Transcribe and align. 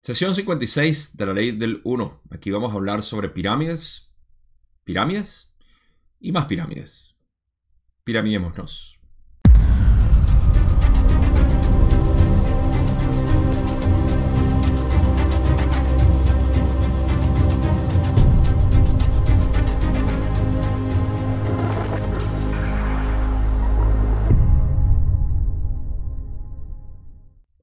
Sesión 0.00 0.34
56 0.34 1.16
de 1.16 1.26
la 1.26 1.34
ley 1.34 1.52
del 1.52 1.80
1. 1.84 2.22
Aquí 2.30 2.50
vamos 2.50 2.72
a 2.72 2.76
hablar 2.76 3.02
sobre 3.02 3.28
pirámides, 3.28 4.14
pirámides 4.84 5.52
y 6.20 6.32
más 6.32 6.46
pirámides. 6.46 7.18
Piramidémonos. 8.04 8.97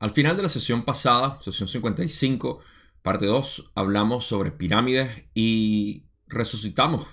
Al 0.06 0.12
final 0.12 0.38
de 0.38 0.44
la 0.44 0.50
sesión 0.50 0.84
pasada, 0.84 1.40
sesión 1.42 1.68
55, 1.68 2.60
parte 3.02 3.26
2, 3.26 3.72
hablamos 3.74 4.24
sobre 4.24 4.52
pirámides 4.52 5.10
y 5.34 6.04
resucitamos, 6.28 7.08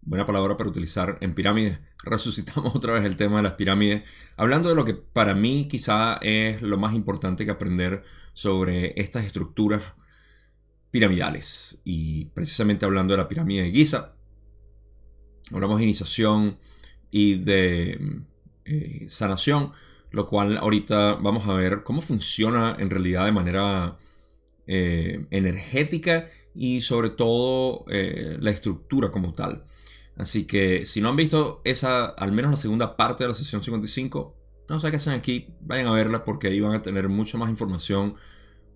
buena 0.00 0.24
palabra 0.24 0.56
para 0.56 0.70
utilizar 0.70 1.18
en 1.20 1.34
pirámides, 1.34 1.80
resucitamos 2.02 2.74
otra 2.74 2.94
vez 2.94 3.04
el 3.04 3.16
tema 3.16 3.36
de 3.36 3.42
las 3.42 3.52
pirámides, 3.52 4.04
hablando 4.38 4.70
de 4.70 4.74
lo 4.74 4.86
que 4.86 4.94
para 4.94 5.34
mí 5.34 5.68
quizá 5.68 6.14
es 6.22 6.62
lo 6.62 6.78
más 6.78 6.94
importante 6.94 7.44
que 7.44 7.50
aprender 7.50 8.04
sobre 8.32 8.98
estas 8.98 9.26
estructuras 9.26 9.82
piramidales. 10.90 11.82
Y 11.84 12.24
precisamente 12.30 12.86
hablando 12.86 13.12
de 13.12 13.18
la 13.18 13.28
pirámide 13.28 13.64
de 13.64 13.70
Giza, 13.70 14.14
hablamos 15.52 15.76
de 15.76 15.84
iniciación 15.84 16.58
y 17.10 17.34
de 17.34 18.22
eh, 18.64 19.04
sanación 19.10 19.74
lo 20.10 20.26
cual 20.26 20.56
ahorita 20.56 21.14
vamos 21.14 21.48
a 21.48 21.54
ver 21.54 21.82
cómo 21.84 22.00
funciona 22.00 22.76
en 22.78 22.90
realidad 22.90 23.24
de 23.26 23.32
manera 23.32 23.96
eh, 24.66 25.26
energética 25.30 26.28
y 26.54 26.82
sobre 26.82 27.10
todo 27.10 27.84
eh, 27.88 28.36
la 28.40 28.50
estructura 28.50 29.10
como 29.10 29.34
tal. 29.34 29.64
Así 30.16 30.46
que 30.46 30.84
si 30.84 31.00
no 31.00 31.08
han 31.08 31.16
visto 31.16 31.62
esa, 31.64 32.06
al 32.06 32.32
menos 32.32 32.50
la 32.50 32.56
segunda 32.56 32.96
parte 32.96 33.24
de 33.24 33.28
la 33.28 33.34
sesión 33.34 33.62
55, 33.62 34.36
no 34.68 34.80
sé 34.80 34.90
qué 34.90 34.96
hacen 34.96 35.14
aquí, 35.14 35.48
vayan 35.60 35.86
a 35.86 35.92
verla 35.92 36.24
porque 36.24 36.48
ahí 36.48 36.60
van 36.60 36.74
a 36.74 36.82
tener 36.82 37.08
mucha 37.08 37.38
más 37.38 37.50
información 37.50 38.16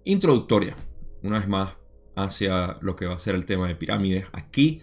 introductoria, 0.05 0.77
una 1.23 1.39
vez 1.39 1.49
más, 1.49 1.77
hacia 2.17 2.79
lo 2.81 2.97
que 2.97 3.07
va 3.07 3.15
a 3.15 3.19
ser 3.19 3.35
el 3.35 3.45
tema 3.45 3.69
de 3.69 3.75
pirámides 3.75 4.27
aquí 4.33 4.81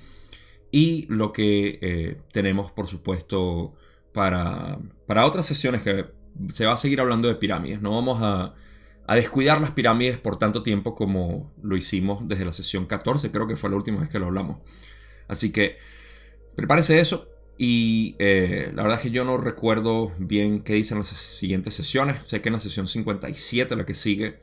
y 0.71 1.05
lo 1.07 1.33
que 1.33 1.79
eh, 1.81 2.21
tenemos, 2.31 2.71
por 2.71 2.87
supuesto, 2.87 3.73
para, 4.13 4.77
para 5.07 5.25
otras 5.25 5.45
sesiones 5.45 5.83
que 5.83 6.05
se 6.51 6.65
va 6.65 6.73
a 6.73 6.77
seguir 6.77 7.01
hablando 7.01 7.27
de 7.27 7.35
pirámides. 7.35 7.81
No 7.81 7.91
vamos 7.91 8.19
a, 8.21 8.53
descuidar 9.13 9.59
las 9.59 9.71
pirámides 9.71 10.17
por 10.17 10.37
tanto 10.37 10.63
tiempo 10.63 10.95
como 10.95 11.51
lo 11.61 11.75
hicimos 11.75 12.25
desde 12.29 12.45
la 12.45 12.53
sesión 12.53 12.85
14, 12.85 13.29
creo 13.29 13.45
que 13.45 13.57
fue 13.57 13.69
la 13.69 13.75
última 13.75 13.99
vez 13.99 14.09
que 14.09 14.19
lo 14.19 14.27
hablamos. 14.27 14.59
Así 15.27 15.51
que 15.51 15.77
prepárese 16.55 16.99
eso. 16.99 17.27
Y 17.57 18.15
eh, 18.19 18.71
la 18.73 18.83
verdad 18.83 18.97
es 18.97 19.03
que 19.03 19.11
yo 19.11 19.23
no 19.25 19.37
recuerdo 19.37 20.13
bien 20.17 20.61
qué 20.61 20.73
dicen 20.73 20.97
las 20.97 21.09
siguientes 21.09 21.73
sesiones. 21.75 22.23
Sé 22.25 22.41
que 22.41 22.49
en 22.49 22.53
la 22.53 22.59
sesión 22.59 22.87
57, 22.87 23.75
la 23.75 23.85
que 23.85 23.93
sigue, 23.93 24.39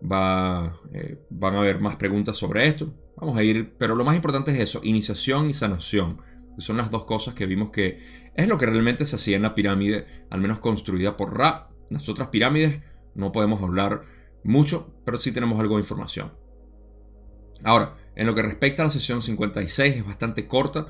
va, 0.00 0.78
eh, 0.92 1.18
van 1.30 1.54
a 1.54 1.60
haber 1.60 1.80
más 1.80 1.96
preguntas 1.96 2.36
sobre 2.36 2.66
esto. 2.68 2.92
Vamos 3.16 3.36
a 3.36 3.42
ir, 3.42 3.74
pero 3.78 3.94
lo 3.94 4.04
más 4.04 4.16
importante 4.16 4.50
es 4.52 4.58
eso, 4.58 4.80
iniciación 4.84 5.50
y 5.50 5.54
sanación. 5.54 6.20
Son 6.58 6.76
las 6.76 6.90
dos 6.90 7.04
cosas 7.04 7.34
que 7.34 7.46
vimos 7.46 7.70
que 7.70 8.30
es 8.34 8.48
lo 8.48 8.58
que 8.58 8.66
realmente 8.66 9.04
se 9.06 9.16
hacía 9.16 9.36
en 9.36 9.42
la 9.42 9.54
pirámide, 9.54 10.06
al 10.30 10.40
menos 10.40 10.58
construida 10.58 11.16
por 11.16 11.36
Ra. 11.36 11.68
Las 11.90 12.08
otras 12.08 12.28
pirámides 12.28 12.82
no 13.14 13.32
podemos 13.32 13.62
hablar 13.62 14.02
mucho, 14.44 14.94
pero 15.04 15.18
sí 15.18 15.32
tenemos 15.32 15.58
algo 15.60 15.76
de 15.76 15.82
información. 15.82 16.32
Ahora, 17.64 17.96
en 18.14 18.26
lo 18.26 18.34
que 18.34 18.42
respecta 18.42 18.82
a 18.82 18.86
la 18.86 18.90
sesión 18.90 19.22
56, 19.22 19.96
es 19.96 20.06
bastante 20.06 20.46
corta. 20.46 20.86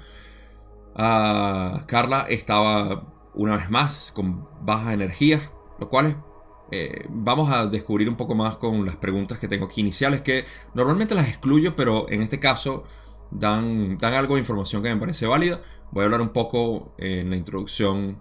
Ah, 0.94 1.84
Carla 1.86 2.26
estaba 2.28 3.30
una 3.34 3.56
vez 3.56 3.70
más 3.70 4.12
con 4.14 4.48
baja 4.62 4.92
energía, 4.92 5.40
lo 5.78 5.88
cual 5.88 6.22
eh, 6.70 7.04
vamos 7.08 7.50
a 7.50 7.66
descubrir 7.66 8.08
un 8.08 8.16
poco 8.16 8.34
más 8.34 8.56
con 8.56 8.84
las 8.86 8.96
preguntas 8.96 9.38
que 9.38 9.48
tengo 9.48 9.66
aquí 9.66 9.80
iniciales, 9.80 10.22
que 10.22 10.44
normalmente 10.74 11.14
las 11.14 11.28
excluyo, 11.28 11.74
pero 11.74 12.08
en 12.10 12.22
este 12.22 12.38
caso 12.38 12.84
dan, 13.30 13.98
dan 13.98 14.14
algo 14.14 14.34
de 14.34 14.40
información 14.40 14.82
que 14.82 14.92
me 14.92 15.00
parece 15.00 15.26
válida. 15.26 15.60
Voy 15.90 16.02
a 16.02 16.04
hablar 16.04 16.20
un 16.20 16.30
poco 16.30 16.94
en 16.98 17.30
la 17.30 17.36
introducción, 17.36 18.20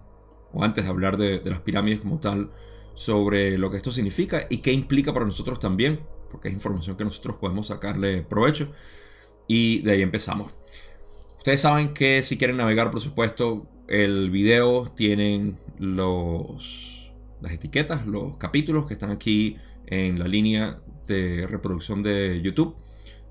o 0.52 0.64
antes 0.64 0.84
de 0.84 0.90
hablar 0.90 1.16
de, 1.16 1.40
las 1.44 1.60
pirámides 1.60 2.00
como 2.00 2.18
tal, 2.18 2.50
sobre 2.94 3.58
lo 3.58 3.70
que 3.70 3.76
esto 3.76 3.92
significa 3.92 4.46
y 4.50 4.58
qué 4.58 4.72
implica 4.72 5.12
para 5.12 5.24
nosotros 5.24 5.60
también, 5.60 6.00
porque 6.30 6.48
es 6.48 6.54
información 6.54 6.96
que 6.96 7.04
nosotros 7.04 7.36
podemos 7.38 7.68
sacarle 7.68 8.22
provecho. 8.22 8.72
Y 9.46 9.82
de 9.82 9.92
ahí 9.92 10.02
empezamos. 10.02 10.52
Ustedes 11.38 11.60
saben 11.60 11.94
que 11.94 12.22
si 12.22 12.36
quieren 12.36 12.56
navegar, 12.56 12.90
por 12.90 13.00
supuesto, 13.00 13.66
el 13.88 14.30
video 14.30 14.92
tienen 14.94 15.58
los, 15.78 17.10
las 17.40 17.52
etiquetas, 17.52 18.06
los 18.06 18.36
capítulos 18.36 18.86
que 18.86 18.94
están 18.94 19.10
aquí 19.10 19.56
en 19.86 20.18
la 20.18 20.28
línea 20.28 20.80
de 21.06 21.46
reproducción 21.46 22.02
de 22.02 22.40
YouTube. 22.42 22.76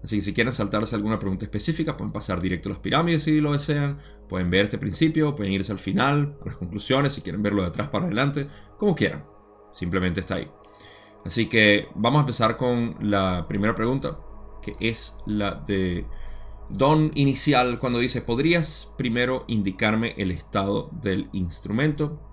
Así 0.03 0.17
que 0.17 0.21
si 0.21 0.33
quieren 0.33 0.53
saltarse 0.53 0.95
alguna 0.95 1.19
pregunta 1.19 1.45
específica, 1.45 1.97
pueden 1.97 2.13
pasar 2.13 2.39
directo 2.39 2.69
a 2.69 2.73
las 2.73 2.81
pirámides 2.81 3.23
si 3.23 3.41
lo 3.41 3.51
desean. 3.53 3.97
Pueden 4.29 4.49
ver 4.49 4.65
este 4.65 4.77
principio, 4.77 5.35
pueden 5.35 5.53
irse 5.53 5.71
al 5.71 5.79
final, 5.79 6.37
a 6.41 6.45
las 6.45 6.55
conclusiones, 6.55 7.13
si 7.13 7.21
quieren 7.21 7.43
verlo 7.43 7.63
de 7.63 7.67
atrás 7.67 7.89
para 7.89 8.05
adelante, 8.05 8.47
como 8.77 8.95
quieran. 8.95 9.25
Simplemente 9.73 10.21
está 10.21 10.35
ahí. 10.35 10.49
Así 11.25 11.47
que 11.47 11.87
vamos 11.95 12.19
a 12.19 12.21
empezar 12.21 12.55
con 12.55 12.95
la 13.01 13.45
primera 13.47 13.75
pregunta, 13.75 14.19
que 14.61 14.73
es 14.79 15.15
la 15.25 15.55
de 15.55 16.05
Don 16.69 17.11
Inicial, 17.15 17.77
cuando 17.77 17.99
dice, 17.99 18.21
¿podrías 18.21 18.93
primero 18.97 19.43
indicarme 19.47 20.13
el 20.17 20.31
estado 20.31 20.89
del 21.01 21.29
instrumento? 21.33 22.25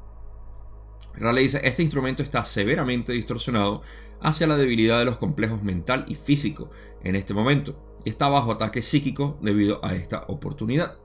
Raleigh 1.15 1.44
dice, 1.44 1.60
este 1.65 1.83
instrumento 1.83 2.22
está 2.22 2.44
severamente 2.44 3.12
distorsionado 3.12 3.83
hacia 4.21 4.47
la 4.47 4.56
debilidad 4.56 4.99
de 4.99 5.04
los 5.04 5.19
complejos 5.19 5.62
mental 5.62 6.04
y 6.09 6.15
físico 6.15 6.71
en 7.03 7.16
este 7.16 7.34
momento 7.34 7.99
y 8.04 8.10
está 8.10 8.28
bajo 8.28 8.53
ataque 8.53 8.82
psíquico 8.82 9.38
debido 9.43 9.84
a 9.84 9.94
esta 9.94 10.22
oportunidad. 10.28 10.99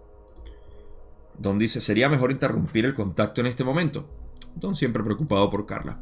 Don 1.37 1.57
dice, 1.57 1.81
sería 1.81 2.09
mejor 2.09 2.31
interrumpir 2.31 2.85
el 2.85 2.93
contacto 2.93 3.41
en 3.41 3.47
este 3.47 3.63
momento. 3.63 4.07
Don 4.55 4.75
siempre 4.75 5.03
preocupado 5.03 5.49
por 5.49 5.65
Carla. 5.65 6.01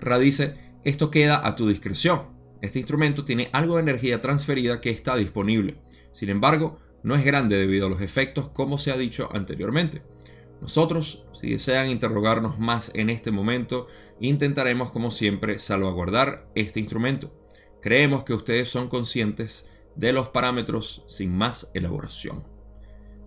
Ra 0.00 0.18
dice, 0.18 0.72
esto 0.84 1.10
queda 1.10 1.46
a 1.46 1.54
tu 1.54 1.68
discreción. 1.68 2.22
Este 2.62 2.78
instrumento 2.78 3.24
tiene 3.24 3.50
algo 3.52 3.76
de 3.76 3.82
energía 3.82 4.20
transferida 4.20 4.80
que 4.80 4.90
está 4.90 5.16
disponible. 5.16 5.76
Sin 6.12 6.30
embargo, 6.30 6.78
no 7.02 7.14
es 7.14 7.24
grande 7.24 7.56
debido 7.56 7.86
a 7.86 7.90
los 7.90 8.00
efectos 8.00 8.48
como 8.48 8.78
se 8.78 8.92
ha 8.92 8.96
dicho 8.96 9.28
anteriormente. 9.32 10.02
Nosotros, 10.62 11.24
si 11.32 11.50
desean 11.50 11.90
interrogarnos 11.90 12.56
más 12.56 12.92
en 12.94 13.10
este 13.10 13.32
momento, 13.32 13.88
intentaremos 14.20 14.92
como 14.92 15.10
siempre 15.10 15.58
salvaguardar 15.58 16.46
este 16.54 16.78
instrumento. 16.78 17.34
Creemos 17.80 18.22
que 18.22 18.32
ustedes 18.32 18.68
son 18.68 18.86
conscientes 18.86 19.68
de 19.96 20.12
los 20.12 20.28
parámetros 20.28 21.04
sin 21.08 21.36
más 21.36 21.68
elaboración. 21.74 22.44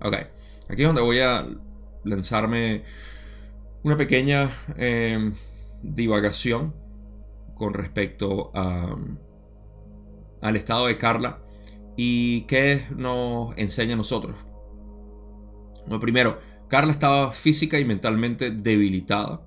Ok, 0.02 0.16
aquí 0.70 0.84
es 0.84 0.88
donde 0.88 1.02
voy 1.02 1.20
a 1.20 1.46
lanzarme 2.06 2.86
una 3.84 3.98
pequeña 3.98 4.50
em, 4.78 5.34
divagación 5.84 6.74
con 7.54 7.74
respecto 7.74 8.54
al 10.42 10.56
estado 10.56 10.88
de 10.88 10.98
Carla 10.98 11.42
y 11.98 12.44
qué 12.44 12.86
nos 12.96 13.58
enseña 13.58 13.96
a 13.96 13.98
nosotros. 13.98 14.38
Lo 15.88 16.00
primero, 16.00 16.40
Carla 16.70 16.92
estaba 16.92 17.32
física 17.32 17.80
y 17.80 17.86
mentalmente 17.86 18.52
debilitada 18.52 19.42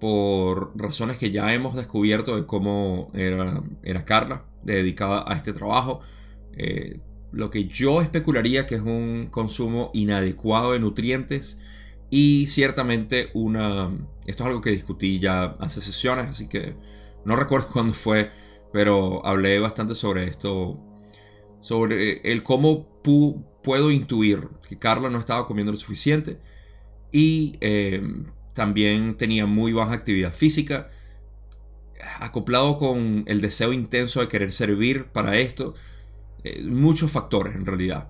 por 0.00 0.72
razones 0.76 1.18
que 1.18 1.30
ya 1.30 1.54
hemos 1.54 1.76
descubierto 1.76 2.36
de 2.36 2.44
cómo 2.46 3.10
era, 3.14 3.62
era 3.84 4.04
Carla, 4.04 4.44
dedicada 4.64 5.24
a 5.26 5.34
este 5.34 5.52
trabajo. 5.52 6.00
Eh, 6.54 6.98
lo 7.30 7.50
que 7.50 7.66
yo 7.66 8.02
especularía 8.02 8.66
que 8.66 8.74
es 8.74 8.80
un 8.80 9.28
consumo 9.30 9.90
inadecuado 9.94 10.72
de 10.72 10.80
nutrientes 10.80 11.58
y 12.10 12.46
ciertamente 12.46 13.30
una... 13.34 13.90
Esto 14.26 14.44
es 14.44 14.48
algo 14.48 14.60
que 14.60 14.70
discutí 14.70 15.18
ya 15.18 15.56
hace 15.60 15.80
sesiones, 15.80 16.28
así 16.28 16.48
que 16.48 16.74
no 17.24 17.36
recuerdo 17.36 17.68
cuándo 17.72 17.94
fue, 17.94 18.30
pero 18.72 19.24
hablé 19.24 19.58
bastante 19.60 19.94
sobre 19.94 20.24
esto, 20.24 20.78
sobre 21.60 22.20
el 22.30 22.42
cómo 22.42 23.00
puedo 23.62 23.90
intuir 23.90 24.48
que 24.68 24.78
Carla 24.78 25.10
no 25.10 25.18
estaba 25.18 25.46
comiendo 25.46 25.72
lo 25.72 25.78
suficiente 25.78 26.38
y 27.10 27.56
em, 27.60 28.24
también 28.54 29.16
tenía 29.16 29.46
muy 29.46 29.72
baja 29.72 29.94
actividad 29.94 30.32
física, 30.32 30.88
acoplado 32.20 32.78
con 32.78 33.24
el 33.26 33.40
deseo 33.40 33.72
intenso 33.72 34.20
de 34.20 34.28
querer 34.28 34.52
servir 34.52 35.06
para 35.06 35.36
esto, 35.38 35.74
eh, 36.44 36.62
muchos 36.64 37.10
factores 37.10 37.54
en 37.54 37.66
realidad. 37.66 38.08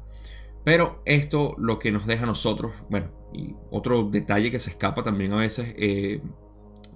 Pero 0.65 1.03
esto 1.05 1.55
lo 1.59 1.79
que 1.79 1.91
nos 1.91 2.07
deja 2.07 2.25
a 2.25 2.27
nosotros, 2.27 2.73
bueno, 2.89 3.11
y 3.33 3.55
otro 3.71 4.05
detalle 4.05 4.51
que 4.51 4.59
se 4.59 4.71
escapa 4.71 5.03
también 5.03 5.33
a 5.33 5.37
veces 5.37 5.75
eh, 5.77 6.21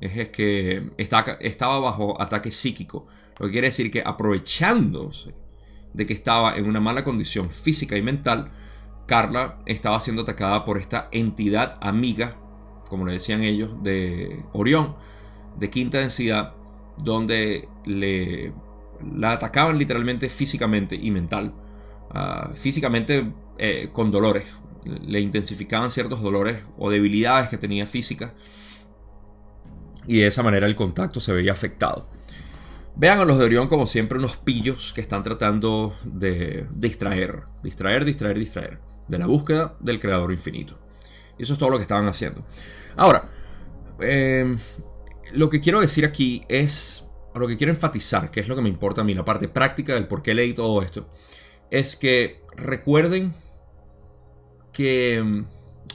es, 0.00 0.28
que 0.30 0.90
estaba 0.98 1.80
bajo 1.80 2.20
ataque 2.20 2.50
psíquico, 2.50 3.06
Lo 3.38 3.46
que 3.46 3.52
quiere 3.52 3.68
decir 3.68 3.90
que 3.90 4.02
aprovechándose 4.04 5.34
de 5.96 6.06
que 6.06 6.12
estaba 6.12 6.56
en 6.56 6.66
una 6.66 6.80
mala 6.80 7.02
condición 7.02 7.50
física 7.50 7.96
y 7.96 8.02
mental, 8.02 8.52
Carla 9.06 9.58
estaba 9.66 9.98
siendo 9.98 10.22
atacada 10.22 10.64
por 10.64 10.78
esta 10.78 11.08
entidad 11.10 11.78
amiga, 11.80 12.36
como 12.88 13.06
le 13.06 13.14
decían 13.14 13.42
ellos, 13.42 13.82
de 13.82 14.44
Orión, 14.52 14.94
de 15.58 15.70
quinta 15.70 15.98
densidad, 15.98 16.54
donde 16.98 17.68
le, 17.84 18.52
la 19.14 19.32
atacaban 19.32 19.78
literalmente 19.78 20.28
físicamente 20.28 20.96
y 20.96 21.10
mental. 21.10 21.54
Ah, 22.10 22.50
físicamente 22.52 23.32
eh, 23.58 23.88
con 23.92 24.10
dolores, 24.10 24.46
le 24.84 25.20
intensificaban 25.20 25.90
ciertos 25.90 26.20
dolores 26.20 26.62
o 26.78 26.90
debilidades 26.90 27.48
que 27.48 27.58
tenía 27.58 27.86
física 27.86 28.34
y 30.06 30.18
de 30.18 30.26
esa 30.26 30.42
manera 30.42 30.66
el 30.66 30.74
contacto 30.74 31.20
se 31.20 31.32
veía 31.32 31.52
afectado. 31.52 32.08
Vean 32.96 33.18
a 33.18 33.24
los 33.24 33.38
de 33.38 33.44
Orión 33.44 33.68
como 33.68 33.86
siempre 33.86 34.18
unos 34.18 34.36
pillos 34.36 34.92
que 34.94 35.00
están 35.00 35.22
tratando 35.22 35.94
de 36.04 36.66
distraer, 36.74 37.42
distraer, 37.62 38.04
distraer, 38.04 38.38
distraer 38.38 38.80
de 39.06 39.18
la 39.18 39.26
búsqueda 39.26 39.76
del 39.80 40.00
creador 40.00 40.32
infinito. 40.32 40.78
Y 41.38 41.42
eso 41.42 41.52
es 41.52 41.58
todo 41.58 41.70
lo 41.70 41.76
que 41.76 41.82
estaban 41.82 42.06
haciendo. 42.06 42.44
Ahora, 42.96 43.28
em, 44.00 44.58
lo 45.32 45.50
que 45.50 45.60
quiero 45.60 45.80
decir 45.80 46.06
aquí 46.06 46.42
es, 46.48 47.06
o 47.34 47.38
lo 47.38 47.46
que 47.46 47.58
quiero 47.58 47.72
enfatizar, 47.72 48.30
que 48.30 48.40
es 48.40 48.48
lo 48.48 48.56
que 48.56 48.62
me 48.62 48.70
importa 48.70 49.02
a 49.02 49.04
mí, 49.04 49.14
la 49.14 49.24
parte 49.24 49.48
práctica 49.48 49.94
del 49.94 50.08
por 50.08 50.22
qué 50.22 50.34
leí 50.34 50.54
todo 50.54 50.80
esto, 50.80 51.08
es 51.70 51.96
que 51.96 52.42
recuerden 52.56 53.34
que 54.72 55.16
em, 55.16 55.46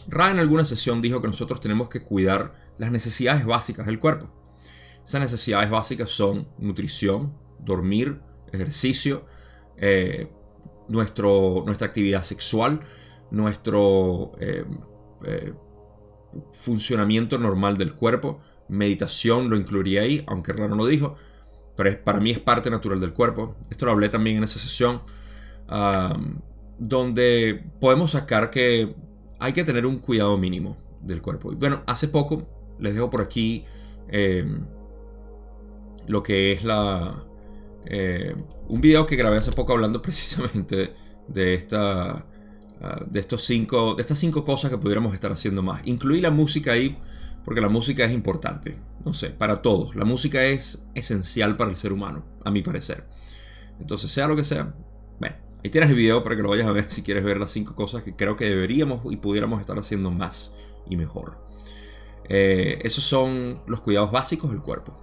Ra 0.07 0.31
en 0.31 0.39
alguna 0.39 0.65
sesión 0.65 1.01
dijo 1.01 1.21
que 1.21 1.27
nosotros 1.27 1.59
tenemos 1.59 1.89
que 1.89 2.03
cuidar 2.03 2.53
las 2.77 2.91
necesidades 2.91 3.45
básicas 3.45 3.85
del 3.85 3.99
cuerpo. 3.99 4.29
Esas 5.05 5.21
necesidades 5.21 5.69
básicas 5.69 6.09
son 6.09 6.47
nutrición, 6.57 7.33
dormir, 7.59 8.21
ejercicio, 8.51 9.25
eh, 9.77 10.27
nuestro, 10.87 11.63
nuestra 11.65 11.87
actividad 11.87 12.21
sexual, 12.23 12.81
nuestro 13.31 14.33
eh, 14.39 14.65
eh, 15.25 15.53
funcionamiento 16.51 17.37
normal 17.37 17.77
del 17.77 17.93
cuerpo. 17.93 18.41
Meditación 18.67 19.49
lo 19.49 19.57
incluiría 19.57 20.01
ahí, 20.01 20.23
aunque 20.27 20.53
Rano 20.53 20.75
no 20.75 20.83
lo 20.83 20.85
dijo, 20.85 21.15
pero 21.75 22.03
para 22.03 22.19
mí 22.19 22.31
es 22.31 22.39
parte 22.39 22.69
natural 22.69 22.99
del 22.99 23.13
cuerpo. 23.13 23.55
Esto 23.69 23.85
lo 23.85 23.91
hablé 23.93 24.09
también 24.09 24.37
en 24.37 24.43
esa 24.43 24.59
sesión, 24.59 25.01
donde 26.77 27.63
podemos 27.79 28.11
sacar 28.11 28.49
que 28.49 28.95
hay 29.39 29.53
que 29.53 29.63
tener 29.63 29.85
un 29.85 29.99
cuidado 29.99 30.37
mínimo 30.37 30.77
del 31.01 31.21
cuerpo. 31.21 31.51
Bueno, 31.51 31.81
hace 31.87 32.07
poco 32.07 32.47
les 32.79 32.93
dejo 32.93 33.09
por 33.09 33.21
aquí 33.21 33.65
em, 34.09 34.65
lo 36.11 36.23
que 36.23 36.51
es 36.51 36.63
la... 36.63 37.23
Eh, 37.85 38.35
un 38.67 38.81
video 38.81 39.05
que 39.05 39.15
grabé 39.15 39.37
hace 39.37 39.51
poco 39.51 39.73
hablando 39.73 40.01
precisamente 40.03 40.93
de 41.27 41.53
esta 41.53 42.25
Ah, 42.83 42.99
de, 43.05 43.19
estos 43.19 43.43
cinco, 43.43 43.93
de 43.93 44.01
estas 44.01 44.17
cinco 44.17 44.43
cosas 44.43 44.71
que 44.71 44.77
pudiéramos 44.77 45.13
estar 45.13 45.31
haciendo 45.31 45.61
más. 45.61 45.81
Incluí 45.85 46.19
la 46.19 46.31
música 46.31 46.71
ahí 46.71 46.97
porque 47.45 47.61
la 47.61 47.69
música 47.69 48.05
es 48.05 48.11
importante, 48.11 48.75
no 49.05 49.13
sé, 49.13 49.29
para 49.29 49.61
todos. 49.61 49.95
La 49.95 50.03
música 50.03 50.43
es 50.45 50.83
esencial 50.95 51.57
para 51.57 51.69
el 51.69 51.77
ser 51.77 51.93
humano, 51.93 52.25
a 52.43 52.49
mi 52.49 52.63
parecer. 52.63 53.05
Entonces, 53.79 54.11
sea 54.11 54.27
lo 54.27 54.35
que 54.35 54.43
sea, 54.43 54.73
bueno, 55.19 55.35
ahí 55.63 55.69
tienes 55.69 55.91
el 55.91 55.95
video 55.95 56.23
para 56.23 56.35
que 56.35 56.41
lo 56.41 56.49
vayas 56.49 56.65
a 56.65 56.71
ver 56.71 56.85
si 56.89 57.03
quieres 57.03 57.23
ver 57.23 57.37
las 57.37 57.51
cinco 57.51 57.75
cosas 57.75 58.01
que 58.01 58.15
creo 58.15 58.35
que 58.35 58.45
deberíamos 58.45 59.01
y 59.11 59.17
pudiéramos 59.17 59.61
estar 59.61 59.77
haciendo 59.77 60.09
más 60.09 60.55
y 60.89 60.97
mejor. 60.97 61.37
Eh, 62.29 62.79
esos 62.83 63.03
son 63.03 63.61
los 63.67 63.81
cuidados 63.81 64.11
básicos 64.11 64.49
del 64.49 64.61
cuerpo, 64.61 65.00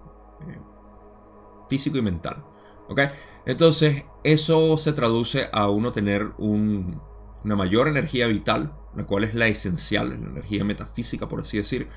físico 1.69 1.99
y 1.99 2.03
mental. 2.03 2.45
¿ok? 2.89 3.01
Entonces, 3.47 4.05
eso 4.25 4.77
se 4.79 4.93
traduce 4.93 5.49
a 5.53 5.69
uno 5.71 5.93
tener 5.93 6.33
un, 6.39 7.01
una 7.45 7.57
mayor 7.57 7.89
energía 7.89 8.27
vital, 8.27 8.75
la 8.95 9.05
cual 9.07 9.25
es 9.25 9.35
la 9.35 9.47
esencial, 9.47 10.11
la 10.11 10.17
energía 10.17 10.65
metafísica, 10.65 11.29
por 11.29 11.41
así 11.41 11.59
decir, 11.59 11.89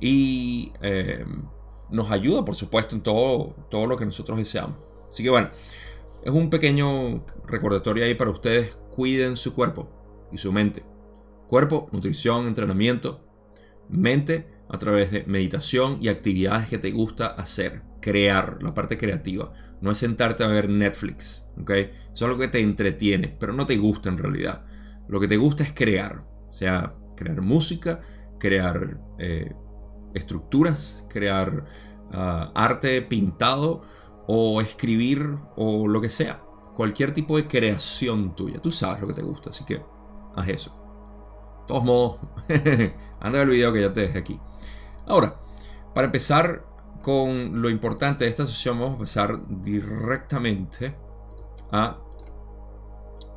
y 0.00 0.72
eh, 0.82 1.24
nos 1.90 2.10
ayuda, 2.10 2.44
por 2.44 2.54
supuesto, 2.54 2.94
en 2.94 3.02
todo, 3.02 3.54
todo 3.70 3.86
lo 3.86 3.96
que 3.96 4.04
nosotros 4.04 4.38
deseamos. 4.38 4.76
Así 5.08 5.22
que 5.22 5.30
bueno, 5.30 5.50
es 6.22 6.32
un 6.32 6.50
pequeño 6.50 7.24
recordatorio 7.46 8.04
ahí 8.04 8.14
para 8.14 8.30
ustedes, 8.30 8.76
cuiden 8.90 9.36
su 9.36 9.54
cuerpo 9.54 9.88
y 10.32 10.38
su 10.38 10.52
mente. 10.52 10.84
Cuerpo, 11.48 11.88
nutrición, 11.92 12.48
entrenamiento, 12.48 13.24
mente 13.88 14.55
a 14.68 14.78
través 14.78 15.10
de 15.10 15.24
meditación 15.26 15.98
y 16.00 16.08
actividades 16.08 16.68
que 16.68 16.78
te 16.78 16.90
gusta 16.90 17.26
hacer, 17.26 17.82
crear, 18.00 18.58
la 18.62 18.74
parte 18.74 18.98
creativa. 18.98 19.52
No 19.80 19.90
es 19.90 19.98
sentarte 19.98 20.44
a 20.44 20.48
ver 20.48 20.68
Netflix, 20.68 21.46
¿ok? 21.60 21.70
Eso 21.70 22.24
es 22.24 22.28
lo 22.28 22.38
que 22.38 22.48
te 22.48 22.60
entretiene, 22.60 23.36
pero 23.38 23.52
no 23.52 23.66
te 23.66 23.76
gusta 23.76 24.08
en 24.08 24.18
realidad. 24.18 24.64
Lo 25.08 25.20
que 25.20 25.28
te 25.28 25.36
gusta 25.36 25.64
es 25.64 25.72
crear, 25.72 26.24
o 26.50 26.54
sea, 26.54 26.94
crear 27.16 27.40
música, 27.42 28.00
crear 28.38 28.98
eh, 29.18 29.52
estructuras, 30.14 31.06
crear 31.08 31.64
ah, 32.12 32.50
arte 32.54 33.02
pintado 33.02 33.82
o 34.26 34.60
escribir 34.60 35.36
o 35.56 35.86
lo 35.86 36.00
que 36.00 36.08
sea. 36.08 36.42
Cualquier 36.74 37.14
tipo 37.14 37.36
de 37.36 37.46
creación 37.46 38.34
tuya. 38.34 38.60
Tú 38.60 38.70
sabes 38.70 39.00
lo 39.00 39.08
que 39.08 39.14
te 39.14 39.22
gusta, 39.22 39.50
así 39.50 39.64
que 39.64 39.80
haz 40.34 40.48
eso. 40.48 40.70
De 41.60 41.66
todos 41.68 41.84
modos, 41.84 42.20
anda 43.20 43.42
el 43.42 43.48
video 43.48 43.72
que 43.72 43.80
ya 43.80 43.92
te 43.92 44.02
dejé 44.02 44.18
aquí. 44.18 44.40
Ahora, 45.06 45.38
para 45.94 46.06
empezar 46.06 46.64
con 47.02 47.62
lo 47.62 47.70
importante 47.70 48.24
de 48.24 48.30
esta 48.30 48.46
sesión 48.46 48.80
vamos 48.80 48.96
a 48.96 49.00
pasar 49.00 49.40
directamente 49.62 50.96
a 51.70 51.98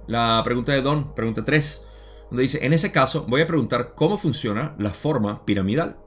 la 0.08 0.42
pregunta 0.44 0.72
de 0.72 0.82
Don, 0.82 1.14
pregunta 1.14 1.46
3, 1.46 1.86
donde 2.32 2.44
dice, 2.44 2.66
en 2.66 2.74
ese 2.74 2.92
caso 2.92 3.26
voy 3.28 3.42
a 3.42 3.48
preguntar 3.48 3.94
cómo 3.96 4.18
funciona 4.18 4.76
la 4.80 4.90
forma 4.90 5.46
piramidal. 5.46 5.98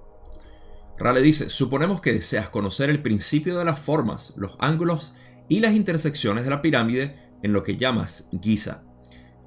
Rale 0.99 1.23
dice, 1.23 1.49
suponemos 1.49 2.01
que 2.01 2.13
deseas 2.13 2.51
conocer 2.51 2.91
el 2.91 3.03
principio 3.03 3.59
de 3.59 3.65
las 3.65 3.79
formas, 3.79 4.35
los 4.37 4.57
ángulos 4.59 5.15
y 5.49 5.61
las 5.61 5.75
intersecciones 5.75 6.45
de 6.45 6.51
la 6.51 6.63
pirámide 6.63 7.31
en 7.43 7.53
lo 7.53 7.63
que 7.63 7.77
llamas 7.77 8.29
Giza. 8.41 8.83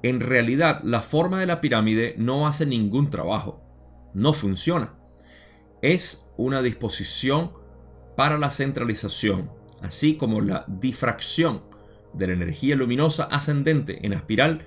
En 0.02 0.20
realidad, 0.20 0.80
la 0.84 1.02
forma 1.02 1.40
de 1.40 1.46
la 1.46 1.60
pirámide 1.60 2.14
no 2.18 2.46
hace 2.46 2.66
ningún 2.66 3.10
trabajo, 3.10 3.62
no 4.14 4.32
funciona. 4.32 4.95
Es 5.82 6.26
una 6.36 6.62
disposición 6.62 7.52
para 8.16 8.38
la 8.38 8.50
centralización, 8.50 9.50
así 9.82 10.16
como 10.16 10.40
la 10.40 10.64
difracción 10.68 11.62
de 12.14 12.28
la 12.28 12.32
energía 12.32 12.76
luminosa 12.76 13.24
ascendente 13.24 14.04
en 14.04 14.12
espiral, 14.12 14.62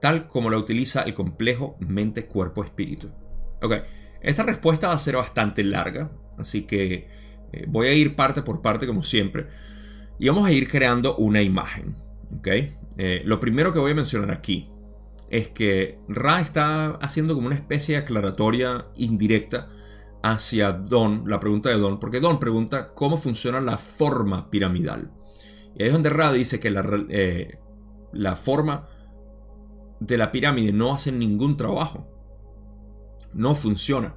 tal 0.00 0.26
como 0.26 0.50
la 0.50 0.58
utiliza 0.58 1.02
el 1.02 1.14
complejo 1.14 1.76
mente-cuerpo-espíritu. 1.80 3.10
Ok, 3.62 3.74
esta 4.20 4.42
respuesta 4.42 4.88
va 4.88 4.94
a 4.94 4.98
ser 4.98 5.16
bastante 5.16 5.64
larga, 5.64 6.10
así 6.38 6.62
que 6.62 7.08
eh, 7.52 7.64
voy 7.68 7.86
a 7.86 7.92
ir 7.92 8.16
parte 8.16 8.42
por 8.42 8.60
parte 8.60 8.86
como 8.86 9.02
siempre, 9.02 9.46
y 10.18 10.28
vamos 10.28 10.46
a 10.46 10.52
ir 10.52 10.68
creando 10.68 11.16
una 11.16 11.40
imagen. 11.42 11.94
Ok, 12.38 12.48
eh, 12.98 13.22
lo 13.24 13.38
primero 13.38 13.72
que 13.72 13.78
voy 13.78 13.92
a 13.92 13.94
mencionar 13.94 14.32
aquí 14.32 14.70
es 15.30 15.48
que 15.48 15.98
Ra 16.08 16.40
está 16.40 16.90
haciendo 16.96 17.34
como 17.34 17.46
una 17.46 17.56
especie 17.56 17.94
de 17.96 18.02
aclaratoria 18.02 18.86
indirecta 18.96 19.68
hacia 20.30 20.72
Don, 20.72 21.24
la 21.26 21.40
pregunta 21.40 21.68
de 21.68 21.76
Don, 21.76 21.98
porque 21.98 22.20
Don 22.20 22.38
pregunta 22.38 22.94
cómo 22.94 23.16
funciona 23.16 23.60
la 23.60 23.78
forma 23.78 24.50
piramidal. 24.50 25.12
Y 25.74 25.82
ahí 25.82 25.88
es 25.88 25.92
donde 25.92 26.10
Ra 26.10 26.32
dice 26.32 26.58
que 26.58 26.70
la, 26.70 26.84
eh, 27.08 27.58
la 28.12 28.36
forma 28.36 28.88
de 30.00 30.18
la 30.18 30.32
pirámide 30.32 30.72
no 30.72 30.92
hace 30.94 31.12
ningún 31.12 31.56
trabajo. 31.56 32.06
No 33.32 33.54
funciona. 33.54 34.14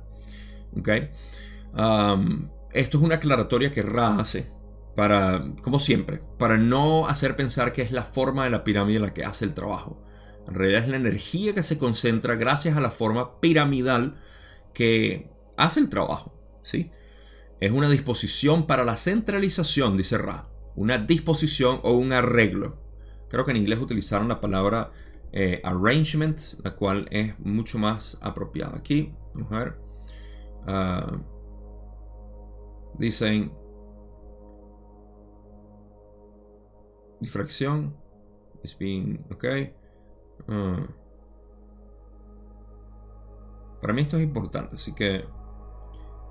esto 2.73 2.97
es 2.97 3.03
una 3.03 3.15
aclaratoria 3.15 3.71
que 3.71 3.83
Ra 3.83 4.17
hace 4.17 4.51
para, 4.95 5.43
como 5.61 5.79
siempre, 5.79 6.21
para 6.37 6.57
no 6.57 7.07
hacer 7.07 7.35
pensar 7.35 7.71
que 7.71 7.81
es 7.81 7.91
la 7.91 8.03
forma 8.03 8.45
de 8.45 8.49
la 8.49 8.63
pirámide 8.63 8.99
la 8.99 9.13
que 9.13 9.25
hace 9.25 9.45
el 9.45 9.53
trabajo. 9.53 10.03
En 10.47 10.55
realidad 10.55 10.83
es 10.83 10.89
la 10.89 10.97
energía 10.97 11.53
que 11.53 11.61
se 11.61 11.77
concentra 11.77 12.35
gracias 12.35 12.75
a 12.75 12.81
la 12.81 12.91
forma 12.91 13.39
piramidal 13.39 14.19
que 14.73 15.29
hace 15.59 15.79
el 15.79 15.89
trabajo, 15.89 16.33
¿sí? 16.63 16.91
Es 17.59 17.71
una 17.71 17.89
disposición 17.89 18.65
para 18.65 18.85
la 18.85 18.95
centralización, 18.95 19.97
dice 19.97 20.17
Ra. 20.17 20.47
Una 20.75 20.97
disposición 20.97 21.81
o 21.83 21.93
un 21.93 22.13
arreglo. 22.13 22.77
Creo 23.29 23.45
que 23.45 23.51
en 23.51 23.57
inglés 23.57 23.79
utilizaron 23.79 24.29
la 24.29 24.39
palabra 24.39 24.91
eh, 25.33 25.61
arrangement, 25.63 26.39
la 26.63 26.75
cual 26.75 27.07
es 27.11 27.37
mucho 27.39 27.77
más 27.77 28.17
apropiada. 28.21 28.77
Aquí, 28.77 29.13
vamos 29.33 29.51
a 29.51 29.57
ver. 29.57 29.89
Uh, 30.67 31.17
dicen 32.97 33.51
difracción 37.19 37.95
is 38.61 38.77
being 38.77 39.25
ok 39.31 39.45
uh, 40.49 40.85
para 43.81 43.93
mí 43.93 44.01
esto 44.01 44.17
es 44.17 44.23
importante 44.23 44.75
así 44.75 44.93
que 44.93 45.23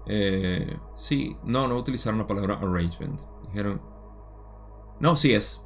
eh, 0.08 0.76
sí, 0.96 1.36
no, 1.44 1.68
no 1.68 1.76
utilizaron 1.76 2.18
la 2.18 2.26
palabra 2.26 2.56
arrangement. 2.56 3.20
Dijeron 3.46 3.80
No, 5.00 5.16
sí 5.16 5.34
es. 5.34 5.60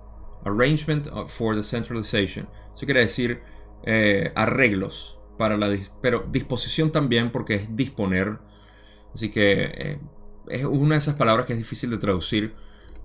Arrangement 0.44 1.08
for 1.28 1.54
Decentralization. 1.54 2.49
Eso 2.75 2.84
quiere 2.84 3.00
decir 3.00 3.42
eh, 3.84 4.32
arreglos 4.34 5.18
para 5.38 5.56
la... 5.56 5.76
Pero 6.00 6.26
disposición 6.30 6.90
también 6.90 7.30
porque 7.30 7.54
es 7.54 7.76
disponer. 7.76 8.38
Así 9.14 9.30
que 9.30 9.70
eh, 9.75 10.00
es 10.49 10.64
una 10.64 10.96
de 10.96 10.99
esas 10.99 11.14
palabras 11.14 11.46
que 11.46 11.52
es 11.52 11.58
difícil 11.58 11.90
de 11.90 11.99
traducir. 11.99 12.54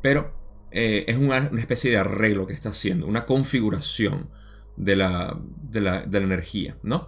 Pero 0.02 0.36
es 0.72 1.16
una, 1.16 1.38
especie 1.38 1.90
de 1.92 1.98
arreglo 1.98 2.46
que 2.46 2.54
está 2.54 2.70
haciendo. 2.70 3.06
Una 3.08 3.26
configuración 3.26 4.30
de 4.76 4.96
la, 4.96 5.40
de 5.62 5.82
la, 5.82 6.02
de 6.02 6.20
la 6.20 6.26
energía, 6.26 6.78
¿no? 6.84 7.08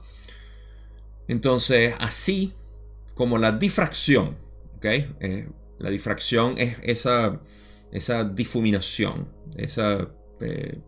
Entonces, 1.27 1.93
así 1.99 2.53
como 3.19 3.37
la 3.37 3.51
difracción, 3.51 4.37
¿ok? 4.77 4.85
la 5.77 5.89
difracción 5.89 6.57
es 6.57 6.77
esa, 6.81 7.41
esa 7.91 8.23
difuminación, 8.23 9.27
esa 9.57 10.09
eh, 10.39 10.79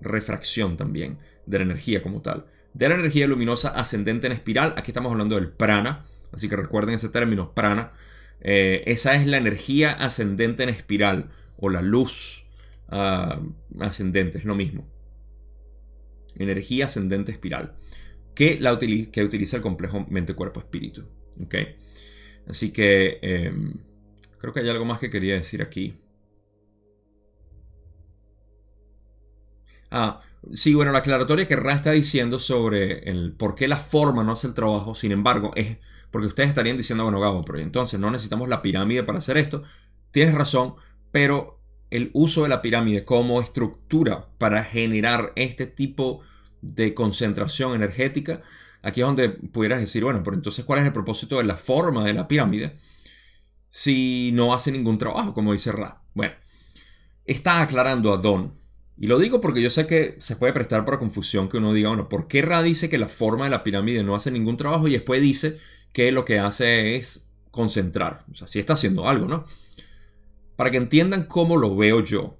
refracción 0.00 0.78
también 0.78 1.18
de 1.44 1.58
la 1.58 1.64
energía 1.64 2.00
como 2.02 2.22
tal. 2.22 2.46
De 2.72 2.88
la 2.88 2.94
energía 2.94 3.26
luminosa 3.26 3.68
ascendente 3.68 4.26
en 4.26 4.32
espiral, 4.32 4.72
aquí 4.78 4.92
estamos 4.92 5.12
hablando 5.12 5.34
del 5.34 5.50
prana, 5.50 6.06
así 6.32 6.48
que 6.48 6.56
recuerden 6.56 6.94
ese 6.94 7.10
término, 7.10 7.52
prana. 7.52 7.92
Eh, 8.40 8.82
esa 8.86 9.14
es 9.14 9.26
la 9.26 9.36
energía 9.36 9.92
ascendente 9.92 10.62
en 10.62 10.70
espiral 10.70 11.28
o 11.58 11.68
la 11.68 11.82
luz 11.82 12.46
ah, 12.88 13.42
ascendente, 13.78 14.38
es 14.38 14.46
lo 14.46 14.54
mismo. 14.54 14.88
Energía 16.34 16.86
ascendente 16.86 17.30
espiral, 17.30 17.74
que, 18.34 18.58
la 18.58 18.78
que 18.78 19.22
utiliza 19.22 19.58
el 19.58 19.62
complejo 19.62 20.06
mente-cuerpo-espíritu. 20.08 21.17
Así 22.46 22.72
que 22.72 23.18
em, 23.22 23.74
creo 24.38 24.52
que 24.52 24.60
hay 24.60 24.68
algo 24.68 24.84
más 24.84 24.98
que 24.98 25.10
quería 25.10 25.34
decir 25.34 25.62
aquí. 25.62 25.96
Ah, 29.90 30.20
sí, 30.52 30.74
bueno, 30.74 30.92
la 30.92 30.98
aclaratoria 30.98 31.46
que 31.46 31.56
Ra 31.56 31.74
está 31.74 31.92
diciendo 31.92 32.38
sobre 32.38 33.10
el 33.10 33.32
por 33.32 33.54
qué 33.54 33.68
la 33.68 33.76
forma 33.76 34.22
no 34.24 34.32
hace 34.32 34.46
el 34.46 34.54
trabajo, 34.54 34.94
sin 34.94 35.12
embargo, 35.12 35.52
es 35.56 35.78
porque 36.10 36.28
ustedes 36.28 36.48
estarían 36.50 36.76
diciendo, 36.76 37.04
bueno, 37.04 37.20
Gabo, 37.20 37.44
pero 37.44 37.58
entonces 37.58 38.00
no 38.00 38.10
necesitamos 38.10 38.48
la 38.48 38.62
pirámide 38.62 39.02
para 39.02 39.18
hacer 39.18 39.36
esto. 39.36 39.62
Tienes 40.10 40.34
razón, 40.34 40.74
pero 41.10 41.60
el 41.90 42.10
uso 42.14 42.42
de 42.42 42.48
la 42.48 42.62
pirámide 42.62 43.04
como 43.04 43.40
estructura 43.40 44.28
para 44.38 44.64
generar 44.64 45.32
este 45.36 45.66
tipo 45.66 46.20
de 46.62 46.94
concentración 46.94 47.74
energética, 47.74 48.42
aquí 48.82 49.00
es 49.00 49.06
donde 49.06 49.28
pudieras 49.30 49.80
decir, 49.80 50.04
bueno, 50.04 50.22
pero 50.22 50.36
entonces, 50.36 50.64
¿cuál 50.64 50.80
es 50.80 50.86
el 50.86 50.92
propósito 50.92 51.38
de 51.38 51.44
la 51.44 51.56
forma 51.56 52.04
de 52.04 52.14
la 52.14 52.28
pirámide 52.28 52.76
si 53.70 54.30
no 54.32 54.54
hace 54.54 54.72
ningún 54.72 54.98
trabajo, 54.98 55.34
como 55.34 55.52
dice 55.52 55.72
Ra? 55.72 56.02
Bueno, 56.14 56.34
está 57.24 57.60
aclarando 57.60 58.12
a 58.12 58.16
Don 58.16 58.52
y 59.00 59.06
lo 59.06 59.18
digo 59.18 59.40
porque 59.40 59.62
yo 59.62 59.70
sé 59.70 59.86
que 59.86 60.16
se 60.18 60.34
puede 60.34 60.52
prestar 60.52 60.84
para 60.84 60.98
confusión 60.98 61.48
que 61.48 61.58
uno 61.58 61.72
diga, 61.72 61.90
bueno, 61.90 62.08
¿por 62.08 62.26
qué 62.26 62.42
Ra 62.42 62.62
dice 62.62 62.88
que 62.88 62.98
la 62.98 63.08
forma 63.08 63.44
de 63.44 63.50
la 63.50 63.62
pirámide 63.62 64.02
no 64.02 64.16
hace 64.16 64.32
ningún 64.32 64.56
trabajo 64.56 64.88
y 64.88 64.92
después 64.92 65.22
dice 65.22 65.58
que 65.92 66.10
lo 66.10 66.24
que 66.24 66.40
hace 66.40 66.96
es 66.96 67.28
concentrar? 67.52 68.24
O 68.30 68.34
sea, 68.34 68.48
sí 68.48 68.58
está 68.58 68.72
haciendo 68.72 69.08
algo, 69.08 69.28
¿no? 69.28 69.44
Para 70.56 70.72
que 70.72 70.78
entiendan 70.78 71.24
cómo 71.24 71.56
lo 71.56 71.76
veo 71.76 72.02
yo. 72.02 72.38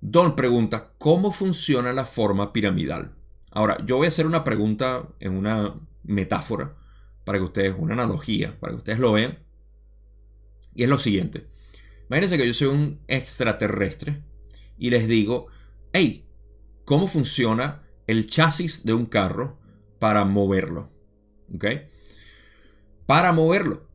Don 0.00 0.36
pregunta, 0.36 0.92
¿cómo 0.98 1.32
funciona 1.32 1.92
la 1.92 2.04
forma 2.04 2.52
piramidal? 2.52 3.17
Ahora, 3.50 3.78
yo 3.86 3.96
voy 3.96 4.06
a 4.06 4.08
hacer 4.08 4.26
una 4.26 4.44
pregunta 4.44 5.08
en 5.20 5.32
una 5.32 5.74
metáfora 6.02 6.76
para 7.24 7.38
que 7.38 7.44
ustedes, 7.44 7.74
una 7.78 7.94
analogía, 7.94 8.58
para 8.58 8.72
que 8.72 8.78
ustedes 8.78 8.98
lo 8.98 9.12
vean. 9.12 9.38
Y 10.74 10.82
es 10.82 10.88
lo 10.88 10.98
siguiente. 10.98 11.48
Imagínense 12.08 12.38
que 12.38 12.46
yo 12.46 12.54
soy 12.54 12.68
un 12.68 13.00
extraterrestre 13.06 14.22
y 14.78 14.90
les 14.90 15.08
digo, 15.08 15.48
hey, 15.92 16.26
¿cómo 16.84 17.06
funciona 17.06 17.82
el 18.06 18.26
chasis 18.26 18.84
de 18.84 18.94
un 18.94 19.06
carro 19.06 19.58
para 19.98 20.24
moverlo? 20.24 20.90
¿Ok? 21.54 21.66
Para 23.06 23.32
moverlo. 23.32 23.88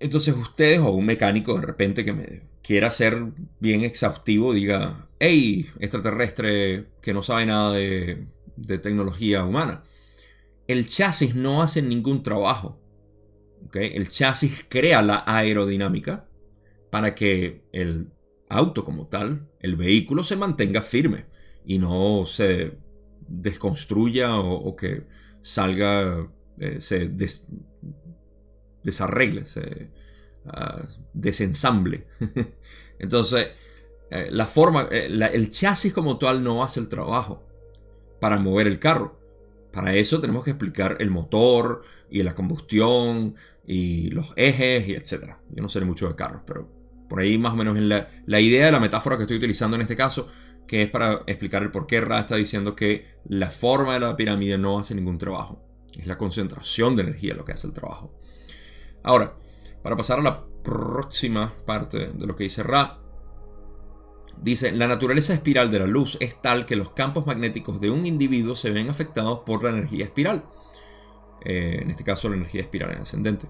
Entonces 0.00 0.34
ustedes 0.34 0.80
o 0.80 0.90
un 0.90 1.06
mecánico 1.06 1.54
de 1.54 1.66
repente 1.66 2.04
que 2.04 2.12
me 2.12 2.42
quiera 2.62 2.90
ser 2.90 3.32
bien 3.60 3.82
exhaustivo 3.82 4.52
diga, 4.52 5.08
hey, 5.18 5.66
extraterrestre 5.80 6.86
que 7.00 7.12
no 7.12 7.22
sabe 7.22 7.46
nada 7.46 7.72
de, 7.72 8.26
tecnología 8.80 9.44
humana. 9.44 9.82
El 10.66 10.86
chasis 10.86 11.34
no 11.34 11.62
hace 11.62 11.82
ningún 11.82 12.22
trabajo. 12.22 12.80
El 13.72 14.08
chasis 14.08 14.64
crea 14.68 15.02
la 15.02 15.24
aerodinámica 15.26 16.28
para 16.90 17.14
que 17.14 17.64
el 17.72 18.08
auto 18.48 18.84
como 18.84 19.08
tal, 19.08 19.48
el 19.60 19.76
vehículo 19.76 20.22
se 20.22 20.36
mantenga 20.36 20.82
firme 20.82 21.26
y 21.64 21.78
no 21.78 22.26
se 22.26 22.78
desconstruya 23.28 24.36
o, 24.36 24.76
que 24.76 25.06
salga, 25.40 26.30
eh, 26.58 26.80
se 26.80 27.10
desarregle, 28.82 29.46
se 29.46 29.90
uh, 30.46 30.86
desensamble. 31.12 32.06
Entonces, 32.98 33.48
eh, 34.10 34.28
la 34.30 34.46
forma, 34.46 34.88
eh, 34.90 35.06
el 35.32 35.50
chasis 35.50 35.92
como 35.92 36.18
tal 36.18 36.44
no 36.44 36.62
hace 36.62 36.80
el 36.80 36.88
trabajo 36.88 37.42
para 38.20 38.38
mover 38.38 38.66
el 38.66 38.78
carro. 38.78 39.18
Para 39.72 39.94
eso 39.94 40.20
tenemos 40.20 40.44
que 40.44 40.50
explicar 40.50 40.98
el 41.00 41.10
motor 41.10 41.82
y 42.10 42.22
la 42.22 42.34
combustión 42.34 43.34
y 43.66 44.10
los 44.10 44.34
ejes 44.36 44.86
y 44.86 44.92
etc. 44.92 45.36
Yo 45.48 45.62
no 45.62 45.70
sé 45.70 45.80
mucho 45.80 46.08
de 46.08 46.14
carros, 46.14 46.42
pero 46.46 46.68
por 47.08 47.20
ahí 47.20 47.38
más 47.38 47.54
o 47.54 47.56
menos 47.56 47.78
en 47.78 47.88
la, 47.88 48.40
idea 48.40 48.66
de 48.66 48.72
la 48.72 48.80
metáfora 48.80 49.16
que 49.16 49.22
estoy 49.22 49.38
utilizando 49.38 49.76
en 49.76 49.82
este 49.82 49.96
caso, 49.96 50.28
que 50.66 50.82
es 50.82 50.90
para 50.90 51.22
explicar 51.26 51.62
el 51.62 51.70
por 51.70 51.86
qué 51.86 52.02
Ra 52.02 52.20
está 52.20 52.36
diciendo 52.36 52.76
que 52.76 53.16
la 53.24 53.48
forma 53.48 53.94
de 53.94 54.00
la 54.00 54.14
pirámide 54.14 54.58
no 54.58 54.78
hace 54.78 54.94
ningún 54.94 55.16
trabajo. 55.16 55.64
Es 55.98 56.06
la 56.06 56.18
concentración 56.18 56.96
de 56.96 57.02
energía 57.04 57.32
lo 57.32 57.46
que 57.46 57.52
hace 57.52 57.66
el 57.66 57.72
trabajo. 57.72 58.14
Ahora, 59.02 59.36
para 59.82 59.96
pasar 59.96 60.20
a 60.20 60.22
la 60.22 60.44
próxima 60.62 61.52
parte 61.66 62.10
de 62.12 62.26
lo 62.26 62.36
que 62.36 62.44
dice 62.44 62.62
Ra, 62.62 62.98
dice, 64.40 64.72
la 64.72 64.88
naturaleza 64.88 65.34
espiral 65.34 65.70
de 65.70 65.80
la 65.80 65.86
luz 65.86 66.16
es 66.20 66.40
tal 66.40 66.66
que 66.66 66.76
los 66.76 66.90
campos 66.90 67.26
magnéticos 67.26 67.80
de 67.80 67.90
un 67.90 68.06
individuo 68.06 68.56
se 68.56 68.70
ven 68.70 68.90
afectados 68.90 69.40
por 69.46 69.62
la 69.62 69.70
energía 69.70 70.04
espiral. 70.04 70.44
Eh, 71.44 71.80
en 71.82 71.90
este 71.90 72.04
caso, 72.04 72.28
la 72.28 72.36
energía 72.36 72.62
espiral 72.62 72.92
en 72.92 73.02
ascendente. 73.02 73.48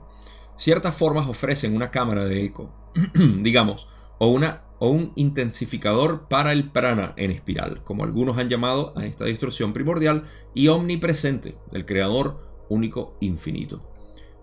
Ciertas 0.57 0.95
formas 0.95 1.29
ofrecen 1.29 1.75
una 1.75 1.91
cámara 1.91 2.25
de 2.25 2.45
eco, 2.45 2.73
digamos, 3.41 3.89
o, 4.19 4.39
un 4.81 5.13
intensificador 5.15 6.29
para 6.29 6.53
el 6.53 6.71
prana 6.71 7.15
en 7.17 7.31
espiral, 7.31 7.83
como 7.85 8.05
algunos 8.05 8.39
han 8.39 8.49
llamado 8.49 8.93
a 8.97 9.05
esta 9.07 9.25
distorsión 9.25 9.73
primordial 9.73 10.25
y 10.55 10.69
omnipresente 10.69 11.57
del 11.71 11.87
creador 11.87 12.65
único 12.69 13.17
infinito. 13.21 13.81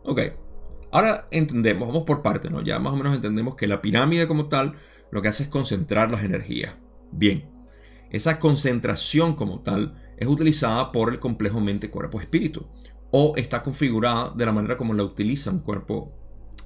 Ok, 0.03 0.21
ahora 0.91 1.27
entendemos, 1.31 1.87
vamos 1.87 2.03
por 2.03 2.21
parte, 2.21 2.49
¿no? 2.49 2.61
Ya 2.61 2.79
más 2.79 2.93
o 2.93 2.97
menos 2.97 3.15
entendemos 3.15 3.55
que 3.55 3.67
la 3.67 3.81
pirámide 3.81 4.27
como 4.27 4.47
tal 4.47 4.75
lo 5.11 5.21
que 5.21 5.27
hace 5.27 5.43
es 5.43 5.49
concentrar 5.49 6.11
las 6.11 6.23
energías. 6.23 6.75
Bien, 7.11 7.49
esa 8.11 8.39
concentración 8.39 9.35
como 9.35 9.61
tal 9.61 9.95
es 10.17 10.27
utilizada 10.27 10.91
por 10.91 11.09
el 11.11 11.19
complejo 11.19 11.59
mente-cuerpo-espíritu 11.59 12.65
o 13.11 13.33
está 13.35 13.63
configurada 13.63 14.31
de 14.35 14.45
la 14.45 14.51
manera 14.51 14.77
como 14.77 14.93
la 14.93 15.03
utiliza 15.03 15.51
un 15.51 15.59
cuerpo, 15.59 16.11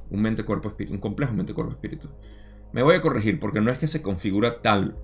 un 0.09 0.21
mente, 0.21 0.43
cuerpo, 0.43 0.69
espíritu, 0.69 0.95
un 0.95 1.01
complejo 1.01 1.33
mente, 1.33 1.53
cuerpo, 1.53 1.73
espíritu. 1.73 2.09
Me 2.71 2.83
voy 2.83 2.95
a 2.95 3.01
corregir 3.01 3.39
porque 3.39 3.61
no 3.61 3.71
es 3.71 3.77
que 3.77 3.87
se 3.87 4.01
configura 4.01 4.61
tal. 4.61 4.97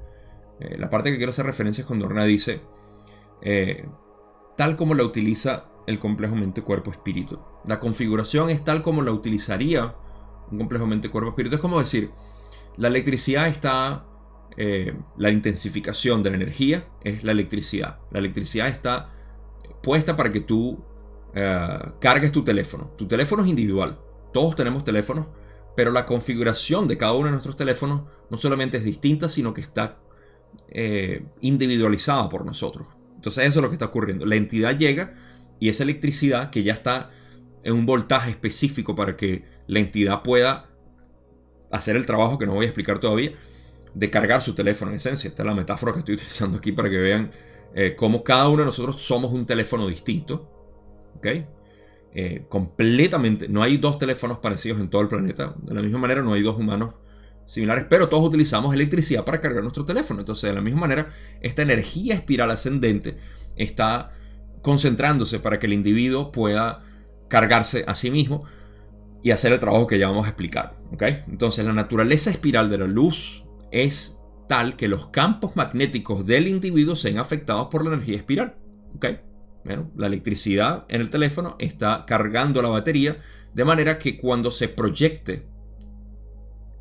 Eh, 0.60 0.78
la 0.78 0.90
parte 0.90 1.12
que 1.12 1.18
quiero 1.18 1.30
hacer 1.30 1.46
referencia 1.46 1.82
es 1.84 1.88
cuando 1.88 2.08
Rena 2.08 2.26
dice 2.26 2.62
eh, 3.42 3.88
tal 4.58 4.76
como 4.76 4.94
la 4.94 5.04
utiliza 5.04 5.66
el 5.90 5.98
complejo 5.98 6.36
mente, 6.36 6.62
cuerpo, 6.62 6.92
espíritu. 6.92 7.40
La 7.66 7.80
configuración 7.80 8.52
es 8.52 8.64
tal 8.64 8.84
como 8.84 9.02
la 9.02 9.12
utilizaría 9.12 9.96
un 10.52 10.60
complejo 10.60 10.86
mente, 10.86 11.10
cuerpo, 11.10 11.30
espíritu. 11.30 11.56
Es 11.56 11.62
como 11.62 11.80
decir, 11.80 12.12
la 12.78 12.90
electricidad 12.90 13.48
está 13.48 14.06
eh, 14.56 14.96
la 15.18 15.32
intensificación 15.32 16.22
de 16.22 16.30
la 16.30 16.36
energía 16.36 16.88
es 17.04 17.24
la 17.24 17.32
electricidad. 17.32 17.98
La 18.12 18.20
electricidad 18.20 18.68
está 18.68 19.10
puesta 19.82 20.16
para 20.16 20.30
que 20.30 20.42
tú 20.42 20.78
eh, 21.34 21.80
cargues 22.00 22.32
tu 22.32 22.44
teléfono. 22.44 22.92
Tu 22.96 23.08
teléfono 23.08 23.42
es 23.42 23.50
individual. 23.50 24.00
Todos 24.32 24.56
tenemos 24.56 24.84
teléfonos, 24.84 25.26
pero 25.76 25.92
la 25.92 26.06
configuración 26.06 26.88
de 26.88 26.98
cada 26.98 27.14
uno 27.14 27.26
de 27.26 27.32
nuestros 27.32 27.56
teléfonos 27.56 28.04
no 28.30 28.38
solamente 28.38 28.78
es 28.78 28.84
distinta, 28.84 29.28
sino 29.28 29.56
que 29.56 29.62
está 29.62 29.98
eh, 30.68 31.26
individualizada 31.42 32.30
por 32.30 32.46
nosotros. 32.46 32.86
Entonces 33.16 33.48
eso 33.48 33.58
es 33.58 33.64
lo 33.64 33.70
que 33.70 33.76
está 33.76 33.88
ocurriendo. 33.88 34.28
La 34.28 34.36
entidad 34.36 34.78
llega 34.78 35.14
y 35.60 35.70
esa 35.70 35.84
electricidad 35.84 36.50
que 36.50 36.64
ya 36.64 36.74
está 36.74 37.10
en 37.64 37.74
un 37.74 37.86
voltaje 37.86 38.32
específico 38.32 38.96
para 38.96 39.18
que 39.18 39.44
la 39.68 39.80
entidad 39.80 40.24
pueda 40.24 40.70
hacer 41.72 41.96
el 41.96 42.06
trabajo 42.06 42.38
que 42.38 42.46
no 42.46 42.54
voy 42.54 42.66
a 42.66 42.70
explicar 42.70 43.00
todavía, 43.00 43.34
de 43.94 44.10
cargar 44.10 44.42
su 44.42 44.56
teléfono 44.56 44.92
en 44.92 44.98
esencia. 44.98 45.28
Esta 45.28 45.44
es 45.44 45.48
la 45.48 45.54
metáfora 45.54 45.92
que 45.94 46.00
estoy 46.00 46.16
utilizando 46.16 46.58
aquí 46.58 46.72
para 46.72 46.90
que 46.90 46.98
vean 46.98 47.32
eh, 47.76 47.96
cómo 47.96 48.24
cada 48.24 48.48
uno 48.48 48.60
de 48.60 48.66
nosotros 48.66 49.02
somos 49.02 49.32
un 49.32 49.46
teléfono 49.46 49.88
distinto 49.88 50.60
¿ok? 51.20 51.28
Eh, 52.12 52.46
completamente, 52.50 53.48
no 53.48 53.62
hay 53.62 53.78
dos 53.78 54.00
teléfonos 54.00 54.40
parecidos 54.40 54.80
en 54.80 54.90
todo 54.90 55.02
el 55.02 55.08
planeta. 55.08 55.54
De 55.62 55.74
la 55.74 55.82
misma 55.82 56.00
manera, 56.00 56.22
no 56.22 56.34
hay 56.34 56.42
dos 56.42 56.58
humanos 56.58 56.96
similares, 57.46 57.86
pero 57.90 58.10
todos 58.10 58.28
utilizamos 58.28 58.74
electricidad 58.74 59.26
para 59.26 59.40
cargar 59.40 59.62
nuestro 59.62 59.86
teléfono. 59.86 60.22
Entonces, 60.22 60.50
de 60.50 60.56
la 60.56 60.62
misma 60.62 60.82
manera, 60.82 61.10
esta 61.42 61.62
energía 61.62 62.16
espiral 62.16 62.50
ascendente 62.52 63.18
está 63.56 64.12
concentrándose 64.62 65.40
para 65.40 65.60
que 65.60 65.68
el 65.68 65.74
individuo 65.74 66.32
pueda 66.32 66.82
cargarse 67.28 67.84
a 67.88 67.96
sí 67.96 68.12
mismo 68.12 68.46
y 69.22 69.32
hacer 69.32 69.52
el 69.54 69.60
trabajo 69.60 69.88
que 69.88 70.00
ya 70.00 70.08
vamos 70.08 70.26
a 70.26 70.30
explicar. 70.30 70.76
Entonces, 71.28 71.66
la 71.66 71.74
naturaleza 71.74 72.32
espiral 72.32 72.70
de 72.70 72.78
la 72.80 72.88
luz 72.88 73.46
es 73.72 74.20
tal 74.48 74.76
que 74.76 74.88
los 74.88 75.08
campos 75.08 75.56
magnéticos 75.56 76.26
del 76.26 76.48
individuo 76.48 76.96
sean 76.96 77.20
afectados 77.20 77.68
por 77.68 77.84
la 77.84 77.94
energía 77.94 78.18
espiral. 78.18 78.56
Bueno, 79.64 79.92
la 79.96 80.08
electricidad 80.08 80.86
en 80.90 81.02
el 81.02 81.10
teléfono 81.10 81.56
está 81.60 82.06
cargando 82.08 82.62
la 82.62 82.70
batería 82.70 83.18
de 83.54 83.66
manera 83.66 83.98
que 83.98 84.18
cuando 84.18 84.52
se 84.52 84.70
proyecte, 84.70 85.46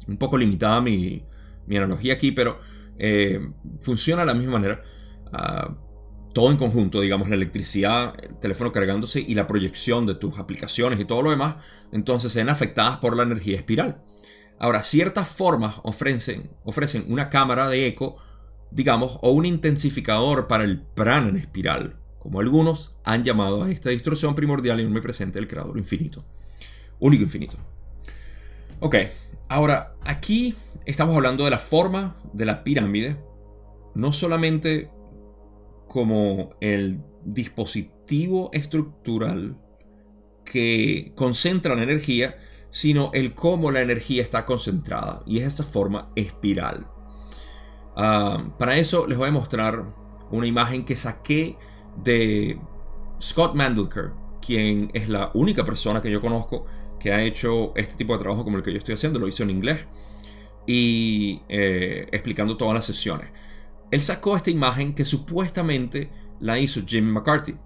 un 0.06 0.16
poco 0.16 0.38
limitada 0.38 0.80
mi, 0.80 1.24
analogía 1.70 2.14
aquí, 2.14 2.32
pero 2.32 2.60
eh, 2.98 3.40
funciona 3.80 4.22
de 4.22 4.26
la 4.26 4.34
misma 4.34 4.52
manera. 4.52 4.82
Ah, 5.32 5.76
todo 6.32 6.50
en 6.50 6.56
conjunto, 6.56 7.00
digamos, 7.00 7.28
la 7.28 7.34
electricidad, 7.34 8.14
el 8.22 8.36
teléfono 8.36 8.72
cargándose 8.72 9.20
y 9.20 9.34
la 9.34 9.46
proyección 9.46 10.06
de 10.06 10.14
tus 10.14 10.38
aplicaciones 10.38 11.00
y 11.00 11.04
todo 11.04 11.22
lo 11.22 11.30
demás, 11.30 11.56
entonces 11.92 12.32
se 12.32 12.40
ven 12.40 12.48
afectadas 12.48 12.98
por 12.98 13.16
la 13.16 13.22
energía 13.22 13.56
espiral. 13.56 14.02
Ahora, 14.58 14.82
ciertas 14.82 15.28
formas 15.28 15.76
ofrecen, 15.84 16.50
ofrecen 16.64 17.04
una 17.08 17.28
cámara 17.28 17.68
de 17.68 17.86
eco, 17.86 18.16
digamos, 18.70 19.18
o 19.22 19.30
un 19.30 19.46
intensificador 19.46 20.48
para 20.48 20.64
el 20.64 20.80
prana 20.80 21.28
en 21.28 21.36
espiral, 21.36 21.96
como 22.18 22.40
algunos 22.40 22.94
han 23.04 23.24
llamado 23.24 23.62
a 23.62 23.70
esta 23.70 23.90
distorsión 23.90 24.34
primordial 24.34 24.80
y 24.80 24.84
omnipresente 24.84 25.38
del 25.38 25.48
creador 25.48 25.78
infinito. 25.78 26.24
Único 26.98 27.22
infinito. 27.22 27.56
Ok, 28.80 28.96
ahora 29.48 29.94
aquí 30.02 30.54
estamos 30.84 31.16
hablando 31.16 31.44
de 31.44 31.50
la 31.50 31.58
forma 31.58 32.16
de 32.32 32.44
la 32.44 32.64
pirámide, 32.64 33.16
no 33.94 34.12
solamente 34.12 34.90
como 35.88 36.50
el 36.60 37.00
dispositivo 37.24 38.50
estructural 38.52 39.58
que 40.44 41.12
concentra 41.16 41.74
la 41.74 41.82
energía, 41.82 42.36
sino 42.70 43.10
el 43.12 43.34
cómo 43.34 43.70
la 43.70 43.80
energía 43.80 44.22
está 44.22 44.44
concentrada. 44.44 45.22
Y 45.26 45.38
es 45.38 45.46
esta 45.46 45.64
forma 45.64 46.10
espiral. 46.14 46.86
Ah, 47.96 48.54
para 48.58 48.76
eso 48.76 49.06
les 49.06 49.18
voy 49.18 49.28
a 49.28 49.32
mostrar 49.32 49.84
una 50.30 50.46
imagen 50.46 50.84
que 50.84 50.94
saqué 50.94 51.56
de 52.02 52.58
Scott 53.20 53.54
Mandelker, 53.54 54.12
quien 54.40 54.90
es 54.94 55.08
la 55.08 55.30
única 55.34 55.64
persona 55.64 56.00
que 56.00 56.10
yo 56.10 56.20
conozco 56.20 56.66
que 57.00 57.12
ha 57.12 57.22
hecho 57.22 57.72
este 57.76 57.94
tipo 57.94 58.12
de 58.12 58.18
trabajo 58.20 58.44
como 58.44 58.56
el 58.56 58.62
que 58.62 58.72
yo 58.72 58.78
estoy 58.78 58.94
haciendo. 58.94 59.18
Lo 59.18 59.28
hizo 59.28 59.42
en 59.42 59.50
inglés 59.50 59.84
y 60.66 61.40
eh, 61.48 62.06
explicando 62.12 62.56
todas 62.56 62.74
las 62.74 62.84
sesiones 62.84 63.30
él 63.90 64.02
sacó 64.02 64.36
esta 64.36 64.50
imagen 64.50 64.94
que 64.94 65.04
supuestamente 65.04 66.10
la 66.40 66.58
hizo 66.58 66.82
Jim 66.86 67.04
McCarthy. 67.06 67.56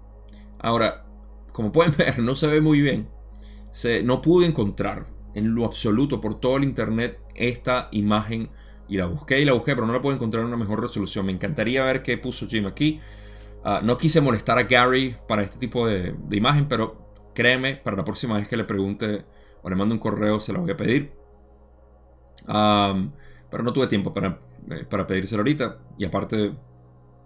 Ahora, 0.59 1.05
como 1.51 1.71
pueden 1.71 1.95
ver, 1.97 2.19
no 2.19 2.35
se 2.35 2.47
ve 2.47 2.61
muy 2.61 2.81
bien. 2.81 3.09
No 4.03 4.21
pude 4.21 4.45
encontrar 4.45 5.07
en 5.33 5.55
lo 5.55 5.65
absoluto 5.65 6.21
por 6.21 6.39
todo 6.39 6.57
el 6.57 6.63
internet 6.63 7.19
esta 7.35 7.89
imagen 7.91 8.49
y 8.87 8.97
la 8.97 9.07
busqué 9.07 9.39
y 9.39 9.45
la 9.45 9.53
busqué, 9.53 9.73
pero 9.73 9.87
no 9.87 9.93
la 9.93 10.01
puedo 10.01 10.15
encontrar 10.15 10.41
en 10.41 10.47
una 10.47 10.57
mejor 10.57 10.79
resolución. 10.81 11.25
Me 11.25 11.31
encantaría 11.31 11.83
ver 11.83 12.03
qué 12.03 12.17
puso 12.17 12.47
Jim 12.47 12.67
aquí. 12.67 12.99
Ah, 13.63 13.81
no 13.83 13.97
quise 13.97 14.21
molestar 14.21 14.59
a 14.59 14.63
Gary 14.63 15.15
para 15.27 15.41
este 15.41 15.57
tipo 15.57 15.87
de, 15.87 16.15
imagen, 16.31 16.67
pero 16.67 17.31
créeme, 17.33 17.77
para 17.77 17.97
la 17.97 18.03
próxima 18.03 18.35
vez 18.35 18.47
que 18.47 18.57
le 18.57 18.65
pregunte 18.65 19.25
o 19.61 19.69
le 19.69 19.75
mande 19.75 19.93
un 19.93 19.99
correo, 19.99 20.39
se 20.39 20.53
la 20.53 20.59
voy 20.59 20.71
a 20.71 20.77
pedir. 20.77 21.13
pero 22.45 23.63
no 23.63 23.73
tuve 23.73 23.87
tiempo 23.87 24.13
para 24.13 24.39
eh, 24.71 24.85
para 24.89 25.07
pedírselo 25.07 25.41
ahorita. 25.41 25.79
Y 25.97 26.05
aparte, 26.05 26.53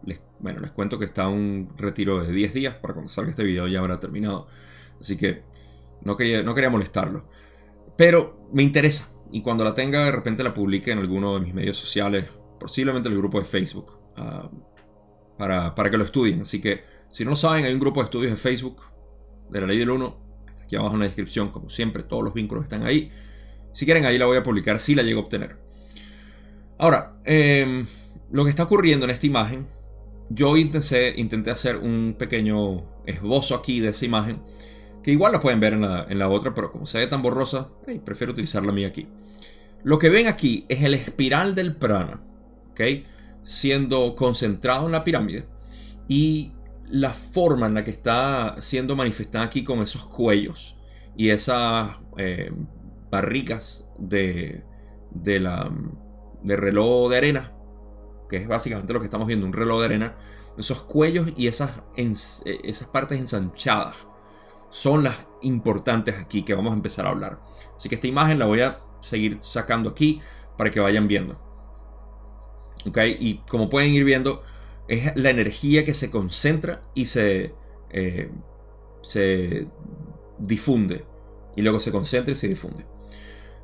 les, 0.06 0.22
bueno, 0.39 0.60
les 0.60 0.72
cuento 0.72 1.00
que 1.00 1.06
está 1.06 1.27
un 1.27 1.74
retiro 1.77 2.24
de 2.24 2.32
10 2.32 2.53
días. 2.53 2.75
Para 2.75 2.94
cuando 2.94 3.10
salga 3.10 3.32
este 3.32 3.44
video 3.44 3.67
ya 3.67 3.80
habrá 3.80 4.00
terminado. 4.00 4.47
Así 5.00 5.17
que 5.17 5.43
no 6.02 6.15
quería, 6.15 6.43
no 6.43 6.54
quería 6.54 6.69
molestarlo. 6.69 7.30
Pero 7.97 8.50
me 8.54 8.63
interesa. 8.63 9.10
Y 9.32 9.41
cuando 9.41 9.63
la 9.63 9.73
tenga, 9.73 10.06
de 10.06 10.12
repente 10.12 10.43
la 10.43 10.54
publique 10.54 10.91
en 10.91 11.00
alguno 11.00 11.36
de 11.36 11.41
mis 11.41 11.54
medios 11.54 11.78
sociales. 11.78 12.26
Posiblemente 12.60 13.10
en 13.10 13.13
el 13.13 13.19
grupo 13.19 13.39
de 13.39 13.45
Facebook. 13.45 13.97
Ah, 14.15 14.50
para, 15.38 15.76
para, 15.76 15.91
que 15.91 15.97
lo 15.97 16.04
estudien. 16.04 16.41
Así 16.41 16.60
que, 16.60 16.84
si 17.10 17.23
no 17.23 17.32
lo 17.32 17.36
saben, 17.36 17.65
hay 17.65 17.73
un 17.73 17.80
grupo 17.80 18.00
de 18.00 18.06
estudios 18.06 18.32
de 18.32 18.38
Facebook 18.38 18.82
de 19.50 19.62
la 19.62 19.67
ley 19.67 19.78
del 19.78 19.89
1. 19.89 20.28
Aquí 20.63 20.76
abajo 20.76 20.95
en 20.95 21.00
la 21.00 21.06
descripción, 21.06 21.50
como 21.50 21.69
siempre, 21.69 22.04
todos 22.04 22.23
los 22.23 22.34
vínculos 22.34 22.63
están 22.63 22.84
ahí. 22.84 23.12
Si 23.73 23.86
quieren, 23.86 24.06
ahí 24.06 24.17
la 24.17 24.26
voy 24.26 24.38
a 24.38 24.43
publicar 24.43 24.80
si 24.80 24.95
la 24.95 25.04
llego 25.04 25.21
a 25.21 25.23
obtener. 25.23 25.66
Ahora, 26.77 27.17
em, 27.25 27.87
lo 28.31 28.43
que 28.43 28.49
está 28.51 28.63
ocurriendo 28.63 29.05
en 29.05 29.11
esta 29.11 29.25
imagen, 29.25 29.67
yo 30.29 30.57
intenté, 30.57 31.49
hacer 31.49 31.77
un 31.77 32.15
pequeño 32.17 32.83
esbozo 33.05 33.55
aquí 33.55 33.79
de 33.79 33.89
esa 33.89 34.05
imagen, 34.05 34.41
que 35.01 35.11
igual 35.11 35.31
la 35.31 35.39
pueden 35.39 35.59
ver 35.59 35.73
en 35.73 36.19
la, 36.19 36.29
otra, 36.29 36.53
pero 36.53 36.71
como 36.71 36.85
se 36.85 36.99
ve 36.99 37.07
tan 37.07 37.21
borrosa, 37.21 37.69
prefiero 38.03 38.33
utilizarla 38.33 38.71
a 38.71 38.75
mí 38.75 38.83
aquí. 38.83 39.07
Lo 39.83 39.97
que 39.97 40.09
ven 40.09 40.27
aquí 40.27 40.65
es 40.67 40.83
el 40.83 40.93
espiral 40.93 41.55
del 41.55 41.75
prana, 41.75 42.21
¿ok? 42.71 42.81
Siendo 43.43 44.15
concentrado 44.15 44.85
en 44.85 44.91
la 44.91 45.03
pirámide 45.03 45.45
y 46.09 46.51
la 46.89 47.11
forma 47.11 47.67
en 47.67 47.73
la 47.73 47.83
que 47.83 47.91
está 47.91 48.55
siendo 48.59 48.95
manifestada 48.95 49.45
aquí 49.45 49.63
con 49.63 49.79
esos 49.79 50.05
cuellos 50.05 50.75
y 51.15 51.29
esas 51.29 51.91
eh, 52.17 52.51
barricas 53.09 53.87
de, 53.97 54.63
de 55.11 55.39
la 55.39 55.71
de 56.43 56.56
reloj 56.56 57.10
de 57.10 57.17
arena, 57.17 57.54
que 58.30 58.38
es 58.38 58.47
básicamente 58.47 58.93
lo 58.93 59.00
que 59.00 59.06
estamos 59.06 59.28
viendo, 59.28 59.45
un 59.45 59.54
reloj 59.54 59.80
de 59.80 59.86
arena, 59.86 60.17
esos 60.58 60.82
cuellos 60.82 61.30
y 61.36 61.47
esas, 61.47 61.82
eh, 61.95 62.60
esas 62.63 62.88
partes 62.88 63.19
ensanchadas 63.19 63.95
son 64.69 65.04
las 65.04 65.15
importantes 65.41 66.15
aquí 66.15 66.43
que 66.43 66.54
vamos 66.54 66.71
a 66.71 66.76
empezar 66.76 67.06
a 67.06 67.10
hablar. 67.10 67.39
Así 67.76 67.89
que 67.89 67.95
esta 67.95 68.08
imagen 68.08 68.39
la 68.39 68.45
voy 68.45 68.62
a 68.62 68.80
seguir 69.02 69.38
sacando 69.39 69.89
aquí 69.89 70.21
para 70.58 70.71
que 70.71 70.80
vayan 70.80 71.08
viendo. 71.08 71.39
¿Ok? 72.86 72.97
Y 73.19 73.38
como 73.50 73.69
pueden 73.69 73.91
ir 73.91 74.04
viendo, 74.04 74.43
es 74.88 75.15
la 75.15 75.30
energía 75.30 75.86
que 75.86 75.93
se 75.93 76.10
concentra 76.10 76.84
y 76.93 77.06
se, 77.06 77.54
eh, 77.91 78.32
se 79.02 79.67
difunde. 80.39 81.06
Y 81.56 81.62
luego 81.62 81.80
se 81.80 81.91
concentra 81.91 82.34
y 82.34 82.36
se 82.36 82.47
difunde. 82.47 82.86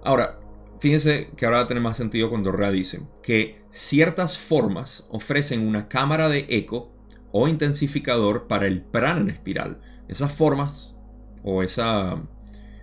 Ahora, 0.04 0.40
Fíjense 0.84 1.30
que 1.38 1.46
ahora 1.46 1.60
va 1.60 1.63
a 1.63 1.67
tener 1.67 1.82
más 1.82 1.96
sentido 1.96 2.30
cuando 2.30 2.52
Rea 2.52 2.69
dice 2.69 3.04
que 3.22 3.63
ciertas 3.72 4.38
formas 4.38 5.08
ofrecen 5.10 5.65
una 5.65 5.88
cámara 5.88 6.28
de 6.28 6.46
eco 6.50 6.91
o 7.32 7.48
intensificador 7.48 8.48
para 8.48 8.67
el 8.67 8.82
prana 8.82 9.22
en 9.22 9.30
espiral. 9.30 9.80
Esas 10.10 10.34
formas 10.34 11.00
o 11.41 11.63
esa, 11.63 12.22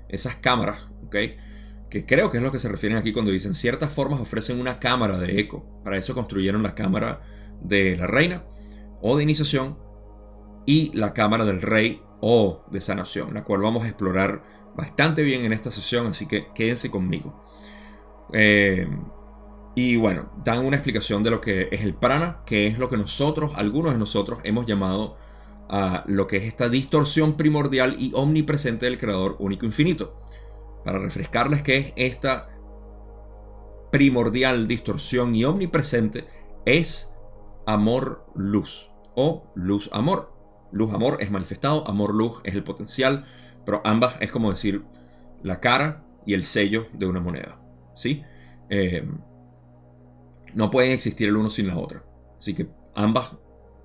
esas 0.09 0.37
cámaras, 0.37 0.89
¿ok? 1.05 1.17
Que 1.91 2.07
creo 2.07 2.31
que 2.31 2.39
es 2.39 2.43
lo 2.43 2.51
que 2.51 2.59
se 2.59 2.71
refieren 2.71 2.97
aquí 2.97 3.13
cuando 3.13 3.33
dicen 3.33 3.53
ciertas 3.53 3.93
formas 3.93 4.19
ofrecen 4.19 4.59
una 4.59 4.79
cámara 4.79 5.19
de 5.19 5.39
eco. 5.39 5.83
Para 5.85 5.99
eso 5.99 6.15
construyeron 6.15 6.63
la 6.63 6.75
cámara 6.75 7.21
de 7.61 7.99
la 7.99 8.07
reina 8.07 8.45
o 9.03 9.19
de 9.19 9.25
iniciación 9.25 9.77
y 10.65 10.91
la 10.97 11.13
cámara 11.13 11.45
del 11.45 11.61
rey 11.61 12.01
o 12.23 12.65
de 12.71 12.81
sanación, 12.81 13.35
la 13.35 13.45
cual 13.45 13.61
vamos 13.61 13.85
a 13.85 13.89
explorar 13.89 14.43
bastante 14.75 15.23
bien 15.23 15.45
en 15.45 15.53
esta 15.53 15.71
sesión, 15.71 16.07
así 16.07 16.27
que 16.27 16.47
quédense 16.55 16.91
conmigo. 16.91 17.50
Eh, 18.33 18.89
y 19.75 19.97
bueno, 19.97 20.31
dan 20.45 20.65
una 20.65 20.77
explicación 20.77 21.23
de 21.23 21.31
lo 21.31 21.41
que 21.41 21.69
es 21.71 21.83
el 21.83 21.95
prana, 21.95 22.43
que 22.45 22.67
es 22.67 22.79
lo 22.79 22.89
que 22.89 22.97
nosotros, 22.97 23.53
algunos 23.55 23.93
de 23.93 23.99
nosotros, 23.99 24.41
hemos 24.45 24.67
llamado 24.67 25.17
a 25.69 26.03
lo 26.07 26.27
que 26.27 26.39
es 26.39 26.45
esta 26.45 26.69
distorsión 26.69 27.37
primordial 27.37 27.97
y 27.99 28.13
omnipresente 28.15 28.87
del 28.87 28.99
creador 28.99 29.37
único 29.39 29.67
infinito. 29.67 30.21
Para 30.85 30.99
refrescarles 30.99 31.63
que 31.63 31.77
es 31.77 31.93
esta 31.97 32.49
primordial 33.93 34.67
distorsión 34.67 35.35
y 35.37 35.45
omnipresente, 35.45 36.27
es 36.65 37.15
amor-luz 37.67 38.91
o 39.15 39.53
luz-amor. 39.55 40.33
Luz-amor 40.73 41.19
es 41.21 41.31
manifestado, 41.31 41.87
amor-luz 41.89 42.41
es 42.45 42.55
el 42.55 42.65
potencial, 42.65 43.25
pero 43.65 43.81
ambas 43.85 44.17
es 44.21 44.33
como 44.33 44.51
decir 44.51 44.85
la 45.43 45.61
cara 45.61 46.05
y 46.27 46.35
el 46.35 46.45
sello 46.45 46.89
de 46.93 47.07
una 47.07 47.21
moneda. 47.21 47.60
¿Sí? 48.01 48.23
Eh, 48.71 49.07
no 50.55 50.71
pueden 50.71 50.93
existir 50.93 51.29
el 51.29 51.37
uno 51.37 51.51
sin 51.51 51.69
la 51.69 51.77
otra. 51.77 52.03
Así 52.39 52.55
que 52.55 52.69
ambas, 52.95 53.33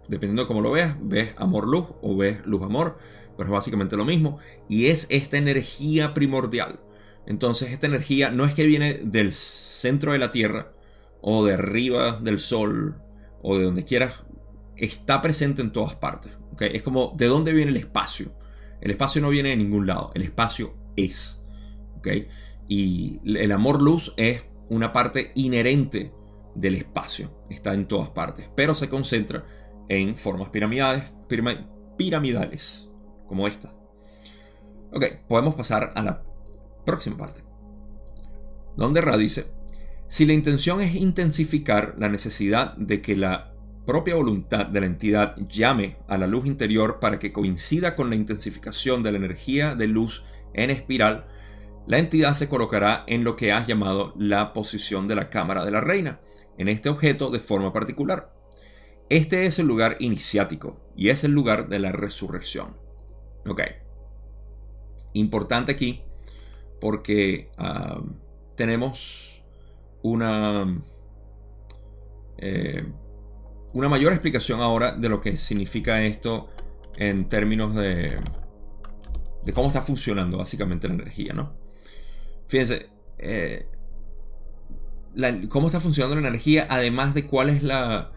dependiendo 0.08 0.43
de 0.43 0.47
cómo 0.47 0.62
lo 0.62 0.71
veas, 0.71 0.95
ves 1.01 1.34
amor-luz 1.38 1.88
o 2.01 2.15
ves 2.15 2.45
luz-amor, 2.45 2.97
pero 3.36 3.49
es 3.49 3.54
básicamente 3.54 3.97
lo 3.97 4.06
mismo. 4.06 4.39
Y 4.69 4.88
es 4.88 5.08
esta 5.10 5.38
energía 5.38 6.13
primordial. 6.13 6.80
Entonces 7.28 7.71
esta 7.71 7.88
energía 7.88 8.30
no 8.30 8.45
es 8.45 8.54
que 8.54 8.65
viene 8.65 8.99
del 9.04 9.34
centro 9.34 10.13
de 10.13 10.19
la 10.19 10.32
Tierra 10.32 10.71
o 11.21 11.45
de 11.45 11.54
arriba 11.54 12.19
del 12.21 12.39
Sol 12.39 13.01
o 13.41 13.58
de 13.58 13.65
donde 13.65 13.84
quieras, 13.84 14.23
está 14.78 15.21
presente 15.21 15.62
en 15.62 15.71
todas 15.71 15.95
partes. 15.95 16.32
Es 16.60 16.84
como 16.84 17.13
de 17.17 17.28
dónde 17.28 17.51
viene 17.51 17.71
el 17.71 17.78
espacio. 17.78 18.32
El 18.80 18.91
espacio 18.91 19.21
no 19.21 19.30
viene 19.30 19.49
de 19.49 19.58
ningún 19.58 19.88
lado, 19.88 20.12
el 20.15 20.21
espacio 20.21 20.75
es. 20.95 21.43
¿okay? 21.97 22.28
Y 22.67 23.19
el 23.23 23.51
amor 23.51 23.82
luz 23.82 24.13
es 24.17 24.45
una 24.69 24.91
parte 24.91 25.32
inherente 25.36 26.12
del 26.56 26.75
espacio, 26.75 27.45
está 27.49 27.73
en 27.73 27.88
todas 27.88 28.10
partes, 28.10 28.49
pero 28.56 28.73
se 28.73 28.89
concentra 28.89 29.45
en 29.89 30.17
formas 30.17 30.49
piramidales, 30.49 32.89
como 33.28 33.47
esta. 33.47 33.73
Ok, 34.91 35.06
podemos 35.28 35.56
pasar 35.56 35.91
a 35.95 36.01
la 36.01 36.23
próxima 36.86 37.17
parte. 37.17 37.43
Donde 38.78 39.01
Ra 39.01 39.17
dice, 39.17 39.54
si 40.08 40.25
la 40.25 40.34
intención 40.34 40.82
es 40.82 40.95
intensificar 40.95 41.95
la 41.97 42.10
necesidad 42.10 42.75
de 42.78 43.01
que 43.01 43.15
la 43.15 43.54
propia 43.86 44.15
voluntad 44.15 44.65
de 44.65 44.80
la 44.80 44.88
entidad 44.88 45.36
llame 45.47 45.97
a 46.08 46.17
la 46.17 46.28
luz 46.28 46.45
interior 46.45 46.99
para 46.99 47.19
que 47.19 47.32
coincida 47.32 47.95
con 47.95 48.10
la 48.10 48.15
intensificación 48.15 49.04
de 49.04 49.12
la 49.12 49.17
energía 49.17 49.75
de 49.75 49.88
luz 49.88 50.23
en 50.54 50.69
espiral, 50.69 51.28
la 51.88 52.00
entidad 52.00 52.34
se 52.34 52.50
colocará 52.50 53.04
en 53.08 53.24
lo 53.24 53.36
que 53.36 53.52
has 53.52 53.67
llamado 53.67 54.13
la 54.17 54.54
posición 54.54 55.08
de 55.08 55.15
la 55.15 55.30
cámara 55.30 55.63
de 55.63 55.71
la 55.71 55.82
reina, 55.82 56.19
en 56.58 56.67
este 56.67 56.89
objeto 56.89 57.30
de 57.30 57.39
forma 57.39 57.74
particular. 57.74 58.34
Este 59.10 59.45
es 59.45 59.60
el 59.60 59.67
lugar 59.67 59.98
iniciático 60.00 60.80
y 60.95 61.10
es 61.10 61.24
el 61.24 61.32
lugar 61.32 61.69
de 61.69 61.80
la 61.80 61.91
resurrección. 61.91 62.76
Ok. 63.48 63.62
Importante 65.13 65.71
aquí 65.71 66.02
porque 66.82 67.52
ah, 67.58 68.02
tenemos 68.56 69.43
una, 70.02 70.82
eh, 72.38 72.84
una 73.74 73.89
mayor 73.89 74.12
explicación 74.12 74.62
ahora 74.62 74.93
de 74.93 75.10
lo 75.10 75.21
que 75.21 75.38
significa 75.38 76.04
esto 76.04 76.50
en 76.98 77.30
términos 77.30 77.76
de, 77.76 78.17
de 79.43 79.54
cómo 79.54 79.67
está 79.67 79.82
funcionando 79.82 80.38
básicamente 80.38 80.88
la 80.88 80.95
energía, 80.95 81.34
¿no? 81.34 81.64
Fíjense, 82.47 82.89
eh, 83.17 83.67
cómo 85.49 85.67
está 85.67 85.79
funcionando 85.79 86.15
la 86.15 86.27
energía, 86.27 86.67
además 86.69 87.13
de 87.13 87.25
cuál 87.25 87.49
es 87.49 87.63
la, 87.63 88.12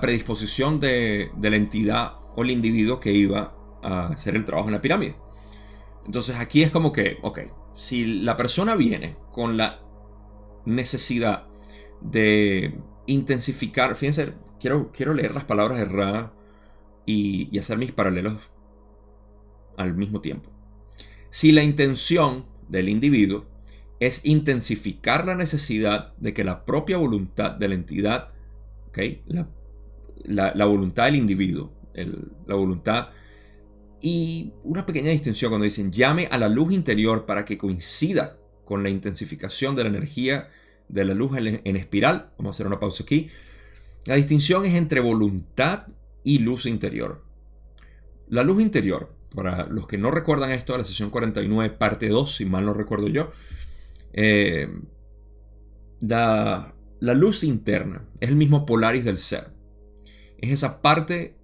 predisposición 0.00 0.80
de, 0.80 1.30
de, 1.36 1.50
la 1.50 1.56
entidad 1.56 2.12
o 2.36 2.42
el 2.42 2.50
individuo 2.50 3.00
que 3.00 3.12
iba 3.12 3.54
a 3.82 4.08
hacer 4.08 4.36
el 4.36 4.44
trabajo 4.44 4.68
en 4.68 4.74
la 4.74 4.80
pirámide. 4.80 5.16
Entonces 6.06 6.36
aquí 6.36 6.62
es 6.62 6.70
como 6.70 6.92
que, 6.92 7.18
ok, 7.22 7.40
si 7.74 8.04
la 8.22 8.36
persona 8.36 8.74
viene 8.74 9.16
con 9.32 9.56
la 9.56 9.80
necesidad 10.64 11.46
de 12.00 12.78
intensificar, 13.06 13.94
fíjense, 13.96 14.34
quiero, 14.60 14.90
quiero 14.92 15.14
leer 15.14 15.34
las 15.34 15.44
palabras 15.44 15.78
de 15.78 15.84
Ra 15.84 16.32
y, 17.06 17.48
y 17.54 17.58
hacer 17.58 17.78
mis 17.78 17.92
paralelos 17.92 18.36
al 19.76 19.94
mismo 19.94 20.20
tiempo. 20.20 20.50
Si 21.30 21.52
la 21.52 21.62
intención 21.62 22.46
del 22.68 22.88
individuo 22.88 23.46
es 24.00 24.24
intensificar 24.24 25.26
la 25.26 25.34
necesidad 25.34 26.14
de 26.18 26.32
que 26.32 26.44
la 26.44 26.64
propia 26.64 26.96
voluntad 26.96 27.52
de 27.52 27.68
la 27.68 27.74
entidad, 27.74 28.28
la, 29.26 29.48
la, 30.54 30.64
voluntad 30.64 31.06
del 31.06 31.16
individuo, 31.16 31.72
la 32.46 32.54
voluntad 32.54 33.08
y 34.00 34.52
una 34.62 34.86
pequeña 34.86 35.10
distinción 35.10 35.50
cuando 35.50 35.64
dicen 35.64 35.90
llame 35.90 36.28
a 36.30 36.38
la 36.38 36.48
luz 36.48 36.72
interior 36.72 37.26
para 37.26 37.44
que 37.44 37.58
coincida 37.58 38.38
con 38.64 38.82
la 38.82 38.90
intensificación 38.90 39.74
de 39.74 39.82
la 39.82 39.88
energía 39.88 40.48
de 40.88 41.04
la 41.04 41.14
luz 41.14 41.36
en, 41.36 41.76
espiral. 41.76 42.32
Vamos 42.38 42.54
a 42.54 42.56
hacer 42.56 42.66
una 42.66 42.80
pausa 42.80 43.02
aquí. 43.02 43.28
La 44.04 44.14
distinción 44.14 44.64
es 44.64 44.74
entre 44.74 45.00
voluntad 45.00 45.86
y 46.22 46.38
luz 46.38 46.66
interior. 46.66 47.24
La 48.28 48.42
luz 48.42 48.60
interior, 48.60 49.14
para 49.38 49.68
los 49.68 49.86
que 49.86 49.98
no 49.98 50.10
recuerdan 50.10 50.50
esto, 50.50 50.76
la 50.76 50.82
sesión 50.82 51.10
49, 51.10 51.76
parte 51.76 52.08
2, 52.08 52.34
si 52.34 52.44
mal 52.44 52.66
no 52.66 52.74
recuerdo 52.74 53.06
yo, 53.06 53.30
eh, 54.12 54.68
la, 56.00 56.74
luz 56.98 57.44
interna 57.44 58.04
es 58.18 58.30
el 58.30 58.34
mismo 58.34 58.66
Polaris 58.66 59.04
del 59.04 59.16
ser. 59.16 59.52
Es 60.38 60.50
esa 60.50 60.82
parte 60.82 61.36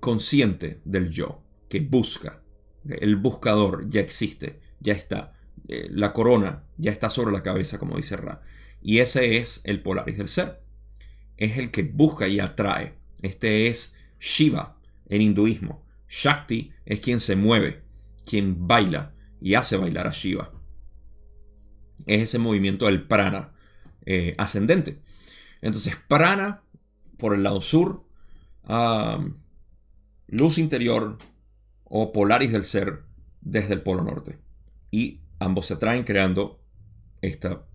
consciente 0.00 0.80
del 0.84 1.10
yo, 1.10 1.44
que 1.68 1.78
busca. 1.78 2.42
El 2.84 3.14
buscador 3.14 3.88
ya 3.88 4.00
existe, 4.00 4.58
ya 4.80 4.92
está. 4.92 5.34
Eh, 5.68 5.86
la 5.92 6.12
corona 6.12 6.64
ya 6.76 6.90
está 6.90 7.08
sobre 7.08 7.30
la 7.30 7.44
cabeza, 7.44 7.78
como 7.78 7.98
dice 7.98 8.16
Ra. 8.16 8.42
Y 8.82 8.98
ese 8.98 9.36
es 9.36 9.60
el 9.62 9.80
Polaris 9.80 10.18
del 10.18 10.26
ser. 10.26 10.60
Es 11.36 11.56
el 11.56 11.70
que 11.70 11.84
busca 11.84 12.26
y 12.26 12.40
atrae. 12.40 12.96
Este 13.22 13.68
es 13.68 13.94
Shiva 14.18 14.80
en 15.08 15.22
hinduismo. 15.22 15.88
Shakti 16.10 16.72
es 16.90 17.00
quien 17.00 17.20
se 17.20 17.36
mueve, 17.36 17.84
quien 18.26 18.66
baila 18.66 19.14
y 19.40 19.54
hace 19.54 19.76
bailar 19.76 20.08
a 20.08 20.10
Shiva. 20.10 20.50
Es 22.04 22.22
ese 22.22 22.40
movimiento 22.40 22.86
del 22.86 23.06
prana 23.06 23.52
eh, 24.04 24.34
ascendente. 24.38 25.00
Entonces, 25.62 25.96
prana 26.08 26.64
por 27.16 27.32
el 27.32 27.44
lado 27.44 27.60
sur, 27.60 28.04
luz 30.26 30.58
interior 30.58 31.16
o 31.84 32.10
polaris 32.10 32.50
del 32.50 32.64
ser 32.64 33.04
desde 33.40 33.74
el 33.74 33.82
polo 33.82 34.02
norte. 34.02 34.40
Y 34.90 35.20
ambos 35.38 35.66
se 35.66 35.74
atraen 35.74 36.02
creando 36.02 36.60
esta 37.20 37.66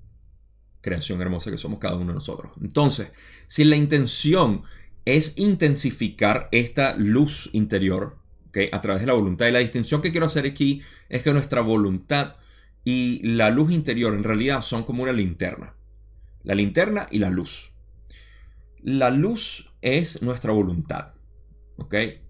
creación 0.82 1.22
hermosa 1.22 1.52
que 1.52 1.58
somos 1.58 1.80
cada 1.80 1.96
uno 1.96 2.08
de 2.08 2.16
nosotros. 2.16 2.52
Entonces, 2.62 3.14
si 3.48 3.64
la 3.64 3.78
intención 3.78 4.64
es 5.06 5.38
intensificar 5.38 6.50
esta 6.52 6.96
luz 6.98 7.50
interior 7.54 8.25
a 8.72 8.82
través 8.82 9.02
de 9.02 9.08
la 9.08 9.14
voluntad, 9.14 9.48
y 9.48 9.52
la 9.52 9.60
distinción 9.60 10.02
que 10.02 10.12
quiero 10.12 10.26
hacer 10.26 10.46
aquí 10.46 10.82
es 11.10 11.24
que 11.24 11.34
nuestra 11.34 11.62
voluntad 11.62 12.36
y 12.84 13.22
la 13.24 13.50
luz 13.50 13.72
interior 13.72 14.14
en 14.14 14.24
realidad 14.24 14.62
son 14.62 14.84
como 14.84 15.04
una 15.04 15.12
linterna. 15.12 15.76
La 16.44 16.54
linterna 16.54 17.08
y 17.10 17.18
la 17.18 17.30
luz. 17.30 17.74
La 18.82 19.10
luz 19.10 19.74
es 19.82 20.22
nuestra 20.22 20.52
voluntad. 20.52 21.14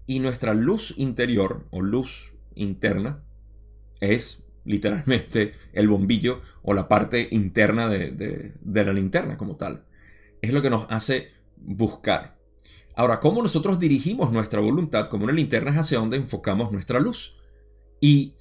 Y 0.06 0.20
nuestra 0.20 0.54
luz 0.54 0.94
interior 0.96 1.66
o 1.70 1.82
luz 1.82 2.34
interna 2.54 3.22
es 4.00 4.44
literalmente 4.64 5.52
el 5.72 5.88
bombillo 5.88 6.40
o 6.62 6.74
la 6.74 6.88
parte 6.88 7.28
interna 7.30 7.88
de, 7.88 8.54
la 8.64 8.92
linterna 8.92 9.36
como 9.36 9.56
tal. 9.56 9.84
Es 10.42 10.52
lo 10.52 10.62
que 10.62 10.70
nos 10.70 10.86
hace 10.90 11.30
buscar. 11.56 12.35
Ahora, 12.96 13.20
¿cómo 13.20 13.42
nosotros 13.42 13.78
dirigimos 13.78 14.32
nuestra 14.32 14.58
voluntad 14.58 15.10
como 15.10 15.24
una 15.24 15.32
linterna 15.34 15.70
es 15.70 15.76
hacia 15.76 15.98
donde 15.98 16.16
enfocamos 16.16 16.72
nuestra 16.72 16.98
luz? 16.98 17.36
Y 18.00 18.32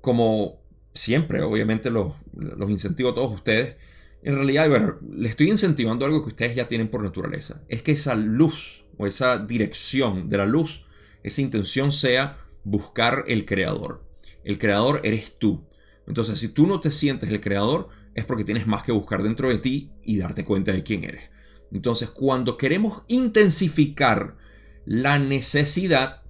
como 0.00 0.62
siempre, 0.94 1.42
obviamente 1.42 1.90
los, 1.90 2.14
los 2.32 2.70
incentivo 2.70 3.10
a 3.10 3.14
todos 3.14 3.32
ustedes, 3.32 3.74
en 4.22 4.36
realidad, 4.36 4.68
bueno, 4.68 4.96
le 5.10 5.28
estoy 5.28 5.50
incentivando 5.50 6.04
algo 6.04 6.22
que 6.22 6.28
ustedes 6.28 6.54
ya 6.54 6.68
tienen 6.68 6.86
por 6.86 7.02
naturaleza. 7.02 7.64
Es 7.66 7.82
que 7.82 7.90
esa 7.90 8.14
luz 8.14 8.84
o 8.96 9.08
esa 9.08 9.38
dirección 9.38 10.28
de 10.28 10.38
la 10.38 10.46
luz, 10.46 10.86
esa 11.24 11.40
intención 11.40 11.90
sea 11.90 12.38
buscar 12.62 13.24
el 13.26 13.44
creador. 13.44 14.04
El 14.44 14.58
creador 14.58 15.00
eres 15.02 15.36
tú. 15.36 15.66
Entonces, 16.06 16.38
si 16.38 16.50
tú 16.50 16.68
no 16.68 16.80
te 16.80 16.92
sientes 16.92 17.28
el 17.28 17.40
creador, 17.40 17.88
es 18.14 18.24
porque 18.24 18.44
tienes 18.44 18.68
más 18.68 18.84
que 18.84 18.92
buscar 18.92 19.24
dentro 19.24 19.48
de 19.48 19.58
ti 19.58 19.90
y 20.04 20.18
darte 20.18 20.44
cuenta 20.44 20.70
de 20.70 20.84
quién 20.84 21.02
eres. 21.02 21.30
Entonces, 21.72 22.10
cuando 22.10 22.56
queremos 22.56 23.02
intensificar 23.08 24.36
la 24.84 25.18
necesidad 25.18 26.22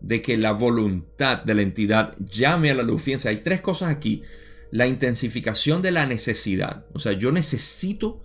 de 0.00 0.22
que 0.22 0.36
la 0.36 0.52
voluntad 0.52 1.42
de 1.42 1.54
la 1.54 1.62
entidad 1.62 2.16
llame 2.18 2.70
a 2.70 2.74
la 2.74 2.82
luz, 2.82 3.02
fíjense, 3.02 3.28
hay 3.28 3.38
tres 3.38 3.60
cosas 3.60 3.90
aquí. 3.90 4.22
La 4.70 4.86
intensificación 4.86 5.82
de 5.82 5.90
la 5.90 6.06
necesidad. 6.06 6.86
O 6.94 6.98
sea, 6.98 7.12
yo 7.12 7.30
necesito, 7.30 8.22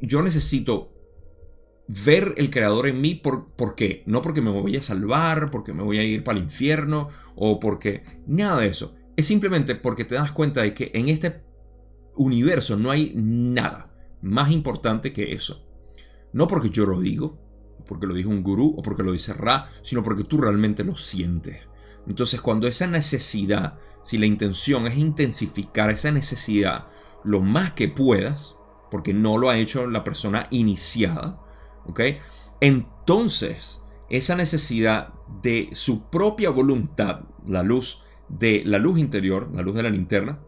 yo 0.00 0.22
necesito 0.22 0.92
ver 1.86 2.34
el 2.36 2.50
creador 2.50 2.88
en 2.88 3.00
mí. 3.00 3.14
¿Por, 3.14 3.52
¿Por 3.52 3.76
qué? 3.76 4.02
No 4.06 4.20
porque 4.22 4.40
me 4.40 4.50
voy 4.50 4.76
a 4.76 4.82
salvar, 4.82 5.50
porque 5.52 5.72
me 5.72 5.84
voy 5.84 5.98
a 5.98 6.02
ir 6.02 6.24
para 6.24 6.38
el 6.38 6.44
infierno 6.44 7.08
o 7.36 7.60
porque... 7.60 8.02
Nada 8.26 8.60
de 8.60 8.66
eso. 8.66 8.96
Es 9.16 9.26
simplemente 9.26 9.76
porque 9.76 10.04
te 10.04 10.16
das 10.16 10.32
cuenta 10.32 10.62
de 10.62 10.74
que 10.74 10.90
en 10.94 11.08
este 11.08 11.44
universo 12.16 12.76
no 12.76 12.90
hay 12.90 13.12
nada 13.14 13.93
más 14.24 14.50
importante 14.50 15.12
que 15.12 15.32
eso. 15.32 15.66
No 16.32 16.46
porque 16.46 16.70
yo 16.70 16.86
lo 16.86 17.00
digo, 17.00 17.38
porque 17.86 18.06
lo 18.06 18.14
dijo 18.14 18.30
un 18.30 18.42
gurú 18.42 18.74
o 18.76 18.82
porque 18.82 19.02
lo 19.02 19.12
dice 19.12 19.34
Ra, 19.34 19.66
sino 19.82 20.02
porque 20.02 20.24
tú 20.24 20.38
realmente 20.38 20.82
lo 20.82 20.96
sientes. 20.96 21.68
Entonces 22.06 22.40
cuando 22.40 22.66
esa 22.66 22.86
necesidad, 22.86 23.78
si 24.02 24.18
la 24.18 24.26
intención 24.26 24.86
es 24.86 24.96
intensificar 24.96 25.90
esa 25.90 26.10
necesidad 26.10 26.86
lo 27.22 27.40
más 27.40 27.72
que 27.72 27.88
puedas, 27.88 28.56
porque 28.90 29.14
no 29.14 29.38
lo 29.38 29.50
ha 29.50 29.58
hecho 29.58 29.86
la 29.86 30.04
persona 30.04 30.46
iniciada, 30.50 31.40
¿ok? 31.86 32.00
Entonces, 32.60 33.80
esa 34.08 34.36
necesidad 34.36 35.14
de 35.42 35.70
su 35.72 36.08
propia 36.10 36.50
voluntad, 36.50 37.22
la 37.46 37.62
luz 37.62 38.02
de 38.28 38.62
la 38.64 38.78
luz 38.78 38.98
interior, 38.98 39.50
la 39.52 39.62
luz 39.62 39.74
de 39.74 39.82
la 39.82 39.90
linterna, 39.90 40.40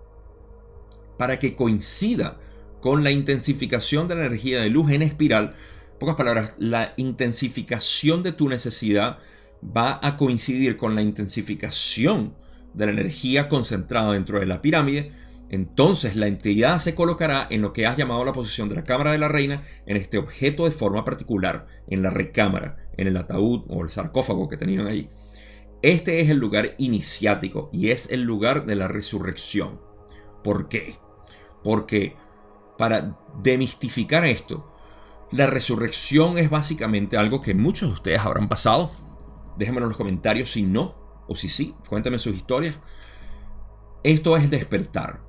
para 1.19 1.39
que 1.39 1.57
coincida 1.57 2.39
con 2.87 3.03
la 3.03 3.11
intensificación 3.11 4.07
de 4.07 4.15
la 4.15 4.27
energía 4.27 4.63
de 4.63 4.71
luz 4.71 4.93
en 4.93 5.03
espiral, 5.03 5.57
pocas 5.99 6.15
palabras, 6.15 6.55
la 6.57 6.95
intensificación 6.97 8.23
de 8.23 8.31
tu 8.31 8.49
necesidad 8.49 9.19
va 9.61 9.99
a 10.01 10.17
coincidir 10.17 10.77
con 10.77 10.95
la 10.95 11.03
intensificación 11.03 12.37
de 12.75 12.87
la 12.87 12.93
energía 12.93 13.49
concentrada 13.49 14.13
dentro 14.13 14.39
de 14.39 14.47
la 14.47 14.63
pirámide 14.63 15.11
entonces 15.49 16.15
la 16.15 16.29
entidad 16.29 16.79
se 16.79 16.95
colocará 16.95 17.49
en 17.51 17.61
lo 17.61 17.73
que 17.73 17.87
has 17.87 17.97
llamado 17.97 18.25
la 18.25 18.33
posición 18.33 18.69
de 18.69 18.77
la 18.77 18.85
cámara 18.85 19.11
de 19.11 19.19
la 19.19 19.27
reina, 19.27 19.65
en 19.87 19.97
este 19.97 20.19
objeto 20.19 20.65
de 20.65 20.71
forma 20.71 21.05
particular, 21.05 21.67
en 21.89 22.03
la 22.03 22.11
recámara, 22.11 22.89
en 22.97 23.09
el 23.09 23.17
ataúd 23.17 23.65
o 23.69 23.83
el 23.83 23.91
sarcófago 23.91 24.49
que 24.49 24.57
tenían 24.57 24.87
ahí. 24.87 25.11
Este 25.83 26.21
es 26.21 26.31
el 26.31 26.39
lugar 26.39 26.77
iniciático 26.79 27.69
y 27.73 27.91
es 27.91 28.13
el 28.13 28.23
lugar 28.23 28.65
de 28.65 28.77
la 28.77 28.87
resurrección. 28.87 29.81
¿Por 30.45 30.69
qué? 30.69 30.97
Porque 31.65 32.15
para 32.79 33.17
demistificar 33.43 34.25
esto, 34.25 34.73
la 35.33 35.47
resurrección 35.47 36.39
es 36.39 36.51
básicamente 36.51 37.17
algo 37.17 37.41
que 37.41 37.55
muchos 37.55 37.89
de 37.89 37.95
ustedes 37.95 38.21
habrán 38.21 38.49
pasado. 38.49 38.91
Déjenme 39.57 39.81
en 39.81 39.89
los 39.89 39.97
comentarios 39.97 40.53
si 40.53 40.63
no 40.63 40.95
o 41.29 41.35
si 41.35 41.49
sí, 41.49 41.75
cuéntenme 41.89 42.19
sus 42.19 42.37
historias. 42.37 42.77
Esto 44.05 44.37
es 44.37 44.51
despertar 44.51 45.27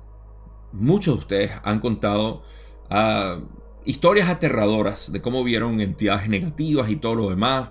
muchos 0.72 1.14
de 1.14 1.18
ustedes 1.18 1.52
han 1.64 1.80
contado 1.80 2.42
ah, 2.90 3.40
historias 3.84 4.28
aterradoras 4.28 5.12
de 5.12 5.20
cómo 5.20 5.44
vieron 5.44 5.80
entidades 5.80 6.28
negativas 6.28 6.90
y 6.90 6.96
todo 6.96 7.14
lo 7.14 7.30
demás, 7.30 7.70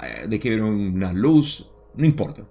eh, 0.00 0.26
de 0.28 0.38
que 0.38 0.50
vieron 0.50 0.74
una 0.74 1.12
luz, 1.12 1.70
no 1.94 2.06
importa. 2.06 2.46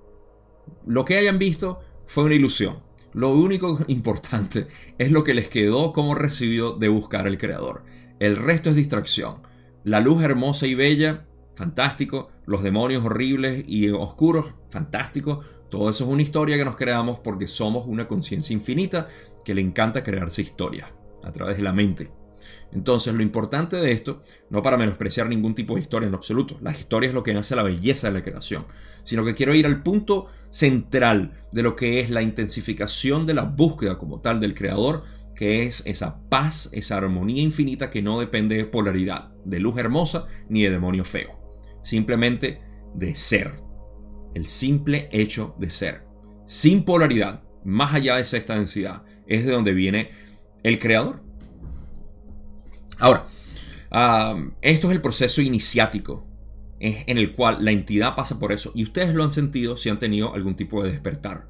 Lo 0.86 1.06
que 1.06 1.18
hayan 1.18 1.40
visto 1.40 1.80
fue 2.06 2.26
una 2.26 2.36
ilusión. 2.36 2.82
Lo 3.14 3.34
único 3.34 3.80
importante 3.88 4.68
es 4.98 5.12
lo 5.12 5.24
que 5.24 5.34
les 5.34 5.50
quedó 5.50 5.92
como 5.92 6.16
recibido 6.16 6.74
de 6.74 6.90
buscar 6.90 7.28
al 7.28 7.38
Creador. 7.38 7.84
El 8.20 8.36
resto 8.36 8.70
es 8.70 8.76
distracción. 8.76 9.42
La 9.84 10.00
luz 10.00 10.24
hermosa 10.24 10.68
y 10.68 10.76
bella, 10.76 11.26
fantástico. 11.56 12.30
Los 12.46 12.64
demonios 12.64 13.04
horribles 13.04 13.64
y 13.68 13.90
oscuros, 13.90 14.54
fantástico. 14.70 15.42
Todo 15.70 15.90
eso 15.90 16.04
es 16.04 16.10
una 16.10 16.22
historia 16.22 16.58
que 16.58 16.66
nos 16.66 16.76
creamos 16.76 17.20
porque 17.20 17.48
somos 17.48 17.86
una 17.88 18.08
conciencia 18.08 18.54
infinita 18.54 19.08
que 19.44 19.56
le 19.56 19.62
encanta 19.62 20.04
crearse 20.04 20.42
historias 20.42 20.88
a 21.24 21.32
través 21.32 21.58
de 21.58 21.64
la 21.64 21.74
mente. 21.74 22.12
Entonces, 22.72 23.14
lo 23.14 23.22
importante 23.22 23.78
de 23.78 23.92
esto, 23.92 24.22
no 24.50 24.62
para 24.62 24.78
menospreciar 24.78 25.30
ningún 25.30 25.56
tipo 25.56 25.76
de 25.76 25.82
historia 25.82 26.08
en 26.08 26.16
absoluto, 26.16 26.58
la 26.62 26.72
historia 26.72 27.08
es 27.10 27.14
lo 27.14 27.24
que 27.24 27.32
hace 27.34 27.56
la 27.56 27.64
belleza 27.64 28.08
de 28.08 28.14
la 28.14 28.24
creación, 28.24 28.66
sino 29.04 29.24
que 29.24 29.36
quiero 29.36 29.54
ir 29.54 29.66
al 29.66 29.84
punto 29.84 30.28
central 30.50 31.34
de 31.54 31.64
lo 31.64 31.76
que 31.76 32.00
es 32.00 32.10
la 32.10 32.22
intensificación 32.22 33.26
de 33.26 33.36
la 33.36 33.44
búsqueda 33.44 33.98
como 33.98 34.20
tal 34.20 34.40
del 34.40 34.56
creador, 34.56 35.04
que 35.36 35.64
es 35.64 35.84
esa 35.86 36.20
paz, 36.30 36.70
esa 36.74 36.98
armonía 36.98 37.42
infinita 37.42 37.90
que 37.90 38.02
no 38.02 38.20
depende 38.20 38.58
de 38.58 38.66
polaridad, 38.66 39.32
de 39.46 39.60
luz 39.60 39.78
hermosa 39.78 40.26
ni 40.50 40.64
de 40.64 40.72
demonio 40.72 41.06
feo, 41.06 41.40
simplemente 41.84 42.62
de 42.96 43.16
ser, 43.16 43.62
el 44.34 44.48
simple 44.48 45.10
hecho 45.12 45.56
de 45.60 45.70
ser, 45.70 46.04
sin 46.48 46.84
polaridad, 46.84 47.44
más 47.64 47.94
allá 47.94 48.16
de 48.16 48.22
esta 48.24 48.56
densidad, 48.56 49.04
es 49.28 49.46
de 49.46 49.52
donde 49.52 49.74
viene 49.74 50.10
el 50.64 50.80
creador. 50.80 51.24
Ahora, 53.00 53.28
esto 54.62 54.88
es 54.88 54.94
el 54.94 55.02
proceso 55.02 55.42
iniciático 55.42 56.28
en 56.84 57.18
el 57.18 57.32
cual 57.32 57.64
la 57.64 57.72
entidad 57.72 58.16
pasa 58.16 58.40
por 58.40 58.52
eso. 58.52 58.72
Y 58.76 58.84
ustedes 58.84 59.14
lo 59.14 59.24
han 59.24 59.32
sentido 59.32 59.78
si 59.78 59.90
han 59.90 60.00
tenido 60.00 60.34
algún 60.34 60.56
tipo 60.56 60.84
de 60.84 60.92
despertar. 60.92 61.48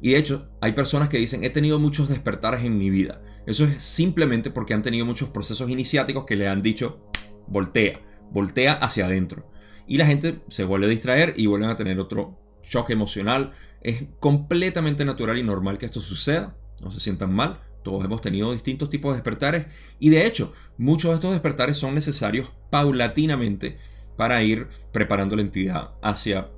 Y 0.00 0.12
de 0.12 0.18
hecho, 0.18 0.48
hay 0.60 0.72
personas 0.72 1.08
que 1.08 1.18
dicen, 1.18 1.44
he 1.44 1.50
tenido 1.50 1.78
muchos 1.78 2.08
despertares 2.08 2.64
en 2.64 2.78
mi 2.78 2.88
vida. 2.88 3.22
Eso 3.46 3.64
es 3.64 3.82
simplemente 3.82 4.50
porque 4.50 4.72
han 4.72 4.82
tenido 4.82 5.04
muchos 5.04 5.28
procesos 5.28 5.68
iniciáticos 5.68 6.24
que 6.24 6.36
le 6.36 6.48
han 6.48 6.62
dicho, 6.62 7.06
voltea, 7.46 8.00
voltea 8.30 8.72
hacia 8.72 9.04
adentro. 9.04 9.50
Y 9.86 9.98
la 9.98 10.06
gente 10.06 10.40
se 10.48 10.64
vuelve 10.64 10.86
a 10.86 10.90
distraer 10.90 11.34
y 11.36 11.46
vuelven 11.46 11.68
a 11.68 11.76
tener 11.76 12.00
otro 12.00 12.38
shock 12.62 12.90
emocional. 12.90 13.52
Es 13.82 14.04
completamente 14.18 15.04
natural 15.04 15.36
y 15.36 15.42
normal 15.42 15.76
que 15.76 15.86
esto 15.86 16.00
suceda 16.00 16.56
no 16.82 16.90
se 16.90 17.00
sientan 17.00 17.32
mal. 17.32 17.60
Todos 17.82 18.04
hemos 18.04 18.20
tenido 18.20 18.52
distintos 18.52 18.90
tipos 18.90 19.12
de 19.12 19.16
despertares 19.16 19.66
y 19.98 20.10
de 20.10 20.26
hecho 20.26 20.52
muchos 20.76 21.10
de 21.10 21.14
estos 21.16 21.32
despertares 21.32 21.78
son 21.78 21.94
necesarios 21.94 22.52
paulatinamente 22.70 23.78
para 24.20 24.42
ir 24.42 24.68
preparando 24.92 25.34
la 25.34 25.40
entidad 25.40 25.94
hacia 26.02 26.50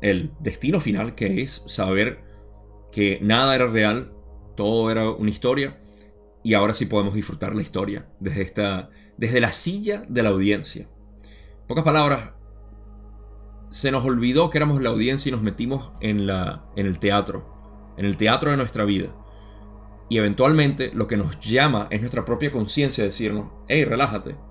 el 0.00 0.32
destino 0.40 0.80
final 0.80 1.14
que 1.14 1.42
es 1.42 1.62
saber 1.68 2.24
que 2.90 3.20
nada 3.22 3.54
era 3.54 3.68
real, 3.68 4.12
todo 4.56 4.90
era 4.90 5.08
una 5.08 5.30
historia 5.30 5.78
y 6.42 6.54
ahora 6.54 6.74
sí 6.74 6.86
podemos 6.86 7.14
disfrutar 7.14 7.54
la 7.54 7.62
historia 7.62 8.08
desde, 8.18 8.42
esta, 8.42 8.90
desde 9.16 9.38
la 9.38 9.52
silla 9.52 10.06
de 10.08 10.24
la 10.24 10.30
audiencia. 10.30 10.88
pocas 11.68 11.84
palabras, 11.84 12.32
se 13.70 13.92
nos 13.92 14.04
olvidó 14.04 14.50
que 14.50 14.58
éramos 14.58 14.82
la 14.82 14.90
audiencia 14.90 15.28
y 15.28 15.32
nos 15.32 15.42
metimos 15.42 15.92
en, 16.00 16.26
la, 16.26 16.64
en 16.74 16.86
el 16.86 16.98
teatro, 16.98 17.94
en 17.96 18.06
el 18.06 18.16
teatro 18.16 18.50
de 18.50 18.56
nuestra 18.56 18.84
vida. 18.84 19.14
Y 20.08 20.18
eventualmente 20.18 20.90
lo 20.92 21.06
que 21.06 21.16
nos 21.16 21.38
llama 21.38 21.86
es 21.90 22.00
nuestra 22.00 22.24
propia 22.24 22.50
conciencia 22.50 23.04
decirnos, 23.04 23.52
hey, 23.68 23.84
relájate. 23.84 24.47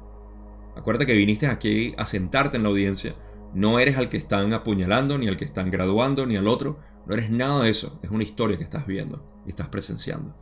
Acuérdate 0.77 1.07
que 1.07 1.13
viniste 1.13 1.47
aquí 1.47 1.95
a 1.97 2.05
sentarte 2.05 2.57
en 2.57 2.63
la 2.63 2.69
audiencia. 2.69 3.15
No 3.53 3.79
eres 3.79 3.97
al 3.97 4.09
que 4.09 4.17
están 4.17 4.53
apuñalando, 4.53 5.17
ni 5.17 5.27
al 5.27 5.35
que 5.35 5.45
están 5.45 5.71
graduando, 5.71 6.27
ni 6.27 6.35
al 6.35 6.47
otro. 6.47 6.79
No 7.07 7.15
eres 7.15 7.31
nada 7.31 7.63
de 7.63 7.71
eso. 7.71 7.99
Es 8.03 8.11
una 8.11 8.23
historia 8.23 8.57
que 8.57 8.63
estás 8.63 8.85
viendo 8.85 9.41
y 9.45 9.49
estás 9.49 9.69
presenciando. 9.69 10.35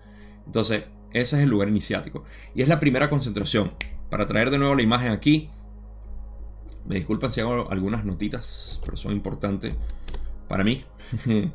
Entonces, 0.45 0.84
ese 1.12 1.38
es 1.38 1.43
el 1.43 1.50
lugar 1.50 1.69
iniciático. 1.69 2.26
Y 2.54 2.62
es 2.62 2.67
la 2.67 2.80
primera 2.80 3.10
concentración. 3.10 3.71
Para 4.10 4.28
traer 4.28 4.50
de 4.50 4.58
nuevo 4.58 4.76
la 4.76 4.82
imagen 4.82 5.12
aquí. 5.12 5.50
Me 6.86 6.95
disculpan 6.95 7.32
si 7.32 7.39
hago 7.41 7.71
algunas 7.71 8.04
notitas, 8.04 8.82
pero 8.84 8.98
son 8.98 9.13
importantes 9.13 9.74
para 10.50 10.63
mí. 10.63 10.84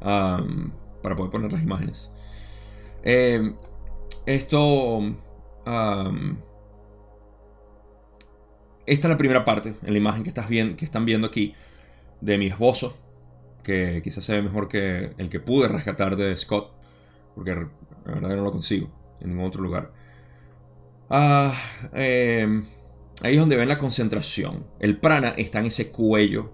para 0.00 1.16
poder 1.16 1.30
poner 1.30 1.50
las 1.50 1.62
imágenes. 1.62 2.12
Eh, 3.02 3.54
esto... 4.26 5.16
esta 8.88 9.08
es 9.08 9.10
la 9.10 9.18
primera 9.18 9.44
parte, 9.44 9.74
en 9.82 9.92
la 9.92 9.98
imagen 9.98 10.22
que, 10.22 10.30
estás 10.30 10.48
viendo, 10.48 10.76
que 10.76 10.84
están 10.84 11.04
viendo 11.04 11.26
aquí, 11.26 11.54
de 12.20 12.38
mi 12.38 12.46
esbozo, 12.46 12.96
que 13.62 14.00
quizás 14.02 14.24
se 14.24 14.32
ve 14.34 14.42
mejor 14.42 14.68
que 14.68 15.12
el 15.18 15.28
que 15.28 15.40
pude 15.40 15.68
rescatar 15.68 16.16
de 16.16 16.36
Scott, 16.36 16.72
porque 17.34 17.54
la 17.54 18.14
verdad 18.14 18.36
no 18.36 18.42
lo 18.42 18.52
consigo 18.52 18.90
en 19.20 19.30
ningún 19.30 19.46
otro 19.46 19.62
lugar. 19.62 19.92
Ah, 21.10 21.54
em, 21.92 22.64
ahí 23.22 23.34
es 23.34 23.40
donde 23.40 23.56
ven 23.56 23.68
la 23.68 23.78
concentración. 23.78 24.66
El 24.80 24.98
prana 24.98 25.30
está 25.36 25.60
en 25.60 25.66
ese 25.66 25.90
cuello 25.90 26.52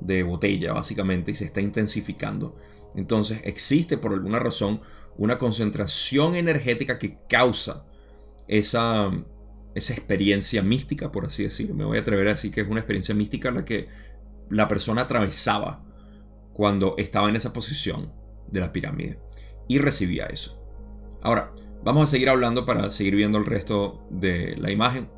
de 0.00 0.22
botella, 0.22 0.72
básicamente, 0.72 1.32
y 1.32 1.34
se 1.34 1.44
está 1.44 1.60
intensificando. 1.60 2.56
Entonces 2.94 3.40
existe 3.44 3.98
por 3.98 4.12
alguna 4.12 4.38
razón 4.38 4.80
una 5.16 5.38
concentración 5.38 6.36
energética 6.36 6.98
que 6.98 7.18
causa 7.28 7.84
esa, 8.46 9.10
esa 9.78 9.94
experiencia 9.94 10.62
mística, 10.62 11.10
por 11.10 11.26
así 11.26 11.44
decirlo. 11.44 11.74
Me 11.74 11.84
voy 11.84 11.98
a 11.98 12.00
atrever 12.00 12.26
a 12.26 12.30
decir 12.30 12.50
que 12.50 12.60
es 12.60 12.68
una 12.68 12.80
experiencia 12.80 13.14
mística 13.14 13.50
la 13.50 13.64
que 13.64 13.88
la 14.50 14.68
persona 14.68 15.02
atravesaba 15.02 15.84
cuando 16.52 16.94
estaba 16.98 17.28
en 17.28 17.36
esa 17.36 17.52
posición 17.52 18.12
de 18.50 18.60
la 18.60 18.72
pirámide 18.72 19.18
y 19.68 19.78
recibía 19.78 20.26
eso. 20.26 20.60
Ahora, 21.22 21.52
vamos 21.84 22.02
a 22.02 22.06
seguir 22.06 22.28
hablando 22.28 22.64
para 22.64 22.90
seguir 22.90 23.16
viendo 23.16 23.38
el 23.38 23.46
resto 23.46 24.06
de 24.10 24.56
la 24.56 24.70
imagen. 24.70 25.08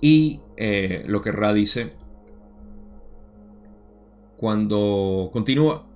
Y 0.00 0.40
eh, 0.56 1.04
lo 1.06 1.22
que 1.22 1.32
Ra 1.32 1.52
dice 1.52 1.92
cuando 4.36 5.30
continúa 5.32 5.88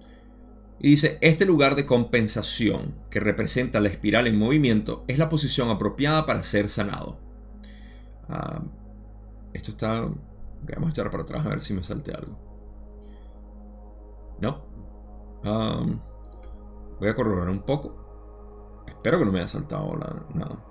y 0.80 0.90
dice, 0.90 1.18
este 1.20 1.44
lugar 1.44 1.74
de 1.74 1.84
compensación 1.84 2.94
que 3.10 3.20
representa 3.20 3.80
la 3.80 3.88
espiral 3.88 4.26
en 4.26 4.38
movimiento 4.38 5.04
es 5.08 5.18
la 5.18 5.28
posición 5.28 5.70
apropiada 5.70 6.24
para 6.24 6.42
ser 6.42 6.68
sanado. 6.68 7.18
Ah, 8.28 8.62
esto 9.52 9.70
está... 9.72 10.02
Vamos 10.02 10.88
a 10.88 10.90
echar 10.90 11.10
para 11.10 11.22
atrás 11.22 11.46
a 11.46 11.50
ver 11.50 11.60
si 11.60 11.72
me 11.74 11.82
salte 11.82 12.12
algo. 12.12 12.36
No. 14.40 14.62
Ah, 15.44 15.84
voy 17.00 17.08
a 17.08 17.14
corroborar 17.14 17.48
un 17.48 17.60
poco. 17.60 17.94
Espero 18.86 19.18
que 19.18 19.24
no 19.24 19.32
me 19.32 19.38
haya 19.38 19.48
saltado 19.48 19.94
nada. 20.34 20.64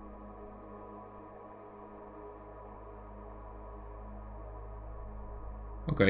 Ok. 5.88 6.02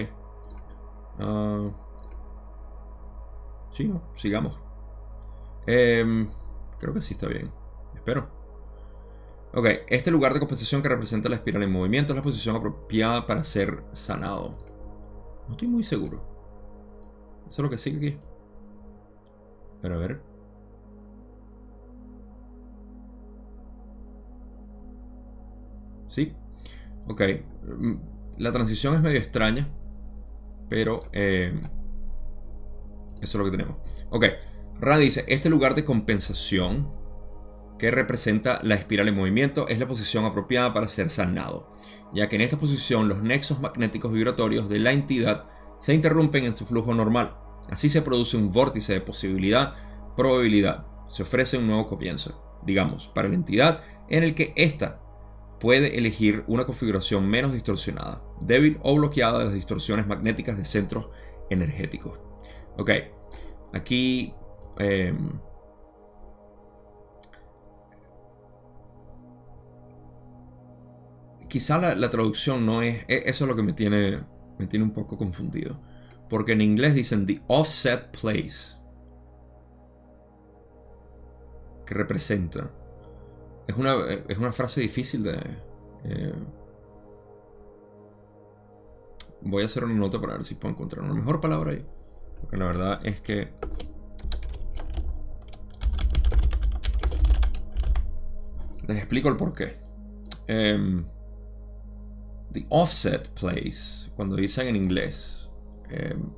Uh, 1.19 1.71
Sí, 3.71 3.91
sigamos. 4.15 4.53
Em, 5.67 6.27
creo 6.79 6.93
que 6.93 7.01
sí 7.01 7.13
está 7.13 7.27
bien. 7.27 7.51
Espero. 7.95 8.27
Ok, 9.53 9.67
este 9.87 10.11
lugar 10.11 10.33
de 10.33 10.39
compensación 10.39 10.81
que 10.81 10.89
representa 10.89 11.29
la 11.29 11.35
espiral 11.35 11.63
en 11.63 11.71
movimiento 11.71 12.13
es 12.13 12.17
la 12.17 12.23
posición 12.23 12.55
apropiada 12.55 13.25
para 13.25 13.43
ser 13.43 13.83
sanado. 13.91 14.57
No 15.47 15.53
estoy 15.53 15.67
muy 15.67 15.83
seguro. 15.83 16.21
Eso 17.49 17.61
es 17.61 17.63
lo 17.63 17.69
que 17.69 17.77
sigue 17.77 17.97
aquí. 17.97 18.17
Pero 19.81 19.95
a 19.95 19.97
ver. 19.97 20.21
Sí. 26.07 26.33
Ok. 27.07 27.21
Mm, 27.63 27.95
la 28.37 28.51
transición 28.51 28.95
es 28.95 29.01
medio 29.01 29.19
extraña. 29.19 29.69
Pero... 30.69 30.99
Eh, 31.13 31.53
eso 33.21 33.23
es 33.23 33.35
lo 33.35 33.45
que 33.45 33.51
tenemos. 33.51 33.77
Ok. 34.09 34.25
Ra 34.79 34.97
dice, 34.97 35.25
este 35.27 35.49
lugar 35.49 35.73
de 35.73 35.85
compensación 35.85 36.91
que 37.77 37.91
representa 37.91 38.59
la 38.63 38.75
espiral 38.75 39.07
en 39.07 39.15
movimiento 39.15 39.67
es 39.67 39.79
la 39.79 39.87
posición 39.87 40.25
apropiada 40.25 40.73
para 40.73 40.87
ser 40.87 41.09
sanado, 41.09 41.71
ya 42.13 42.27
que 42.27 42.35
en 42.35 42.41
esta 42.41 42.57
posición 42.57 43.07
los 43.07 43.21
nexos 43.21 43.59
magnéticos 43.59 44.11
vibratorios 44.11 44.69
de 44.69 44.79
la 44.79 44.91
entidad 44.91 45.45
se 45.79 45.93
interrumpen 45.93 46.45
en 46.45 46.55
su 46.55 46.65
flujo 46.65 46.93
normal. 46.93 47.35
Así 47.69 47.89
se 47.89 48.01
produce 48.01 48.37
un 48.37 48.51
vórtice 48.51 48.93
de 48.93 49.01
posibilidad, 49.01 49.73
probabilidad. 50.15 50.85
Se 51.09 51.23
ofrece 51.23 51.57
un 51.57 51.67
nuevo 51.67 51.87
comienzo, 51.87 52.59
digamos, 52.65 53.07
para 53.09 53.27
la 53.27 53.35
entidad 53.35 53.83
en 54.09 54.23
el 54.23 54.33
que 54.33 54.53
ésta 54.55 55.01
puede 55.59 55.97
elegir 55.97 56.43
una 56.47 56.65
configuración 56.65 57.27
menos 57.27 57.51
distorsionada, 57.51 58.21
débil 58.41 58.79
o 58.83 58.95
bloqueada 58.95 59.39
de 59.39 59.45
las 59.45 59.53
distorsiones 59.53 60.07
magnéticas 60.07 60.57
de 60.57 60.65
centros 60.65 61.07
energéticos. 61.49 62.19
Ok, 62.77 62.91
aquí... 63.73 64.33
Em, 64.79 65.39
quizá 71.47 71.77
la, 71.95 72.09
traducción 72.09 72.65
no 72.65 72.81
es... 72.81 73.03
E, 73.07 73.23
eso 73.25 73.45
es 73.45 73.49
lo 73.49 73.55
que 73.55 73.63
me 73.63 73.73
tiene, 73.73 74.23
me 74.57 74.67
tiene 74.67 74.85
un 74.85 74.91
poco 74.91 75.17
confundido. 75.17 75.79
Porque 76.29 76.53
en 76.53 76.61
inglés 76.61 76.93
dicen 76.95 77.25
the 77.25 77.41
offset 77.47 78.11
place. 78.11 78.77
Que 81.85 81.93
representa. 81.93 82.71
Es 83.67 83.75
una, 83.75 83.95
es 84.27 84.37
una 84.37 84.51
frase 84.51 84.81
difícil 84.81 85.23
de... 85.23 85.39
Eh, 86.03 86.33
voy 89.41 89.63
a 89.63 89.65
hacer 89.65 89.83
una 89.83 89.93
nota 89.93 90.19
para 90.19 90.33
ver 90.33 90.43
si 90.43 90.55
puedo 90.55 90.73
encontrar 90.73 91.03
una 91.03 91.13
mejor 91.13 91.39
palabra 91.39 91.71
ahí. 91.71 91.85
Porque 92.41 92.57
la 92.57 92.65
verdad 92.65 93.05
es 93.05 93.21
que... 93.21 93.53
Les 98.87 98.97
explico 98.97 99.27
el 99.27 99.35
porqué. 99.35 99.77
Eh, 100.47 101.03
the 102.51 102.65
offset 102.69 103.29
place, 103.29 104.09
cuando 104.15 104.35
dicen 104.35 104.67
en 104.67 104.75
inglés, 104.75 105.51
em, 105.89 106.29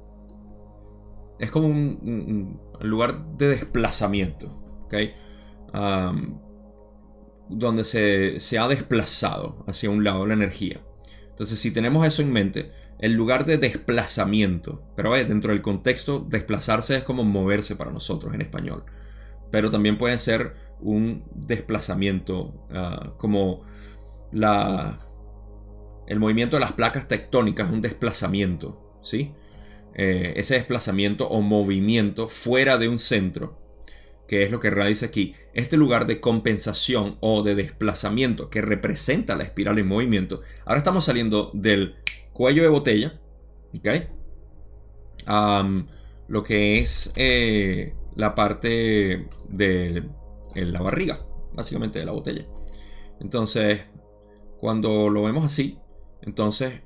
es 1.39 1.51
como 1.51 1.67
un, 1.67 2.59
lugar 2.81 3.37
de 3.37 3.49
desplazamiento. 3.49 4.55
¿okay? 4.85 5.13
donde 7.49 7.83
se, 7.83 8.59
ha 8.59 8.67
desplazado 8.67 9.63
hacia 9.67 9.89
un 9.89 10.03
lado 10.03 10.25
la 10.25 10.35
energía. 10.35 10.81
Entonces, 11.29 11.59
si 11.59 11.71
tenemos 11.71 12.05
eso 12.05 12.21
en 12.21 12.31
mente, 12.31 12.71
el 12.99 13.13
lugar 13.13 13.45
de 13.45 13.57
desplazamiento, 13.57 14.83
pero 14.95 15.13
dentro 15.13 15.51
del 15.51 15.61
contexto, 15.61 16.19
desplazarse 16.19 16.97
es 16.97 17.03
como 17.03 17.23
moverse 17.23 17.75
para 17.75 17.91
nosotros 17.91 18.33
en 18.33 18.41
español, 18.41 18.83
pero 19.51 19.71
también 19.71 19.97
puede 19.97 20.17
ser 20.17 20.55
un 20.79 21.23
desplazamiento 21.33 22.67
ah, 22.71 23.13
como 23.17 23.61
la, 24.31 24.99
el 26.09 26.19
movimiento 26.19 26.57
de 26.57 26.61
las 26.61 26.73
placas 26.73 27.07
tectónicas 27.07 27.67
es 27.67 27.73
un 27.73 27.81
desplazamiento, 27.81 28.99
¿sí? 29.01 29.31
Eh, 29.95 30.33
ese 30.35 30.55
desplazamiento 30.55 31.27
o 31.29 31.41
movimiento 31.41 32.27
fuera 32.27 32.77
de 32.77 32.87
un 32.87 32.99
centro 32.99 33.57
que 34.29 34.43
es 34.43 34.51
lo 34.51 34.59
que 34.59 34.69
Ra 34.69 34.85
dice 34.85 35.07
aquí, 35.07 35.33
este 35.55 35.75
lugar 35.75 36.05
de 36.05 36.21
compensación 36.21 37.17
o 37.19 37.41
de 37.41 37.55
desplazamiento 37.55 38.51
que 38.51 38.61
representa 38.61 39.35
la 39.35 39.43
espiral 39.43 39.79
en 39.79 39.87
movimiento. 39.87 40.41
Ahora 40.65 40.77
estamos 40.77 41.05
saliendo 41.05 41.49
del 41.55 41.95
cuello 42.31 42.61
de 42.61 42.69
botella, 42.69 43.19
¿ok? 43.75 43.87
lo 46.27 46.43
que 46.43 46.79
es 46.79 47.11
eh, 47.15 47.95
la 48.15 48.35
parte 48.35 49.27
de 49.47 50.03
la 50.53 50.81
barriga, 50.81 51.25
básicamente 51.53 51.97
de 51.97 52.05
la 52.05 52.11
botella. 52.11 52.45
Entonces, 53.19 53.81
cuando 54.59 55.09
lo 55.09 55.23
vemos 55.23 55.43
así, 55.43 55.79
entonces 56.21 56.81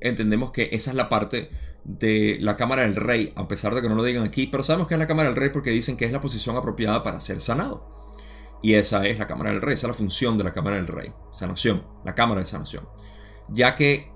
entendemos 0.00 0.52
que 0.52 0.68
esa 0.72 0.90
es 0.90 0.96
la 0.96 1.08
parte 1.08 1.50
de 1.84 2.38
la 2.40 2.56
Cámara 2.56 2.82
del 2.82 2.96
Rey, 2.96 3.32
a 3.36 3.48
pesar 3.48 3.74
de 3.74 3.82
que 3.82 3.88
no 3.88 3.94
lo 3.94 4.04
digan 4.04 4.24
aquí, 4.24 4.46
pero 4.46 4.62
sabemos 4.62 4.86
que 4.86 4.94
es 4.94 5.00
la 5.00 5.06
Cámara 5.06 5.28
del 5.28 5.36
Rey 5.36 5.50
porque 5.50 5.70
dicen 5.70 5.96
que 5.96 6.04
es 6.04 6.12
la 6.12 6.20
posición 6.20 6.56
apropiada 6.56 7.02
para 7.02 7.20
ser 7.20 7.40
sanado. 7.40 7.98
Y 8.62 8.74
esa 8.74 9.06
es 9.06 9.18
la 9.18 9.26
Cámara 9.26 9.50
del 9.50 9.62
Rey, 9.62 9.74
esa 9.74 9.86
es 9.86 9.92
la 9.92 9.98
función 9.98 10.36
de 10.36 10.44
la 10.44 10.52
Cámara 10.52 10.76
del 10.76 10.88
Rey, 10.88 11.12
sanación, 11.32 11.86
la 12.04 12.14
Cámara 12.14 12.40
de 12.40 12.46
Sanación. 12.46 12.88
Ya 13.48 13.74
que 13.74 14.10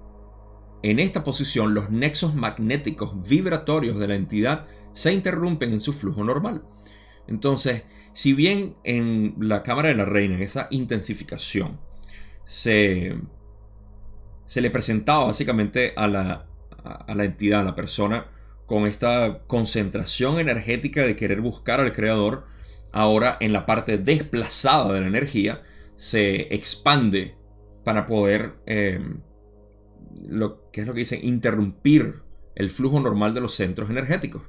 en 0.82 0.98
esta 0.98 1.22
posición 1.22 1.74
los 1.74 1.90
nexos 1.90 2.34
magnéticos 2.34 3.22
vibratorios 3.22 3.98
de 3.98 4.08
la 4.08 4.16
entidad 4.16 4.66
se 4.94 5.12
interrumpen 5.12 5.72
en 5.72 5.80
su 5.80 5.92
flujo 5.92 6.24
normal. 6.24 6.64
Entonces, 7.28 7.84
si 8.12 8.32
bien 8.32 8.76
en 8.84 9.36
la 9.38 9.62
Cámara 9.62 9.88
de 9.88 9.94
la 9.94 10.04
Reina, 10.04 10.34
en 10.34 10.42
esa 10.42 10.66
intensificación, 10.70 11.80
se, 12.44 13.16
se 14.52 14.60
le 14.60 14.68
presentaba 14.68 15.24
básicamente 15.24 15.94
a 15.96 16.06
la, 16.06 16.44
a, 16.84 17.14
la 17.14 17.24
entidad, 17.24 17.60
a 17.60 17.64
la 17.64 17.74
persona, 17.74 18.26
con 18.66 18.86
esta 18.86 19.44
concentración 19.46 20.38
energética 20.38 21.04
de 21.04 21.16
querer 21.16 21.40
buscar 21.40 21.80
al 21.80 21.94
creador, 21.94 22.44
ahora 22.92 23.38
en 23.40 23.54
la 23.54 23.64
parte 23.64 23.96
desplazada 23.96 24.92
de 24.92 25.00
la 25.00 25.06
energía 25.06 25.62
se 25.96 26.54
expande 26.54 27.34
para 27.82 28.04
poder, 28.04 28.52
em, 28.66 29.22
lo 30.28 30.70
que 30.70 30.82
es 30.82 30.86
lo 30.86 30.92
que 30.92 31.00
dicen, 31.00 31.20
interrumpir 31.22 32.20
el 32.54 32.68
flujo 32.68 33.00
normal 33.00 33.32
de 33.32 33.40
los 33.40 33.54
centros 33.54 33.88
energéticos. 33.88 34.42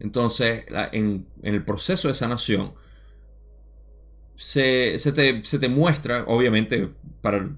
Entonces, 0.00 0.64
en, 0.90 1.28
el 1.44 1.64
proceso 1.64 2.08
de 2.08 2.14
sanación, 2.14 2.74
se, 4.34 4.98
se, 4.98 5.12
te, 5.12 5.44
se 5.44 5.60
te 5.60 5.68
muestra, 5.68 6.24
obviamente, 6.26 6.90
para 7.20 7.48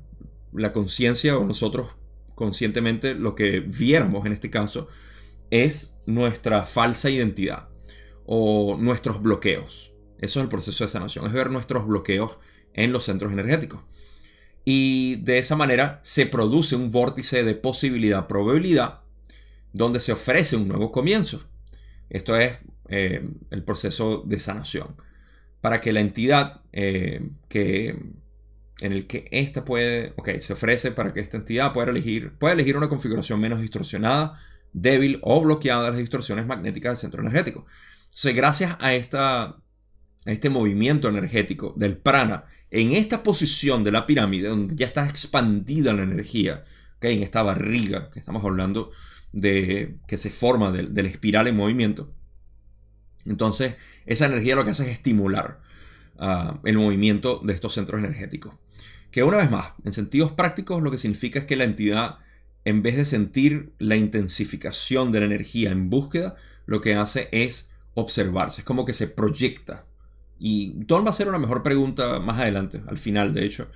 la 0.54 0.72
conciencia 0.72 1.36
o 1.36 1.44
nosotros 1.44 1.88
conscientemente 2.34 3.14
lo 3.14 3.34
que 3.34 3.60
viéramos 3.60 4.26
en 4.26 4.32
este 4.32 4.50
caso 4.50 4.88
es 5.50 5.94
nuestra 6.06 6.64
falsa 6.64 7.10
identidad 7.10 7.68
o 8.26 8.76
nuestros 8.78 9.22
bloqueos. 9.22 9.92
Eso 10.18 10.40
es 10.40 10.44
el 10.44 10.48
proceso 10.48 10.84
de 10.84 10.88
sanación, 10.88 11.26
es 11.26 11.32
ver 11.32 11.50
nuestros 11.50 11.86
bloqueos 11.86 12.38
en 12.72 12.92
los 12.92 13.04
centros 13.04 13.32
energéticos. 13.32 13.82
Y 14.64 15.16
de 15.16 15.38
esa 15.38 15.56
manera 15.56 16.00
se 16.02 16.26
produce 16.26 16.74
un 16.74 16.90
vórtice 16.90 17.44
de 17.44 17.54
posibilidad-probabilidad 17.54 19.00
donde 19.72 20.00
se 20.00 20.12
ofrece 20.12 20.56
un 20.56 20.68
nuevo 20.68 20.90
comienzo. 20.90 21.44
Esto 22.08 22.36
es 22.36 22.58
eh, 22.88 23.28
el 23.50 23.62
proceso 23.64 24.22
de 24.24 24.38
sanación. 24.38 24.96
Para 25.60 25.80
que 25.80 25.92
la 25.92 26.00
entidad 26.00 26.62
eh, 26.72 27.28
que 27.48 27.96
en 28.80 28.92
el 28.92 29.06
que 29.06 29.28
esta 29.30 29.64
puede, 29.64 30.12
ok, 30.16 30.38
se 30.40 30.52
ofrece 30.52 30.90
para 30.90 31.12
que 31.12 31.20
esta 31.20 31.36
entidad 31.36 31.72
pueda 31.72 31.90
elegir, 31.90 32.32
elegir 32.40 32.76
una 32.76 32.88
configuración 32.88 33.40
menos 33.40 33.60
distorsionada, 33.60 34.38
débil 34.72 35.20
o 35.22 35.40
bloqueada 35.40 35.84
de 35.84 35.90
las 35.90 35.98
distorsiones 35.98 36.46
magnéticas 36.46 36.92
del 36.92 37.00
centro 37.00 37.22
energético. 37.22 37.66
Entonces, 38.04 38.34
gracias 38.34 38.76
a, 38.80 38.94
esta, 38.94 39.42
a 39.44 39.56
este 40.26 40.50
movimiento 40.50 41.08
energético 41.08 41.72
del 41.76 41.96
prana, 41.96 42.44
en 42.70 42.92
esta 42.92 43.22
posición 43.22 43.84
de 43.84 43.92
la 43.92 44.04
pirámide, 44.04 44.48
donde 44.48 44.74
ya 44.74 44.86
está 44.86 45.08
expandida 45.08 45.92
la 45.92 46.02
energía, 46.02 46.64
okay, 46.96 47.16
en 47.16 47.22
esta 47.22 47.42
barriga 47.42 48.10
que 48.10 48.18
estamos 48.18 48.44
hablando 48.44 48.90
de 49.32 49.98
que 50.08 50.16
se 50.16 50.30
forma 50.30 50.72
de, 50.72 51.02
la 51.02 51.08
espiral 51.08 51.46
en 51.46 51.56
movimiento, 51.56 52.12
entonces 53.24 53.76
esa 54.06 54.26
energía 54.26 54.56
lo 54.56 54.64
que 54.64 54.72
hace 54.72 54.84
es 54.84 54.90
estimular 54.90 55.60
ah, 56.18 56.60
el 56.64 56.76
movimiento 56.76 57.40
de 57.42 57.52
estos 57.52 57.74
centros 57.74 58.00
energéticos. 58.00 58.54
Que 59.14 59.22
una 59.22 59.36
vez 59.36 59.48
más, 59.48 59.74
en 59.84 59.92
sentidos 59.92 60.32
prácticos, 60.32 60.82
lo 60.82 60.90
que 60.90 60.98
significa 60.98 61.38
es 61.38 61.44
que 61.44 61.54
la 61.54 61.62
entidad, 61.62 62.18
en 62.64 62.82
vez 62.82 62.96
de 62.96 63.04
sentir 63.04 63.72
la 63.78 63.94
intensificación 63.94 65.12
de 65.12 65.20
la 65.20 65.26
energía 65.26 65.70
en 65.70 65.88
búsqueda, 65.88 66.34
lo 66.66 66.80
que 66.80 66.96
hace 66.96 67.28
es 67.30 67.70
observarse, 67.94 68.62
es 68.62 68.64
como 68.64 68.84
que 68.84 68.92
se 68.92 69.06
proyecta. 69.06 69.86
Y 70.36 70.72
Don 70.74 71.04
va 71.04 71.06
a 71.06 71.10
hacer 71.10 71.28
una 71.28 71.38
mejor 71.38 71.62
pregunta 71.62 72.18
más 72.18 72.40
adelante, 72.40 72.82
al 72.88 72.98
final, 72.98 73.32
de 73.32 73.44
hecho. 73.44 73.68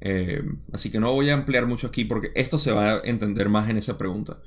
Eh, 0.00 0.42
así 0.72 0.90
que 0.90 1.00
no 1.00 1.12
voy 1.12 1.28
a 1.28 1.34
ampliar 1.34 1.66
mucho 1.66 1.88
aquí 1.88 2.06
porque 2.06 2.32
esto 2.34 2.56
se 2.58 2.72
va 2.72 2.92
a 2.92 3.00
entender 3.04 3.50
más 3.50 3.68
en 3.68 3.76
esa 3.76 3.98
pregunta. 3.98 4.40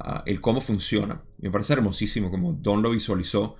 Ah, 0.00 0.22
el 0.24 0.40
cómo 0.40 0.62
funciona. 0.62 1.20
me 1.36 1.50
parece 1.50 1.74
hermosísimo 1.74 2.30
como 2.30 2.54
Don 2.54 2.80
lo 2.80 2.92
visualizó, 2.92 3.56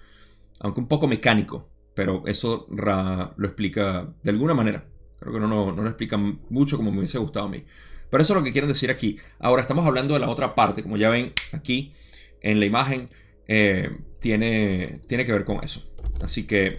aunque 0.61 0.80
un 0.80 0.89
poco 0.89 1.07
mecánico, 1.07 1.68
pero 1.95 2.22
eso 2.26 2.66
lo 2.70 3.47
explica 3.47 4.09
de 4.22 4.30
alguna 4.30 4.55
manera. 4.55 4.87
Creo 5.23 5.35
que 5.35 5.41
no, 5.41 5.49
no, 5.49 5.73
lo 5.73 5.89
explican 5.89 6.41
mucho 6.51 6.77
como 6.77 6.91
me 6.91 6.99
hubiese 6.99 7.18
gustado 7.18 7.47
a 7.47 7.49
mí. 7.49 7.64
Pero 8.11 8.23
eso 8.23 8.33
es 8.33 8.39
lo 8.39 8.45
que 8.45 8.53
quieren 8.53 8.68
decir 8.68 8.91
aquí. 8.91 9.18
Ahora 9.39 9.62
estamos 9.62 9.87
hablando 9.87 10.14
de 10.14 10.20
la 10.20 10.29
otra 10.29 10.55
parte. 10.55 10.83
Como 10.83 10.97
ya 10.97 11.09
ven 11.11 11.33
aquí 11.53 11.93
en 12.41 12.59
la 12.59 12.66
imagen, 12.66 13.09
eh, 13.47 13.99
tiene, 14.18 15.01
tiene 15.07 15.25
que 15.25 15.33
ver 15.33 15.45
con 15.45 15.62
eso. 15.62 15.83
Así 16.20 16.47
que 16.47 16.77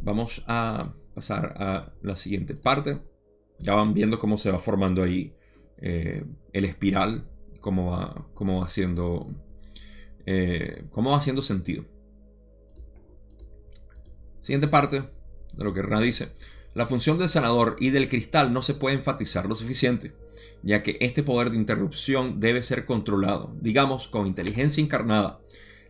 vamos 0.00 0.44
a 0.46 0.94
pasar 1.14 1.54
a 1.56 1.92
la 2.02 2.16
siguiente 2.16 2.54
parte. 2.54 3.00
Ya 3.58 3.74
van 3.74 3.92
viendo 3.92 4.18
cómo 4.18 4.38
se 4.38 4.50
va 4.50 4.58
formando 4.58 5.02
ahí 5.02 5.34
eh, 5.78 6.24
el 6.52 6.64
espiral, 6.64 7.28
cómo 7.60 7.90
va, 7.90 8.26
cómo 8.34 8.60
va 8.60 8.66
haciendo, 8.66 9.26
eh, 10.26 10.84
cómo 10.90 11.10
va 11.10 11.18
haciendo 11.18 11.42
sentido. 11.42 11.84
Siguiente 14.40 14.68
parte 14.68 15.00
de 15.00 15.64
lo 15.64 15.74
que 15.74 15.82
Ra 15.82 16.00
dice. 16.00 16.32
La 16.74 16.86
función 16.86 17.18
del 17.18 17.28
sanador 17.28 17.76
y 17.80 17.90
del 17.90 18.08
cristal 18.08 18.52
no 18.52 18.62
se 18.62 18.74
puede 18.74 18.96
enfatizar 18.96 19.46
lo 19.46 19.54
suficiente, 19.54 20.14
ya 20.62 20.82
que 20.82 20.96
este 21.00 21.22
poder 21.22 21.50
de 21.50 21.56
interrupción 21.56 22.38
debe 22.38 22.62
ser 22.62 22.84
controlado, 22.84 23.56
digamos, 23.60 24.06
con 24.06 24.26
inteligencia 24.26 24.82
encarnada. 24.82 25.40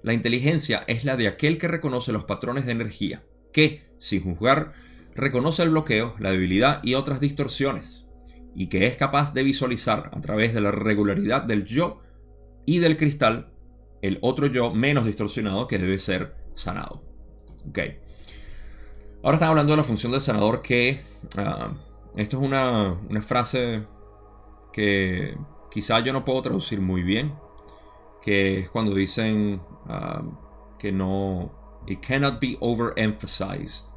La 0.02 0.14
inteligencia 0.14 0.84
es 0.86 1.04
la 1.04 1.16
de 1.16 1.28
aquel 1.28 1.58
que 1.58 1.68
reconoce 1.68 2.12
los 2.12 2.24
patrones 2.24 2.64
de 2.64 2.72
energía, 2.72 3.22
que, 3.52 3.84
sin 3.98 4.22
juzgar, 4.22 4.72
reconoce 5.14 5.62
el 5.62 5.70
bloqueo, 5.70 6.14
la 6.18 6.30
debilidad 6.30 6.82
y 6.82 6.94
otras 6.94 7.20
distorsiones, 7.20 8.08
y 8.54 8.68
que 8.68 8.86
es 8.86 8.96
capaz 8.96 9.34
de 9.34 9.42
visualizar 9.42 10.10
a 10.14 10.20
través 10.22 10.54
de 10.54 10.62
la 10.62 10.70
regularidad 10.70 11.42
del 11.42 11.66
yo 11.66 12.00
y 12.64 12.78
del 12.78 12.96
cristal 12.96 13.52
el 14.00 14.18
otro 14.22 14.46
yo 14.46 14.72
menos 14.72 15.04
distorsionado 15.04 15.66
que 15.66 15.78
debe 15.78 15.98
ser 15.98 16.34
sanado. 16.54 17.02
Okay. 17.68 17.98
Ahora 19.22 19.34
estamos 19.34 19.50
hablando 19.50 19.72
de 19.74 19.76
la 19.76 19.84
función 19.84 20.12
del 20.12 20.22
sanador 20.22 20.62
que... 20.62 21.02
Ah, 21.36 21.72
esto 22.16 22.38
es 22.38 22.42
una, 22.42 22.98
frase 23.20 23.84
que 24.72 25.36
quizá 25.70 26.00
yo 26.00 26.14
no 26.14 26.24
puedo 26.24 26.40
traducir 26.40 26.80
muy 26.80 27.02
bien. 27.02 27.34
Que 28.22 28.60
es 28.60 28.70
cuando 28.70 28.94
dicen 28.94 29.60
ah, 29.88 30.22
que 30.78 30.90
no... 30.90 31.50
It 31.86 32.00
cannot 32.00 32.40
be 32.40 32.56
overemphasized. 32.60 33.88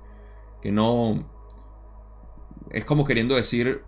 Que 0.61 0.74
no... 0.74 1.26
Es 2.69 2.84
como 2.84 3.05
queriendo 3.05 3.36
decir... 3.36 3.82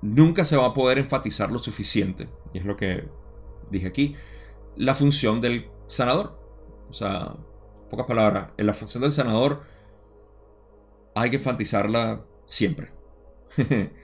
Nunca 0.00 0.44
se 0.44 0.56
va 0.56 0.66
a 0.66 0.74
poder 0.74 0.98
enfatizar 0.98 1.52
lo 1.52 1.60
suficiente. 1.60 2.28
Y 2.52 2.58
es 2.58 2.64
lo 2.64 2.76
que 2.76 3.08
dije 3.70 3.86
aquí. 3.86 4.16
La 4.74 4.96
función 4.96 5.40
del 5.40 5.70
sanador. 5.86 6.36
O 6.90 6.92
sea, 6.92 7.36
pocas 7.88 8.06
palabras. 8.06 8.48
En 8.56 8.66
la 8.66 8.74
función 8.74 9.02
del 9.02 9.12
sanador 9.12 9.71
hay 11.14 11.30
que 11.30 11.36
enfatizarla 11.36 12.24
siempre. 12.46 12.92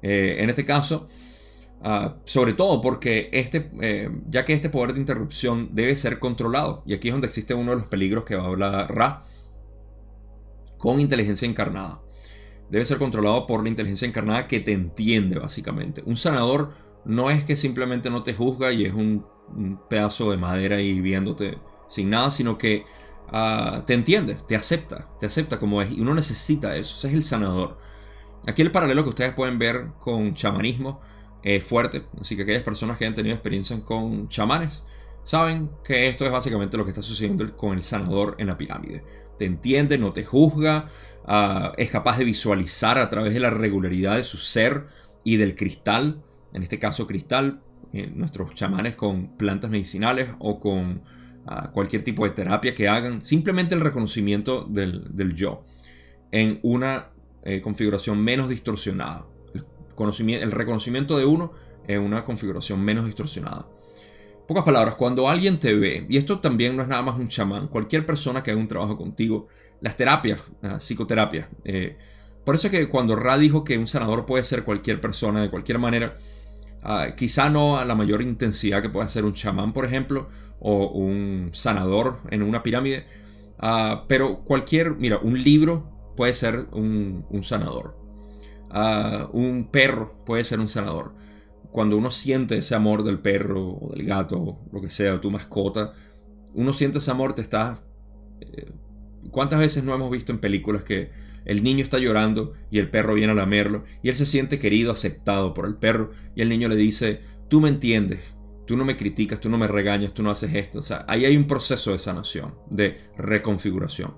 Eh, 0.00 0.36
en 0.38 0.48
este 0.48 0.64
caso, 0.64 1.08
ah, 1.82 2.18
sobre 2.22 2.52
todo 2.52 2.80
porque 2.80 3.30
este, 3.32 3.68
eh, 3.80 4.08
ya 4.28 4.44
que 4.44 4.52
este 4.52 4.70
poder 4.70 4.92
de 4.92 5.00
interrupción 5.00 5.70
debe 5.72 5.96
ser 5.96 6.20
controlado, 6.20 6.84
y 6.86 6.94
aquí 6.94 7.08
es 7.08 7.14
donde 7.14 7.26
existe 7.26 7.52
uno 7.52 7.72
de 7.72 7.78
los 7.78 7.86
peligros 7.88 8.22
que 8.22 8.36
va 8.36 8.44
a 8.44 8.46
hablar 8.46 8.94
Ra, 8.94 9.24
con 10.76 11.00
inteligencia 11.00 11.48
encarnada. 11.48 12.00
Debe 12.70 12.84
ser 12.84 12.98
controlado 12.98 13.44
por 13.48 13.64
la 13.64 13.70
inteligencia 13.70 14.06
encarnada 14.06 14.46
que 14.46 14.60
te 14.60 14.70
entiende 14.70 15.36
básicamente. 15.36 16.00
Un 16.06 16.16
sanador 16.16 16.74
no 17.04 17.28
es 17.28 17.44
que 17.44 17.56
simplemente 17.56 18.08
no 18.08 18.22
te 18.22 18.34
juzga 18.34 18.70
y 18.70 18.84
es 18.84 18.94
un, 18.94 19.26
un 19.48 19.80
pedazo 19.88 20.30
de 20.30 20.36
madera 20.36 20.80
y 20.80 21.00
viéndote 21.00 21.58
sin 21.88 22.10
nada, 22.10 22.30
sino 22.30 22.56
que 22.56 22.84
Ah, 23.30 23.82
te 23.86 23.94
entiende, 23.94 24.36
te 24.46 24.56
acepta, 24.56 25.08
te 25.18 25.26
acepta 25.26 25.58
como 25.58 25.82
es. 25.82 25.90
Y 25.92 26.00
uno 26.00 26.14
necesita 26.14 26.76
eso, 26.76 26.96
ese 26.96 27.08
es 27.08 27.14
el 27.14 27.22
sanador. 27.22 27.78
Aquí 28.46 28.62
el 28.62 28.70
paralelo 28.70 29.02
que 29.02 29.10
ustedes 29.10 29.34
pueden 29.34 29.58
ver 29.58 29.88
con 29.98 30.34
chamanismo 30.34 31.00
es 31.42 31.64
fuerte. 31.64 32.04
Así 32.20 32.36
que 32.36 32.42
aquellas 32.42 32.62
personas 32.62 32.98
que 32.98 33.04
hayan 33.04 33.14
tenido 33.14 33.34
experiencia 33.34 33.78
con 33.84 34.28
chamanes 34.28 34.84
saben 35.22 35.70
que 35.84 36.08
esto 36.08 36.24
es 36.24 36.32
básicamente 36.32 36.76
lo 36.76 36.84
que 36.84 36.90
está 36.90 37.02
sucediendo 37.02 37.56
con 37.56 37.74
el 37.74 37.82
sanador 37.82 38.36
en 38.38 38.46
la 38.46 38.56
pirámide. 38.56 39.04
Te 39.36 39.44
entiende, 39.44 39.98
no 39.98 40.12
te 40.12 40.24
juzga, 40.24 40.88
ah, 41.26 41.72
es 41.76 41.90
capaz 41.90 42.18
de 42.18 42.24
visualizar 42.24 42.98
a 42.98 43.08
través 43.08 43.34
de 43.34 43.40
la 43.40 43.50
regularidad 43.50 44.16
de 44.16 44.24
su 44.24 44.38
ser 44.38 44.86
y 45.24 45.36
del 45.36 45.54
cristal, 45.54 46.22
en 46.54 46.62
este 46.62 46.78
caso 46.78 47.06
cristal, 47.06 47.60
eh, 47.92 48.10
nuestros 48.14 48.54
chamanes 48.54 48.96
con 48.96 49.36
plantas 49.36 49.70
medicinales 49.70 50.28
o 50.38 50.58
con 50.60 51.02
cualquier 51.72 52.02
tipo 52.02 52.24
de 52.24 52.30
terapia 52.30 52.74
que 52.74 52.88
hagan, 52.88 53.22
simplemente 53.22 53.74
el 53.74 53.80
reconocimiento 53.80 54.64
del, 54.64 55.34
yo 55.34 55.64
en 56.30 56.60
una 56.62 57.10
eh, 57.42 57.60
configuración 57.60 58.22
menos 58.22 58.48
distorsionada. 58.48 59.26
El, 59.54 59.64
conocimiento, 59.94 60.44
el 60.44 60.52
reconocimiento 60.52 61.16
de 61.16 61.24
uno 61.24 61.52
en 61.86 62.00
una 62.00 62.24
configuración 62.24 62.84
menos 62.84 63.06
distorsionada. 63.06 63.66
Pocas 64.46 64.64
palabras, 64.64 64.94
cuando 64.94 65.28
alguien 65.28 65.58
te 65.58 65.74
ve, 65.74 66.06
y 66.08 66.16
esto 66.16 66.38
también 66.40 66.76
no 66.76 66.82
es 66.82 66.88
nada 66.88 67.02
más 67.02 67.18
un 67.18 67.28
chamán, 67.28 67.68
cualquier 67.68 68.06
persona 68.06 68.42
que 68.42 68.50
haga 68.50 68.60
un 68.60 68.68
trabajo 68.68 68.96
contigo, 68.96 69.48
las 69.80 69.96
terapias, 69.96 70.40
psicoterapia 70.40 70.80
psicoterapias, 70.80 71.48
eh, 71.64 71.96
por 72.48 72.54
eso 72.54 72.68
es 72.68 72.70
que 72.70 72.88
cuando 72.88 73.14
Ra 73.14 73.36
dijo 73.36 73.62
que 73.62 73.76
un 73.76 73.86
sanador 73.86 74.24
puede 74.24 74.42
ser 74.42 74.64
cualquier 74.64 75.02
persona 75.02 75.42
de 75.42 75.50
cualquier 75.50 75.78
manera, 75.78 76.16
ah, 76.88 77.14
quizá 77.14 77.50
no 77.50 77.78
a 77.78 77.84
la 77.84 77.94
mayor 77.94 78.22
intensidad 78.22 78.82
que 78.82 78.88
pueda 78.88 79.08
ser 79.08 79.24
un 79.24 79.34
chamán, 79.34 79.72
por 79.72 79.84
ejemplo, 79.84 80.28
o 80.58 80.88
un 80.88 81.50
sanador 81.52 82.20
en 82.30 82.42
una 82.42 82.62
pirámide. 82.62 83.06
Ah, 83.58 84.04
pero 84.08 84.40
cualquier, 84.44 84.96
mira, 84.96 85.18
un 85.18 85.42
libro 85.42 86.14
puede 86.16 86.32
ser 86.32 86.66
un, 86.72 87.24
sanador. 87.42 87.96
Ah, 88.70 89.28
un 89.32 89.70
perro 89.70 90.24
puede 90.24 90.44
ser 90.44 90.60
un 90.60 90.68
sanador. 90.68 91.14
Cuando 91.70 91.98
uno 91.98 92.10
siente 92.10 92.56
ese 92.58 92.74
amor 92.74 93.04
del 93.04 93.18
perro 93.20 93.78
o 93.80 93.92
del 93.94 94.06
gato, 94.06 94.58
lo 94.72 94.80
que 94.80 94.90
sea, 94.90 95.20
tu 95.20 95.30
mascota, 95.30 95.92
uno 96.54 96.72
siente 96.72 96.98
ese 96.98 97.10
amor, 97.10 97.34
te 97.34 97.42
está... 97.42 97.78
Eh, 98.40 98.72
¿Cuántas 99.30 99.58
veces 99.58 99.84
no 99.84 99.94
hemos 99.94 100.10
visto 100.10 100.32
en 100.32 100.38
películas 100.38 100.82
que 100.82 101.10
el 101.48 101.64
niño 101.64 101.82
está 101.82 101.98
llorando 101.98 102.52
y 102.70 102.78
el 102.78 102.90
perro 102.90 103.14
viene 103.14 103.32
a 103.32 103.34
lamerlo 103.34 103.84
y 104.02 104.10
él 104.10 104.14
se 104.14 104.26
siente 104.26 104.58
querido, 104.58 104.92
aceptado 104.92 105.54
por 105.54 105.66
el 105.66 105.74
perro 105.76 106.10
y 106.36 106.42
el 106.42 106.50
niño 106.50 106.68
le 106.68 106.76
dice, 106.76 107.20
tú 107.48 107.60
me 107.60 107.70
entiendes, 107.70 108.36
tú 108.66 108.76
no 108.76 108.84
me 108.84 108.98
criticas, 108.98 109.40
tú 109.40 109.48
no 109.48 109.56
me 109.56 109.66
regañas, 109.66 110.12
tú 110.12 110.22
no 110.22 110.30
haces 110.30 110.54
esto. 110.54 110.80
O 110.80 110.82
sea, 110.82 111.06
ahí 111.08 111.24
hay 111.24 111.36
un 111.38 111.46
proceso 111.46 111.92
de 111.92 111.98
sanación, 111.98 112.54
de 112.68 112.98
reconfiguración, 113.16 114.14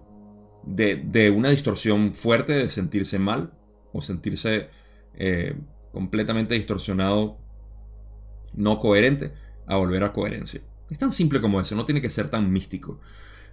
de, 0.64 1.30
una 1.30 1.50
distorsión 1.50 2.16
fuerte 2.16 2.52
de 2.54 2.68
sentirse 2.68 3.20
mal 3.20 3.52
o 3.92 4.02
sentirse 4.02 4.68
eh, 5.14 5.54
completamente 5.92 6.54
distorsionado, 6.56 7.38
no 8.54 8.78
coherente, 8.78 9.32
a 9.68 9.76
volver 9.76 10.02
a 10.02 10.12
coherencia. 10.12 10.62
Es 10.90 10.98
tan 10.98 11.12
simple 11.12 11.40
como 11.40 11.60
eso, 11.60 11.76
no 11.76 11.84
tiene 11.84 12.02
que 12.02 12.10
ser 12.10 12.28
tan 12.28 12.52
místico. 12.52 13.00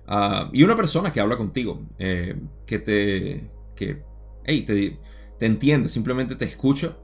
Ah, 0.07 0.49
y 0.51 0.63
una 0.63 0.75
persona 0.75 1.11
que 1.11 1.19
habla 1.19 1.37
contigo, 1.37 1.85
eh, 1.99 2.39
que 2.65 2.79
te, 2.79 3.51
que, 3.77 4.03
hey, 4.43 4.63
te, 4.63 4.99
te 5.39 5.45
entiende, 5.45 5.87
simplemente 5.87 6.35
te 6.35 6.43
escucha 6.43 6.97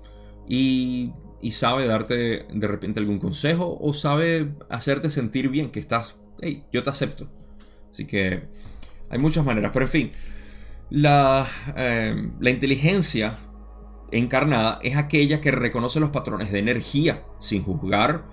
y 0.46 1.14
y 1.44 1.52
sabe 1.52 1.86
darte 1.86 2.46
de 2.52 2.68
repente 2.68 3.02
algún 3.02 3.20
consejo 3.20 3.78
o 3.80 3.94
sabe 3.94 4.54
hacerte 4.70 5.10
sentir 5.10 5.50
bien, 5.50 5.72
que 5.72 5.82
estás, 5.82 6.16
hey, 6.40 6.64
yo 6.72 6.84
te 6.84 6.90
acepto. 6.90 7.28
Así 7.92 8.08
que 8.08 8.46
hay 9.10 9.20
muchas 9.20 9.44
maneras, 9.44 9.72
pero 9.74 9.84
en 9.86 9.92
fin, 9.92 10.12
la, 10.90 11.46
em, 11.76 12.32
la 12.40 12.50
inteligencia 12.50 13.40
encarnada 14.12 14.80
es 14.84 14.96
aquella 14.96 15.42
que 15.42 15.52
reconoce 15.52 16.00
los 16.00 16.12
patrones 16.12 16.50
de 16.50 16.60
energía 16.60 17.24
sin 17.40 17.64
juzgar, 17.64 18.24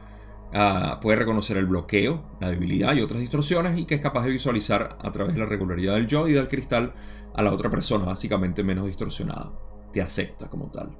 ah, 0.54 1.00
puede 1.02 1.18
reconocer 1.18 1.56
el 1.56 1.66
bloqueo, 1.66 2.36
la 2.40 2.48
debilidad 2.48 2.94
y 2.94 3.00
otras 3.00 3.20
distorsiones 3.20 3.76
y 3.76 3.86
que 3.86 3.96
es 3.96 4.00
capaz 4.00 4.24
de 4.24 4.30
visualizar 4.30 4.98
a 5.02 5.10
través 5.10 5.34
de 5.34 5.40
la 5.40 5.46
regularidad 5.46 5.94
del 5.94 6.06
yo 6.06 6.28
y 6.28 6.32
del 6.34 6.46
cristal 6.46 6.92
a 7.34 7.42
la 7.42 7.52
otra 7.52 7.70
persona, 7.70 8.04
básicamente 8.04 8.62
menos 8.62 8.86
distorsionada. 8.86 9.52
Te 9.92 10.00
acepta 10.00 10.48
como 10.48 10.70
tal. 10.70 10.96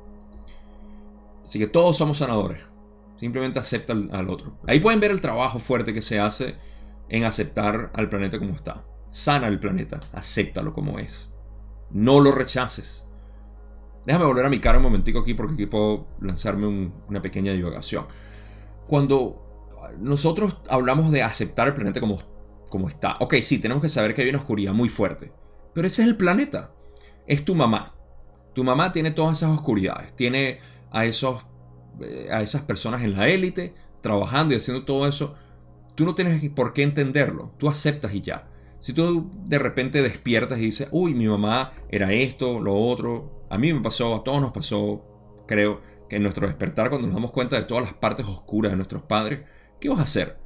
Así 1.44 1.58
que 1.58 1.66
todos 1.66 1.96
somos 1.96 2.18
sanadores. 2.18 2.60
Simplemente 3.16 3.58
acepta 3.58 3.92
al, 3.92 4.30
otro. 4.30 4.58
Ahí 4.66 4.80
pueden 4.80 5.00
ver 5.00 5.10
el 5.10 5.20
trabajo 5.20 5.58
fuerte 5.58 5.92
que 5.92 6.02
se 6.02 6.18
hace 6.18 6.54
en 7.08 7.24
aceptar 7.24 7.90
al 7.94 8.08
planeta 8.08 8.38
como 8.38 8.54
está. 8.54 8.84
Sana 9.10 9.48
el 9.48 9.58
planeta, 9.58 10.00
acéptalo 10.12 10.72
como 10.72 10.98
es. 10.98 11.34
No 11.90 12.20
lo 12.20 12.32
rechaces. 12.32 13.08
Déjame 14.06 14.24
volver 14.24 14.46
a 14.46 14.48
mi 14.48 14.60
cara 14.60 14.78
un 14.78 14.84
momentico 14.84 15.18
aquí 15.18 15.34
porque 15.34 15.54
aquí 15.54 15.66
puedo 15.66 16.06
lanzarme 16.20 16.92
una 17.08 17.20
pequeña 17.20 17.52
divagación. 17.52 18.06
Cuando 18.86 19.50
nosotros 19.98 20.56
hablamos 20.68 21.10
de 21.10 21.22
aceptar 21.22 21.68
el 21.68 21.74
planeta 21.74 22.00
como, 22.00 22.18
como 22.70 22.88
está, 22.88 23.16
ok, 23.20 23.34
sí, 23.42 23.58
tenemos 23.58 23.82
que 23.82 23.88
saber 23.88 24.14
que 24.14 24.22
hay 24.22 24.28
una 24.28 24.38
oscuridad 24.38 24.72
muy 24.72 24.88
fuerte, 24.88 25.32
pero 25.72 25.86
ese 25.86 26.02
es 26.02 26.08
el 26.08 26.16
planeta. 26.16 26.72
Es 27.26 27.44
tu 27.44 27.54
mamá. 27.54 27.94
Tu 28.54 28.64
mamá 28.64 28.92
tiene 28.92 29.10
todas 29.10 29.38
esas 29.38 29.50
oscuridades. 29.50 30.12
Tiene 30.14 30.58
a, 30.90 31.04
esos, 31.04 31.46
eh, 32.00 32.28
a 32.32 32.42
esas 32.42 32.62
personas 32.62 33.02
en 33.02 33.16
la 33.16 33.28
élite, 33.28 33.74
trabajando 34.00 34.54
y 34.54 34.56
haciendo 34.56 34.84
todo 34.84 35.06
eso, 35.06 35.34
tú 35.94 36.04
no 36.04 36.14
tienes 36.14 36.48
por 36.50 36.72
qué 36.72 36.82
entenderlo, 36.82 37.54
tú 37.58 37.68
aceptas 37.68 38.14
y 38.14 38.22
ya. 38.22 38.48
Si 38.78 38.92
tú 38.92 39.30
de 39.44 39.58
repente 39.58 40.02
despiertas 40.02 40.58
y 40.58 40.62
dices, 40.62 40.88
uy, 40.90 41.14
mi 41.14 41.28
mamá 41.28 41.72
era 41.90 42.12
esto, 42.12 42.60
lo 42.60 42.74
otro, 42.74 43.44
a 43.50 43.58
mí 43.58 43.72
me 43.72 43.80
pasó, 43.80 44.14
a 44.14 44.24
todos 44.24 44.40
nos 44.40 44.52
pasó, 44.52 45.04
creo, 45.46 45.82
que 46.08 46.16
en 46.16 46.22
nuestro 46.22 46.46
despertar, 46.46 46.88
cuando 46.88 47.06
nos 47.06 47.14
damos 47.14 47.30
cuenta 47.30 47.56
de 47.56 47.64
todas 47.64 47.84
las 47.84 47.94
partes 47.94 48.26
oscuras 48.26 48.72
de 48.72 48.76
nuestros 48.76 49.02
padres, 49.02 49.40
¿qué 49.78 49.90
vas 49.90 49.98
a 49.98 50.02
hacer? 50.02 50.38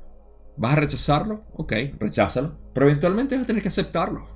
¿Vas 0.56 0.72
a 0.72 0.76
rechazarlo? 0.76 1.44
Ok, 1.54 1.72
recházalo. 1.98 2.58
Pero 2.74 2.86
eventualmente 2.86 3.36
vas 3.36 3.44
a 3.44 3.46
tener 3.46 3.62
que 3.62 3.68
aceptarlo 3.68 4.33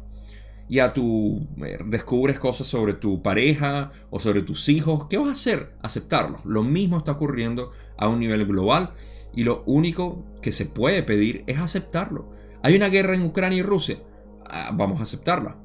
y 0.69 0.81
a 0.81 0.93
tu 0.93 1.47
eh, 1.65 1.79
descubres 1.87 2.39
cosas 2.39 2.67
sobre 2.67 2.93
tu 2.95 3.23
pareja 3.23 3.91
o 4.11 4.21
sobre 4.21 4.43
tus 4.43 4.69
hijos, 4.69 5.07
¿qué 5.09 5.17
vas 5.17 5.29
a 5.29 5.33
hacer? 5.33 5.73
Aceptarlo. 5.83 6.39
Lo 6.45 6.63
mismo 6.63 6.99
está 6.99 7.13
ocurriendo 7.13 7.73
a 7.97 8.09
un 8.09 8.21
nivel 8.21 8.47
global 8.47 8.93
y 9.35 9.45
lo 9.45 9.63
único 9.67 10.25
que 10.43 10.53
se 10.53 10.67
puede 10.67 11.03
pedir 11.03 11.45
es 11.47 11.59
aceptarlo. 11.59 12.31
Hay 12.63 12.77
una 12.77 12.89
guerra 12.89 13.15
en 13.15 13.23
Ucrania 13.23 13.59
y 13.59 13.63
Rusia, 13.63 13.99
ah, 14.47 14.71
vamos 14.75 15.01
a 15.01 15.05
aceptarla. 15.05 15.57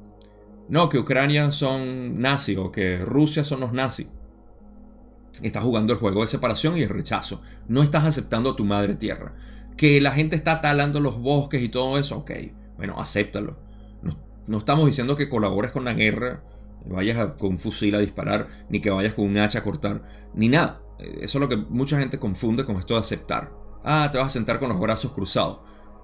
no, 0.68 0.88
que 0.88 0.98
Ucrania 0.98 1.50
son 1.50 2.20
nazis 2.20 2.56
o 2.56 2.72
que 2.72 2.98
Rusia 2.98 3.44
son 3.44 3.60
los 3.60 3.72
nazis. 3.72 4.08
Estás 5.42 5.64
jugando 5.64 5.92
el 5.92 5.98
juego 5.98 6.22
de 6.22 6.28
separación 6.28 6.78
y 6.78 6.86
rechazo. 6.86 7.42
No 7.68 7.82
estás 7.82 8.04
aceptando 8.04 8.50
a 8.50 8.56
tu 8.56 8.64
madre 8.64 8.94
tierra. 8.94 9.34
Que 9.76 10.00
la 10.00 10.12
gente 10.12 10.36
está 10.36 10.60
talando 10.60 11.00
los 11.00 11.18
bosques 11.18 11.60
y 11.60 11.68
todo 11.68 11.98
eso, 11.98 12.18
ok. 12.18 12.30
Bueno, 12.76 13.00
acéptalo. 13.00 13.63
No, 14.46 14.58
estamos 14.58 14.86
diciendo 14.86 15.16
que 15.16 15.28
colabores 15.28 15.72
con 15.72 15.84
la 15.84 15.94
guerra, 15.94 16.42
vayas 16.86 17.34
con 17.38 17.50
un 17.50 17.58
fusil 17.58 17.94
a 17.94 17.98
disparar, 17.98 18.48
ni 18.68 18.80
que 18.80 18.90
vayas 18.90 19.14
con 19.14 19.26
un 19.26 19.38
hacha 19.38 19.60
a 19.60 19.62
cortar, 19.62 20.30
ni 20.34 20.48
nada. 20.48 20.82
Eso 20.98 21.38
es 21.38 21.40
lo 21.40 21.48
que 21.48 21.56
mucha 21.56 21.98
gente 21.98 22.18
confunde 22.18 22.64
con 22.64 22.76
esto 22.76 22.94
de 22.94 23.00
aceptar. 23.00 23.52
Ah, 23.82 24.08
te 24.10 24.18
vas 24.18 24.28
a 24.28 24.30
sentar 24.30 24.58
con 24.58 24.68
los 24.68 24.80
brazos 24.80 25.12
cruzados. 25.12 25.60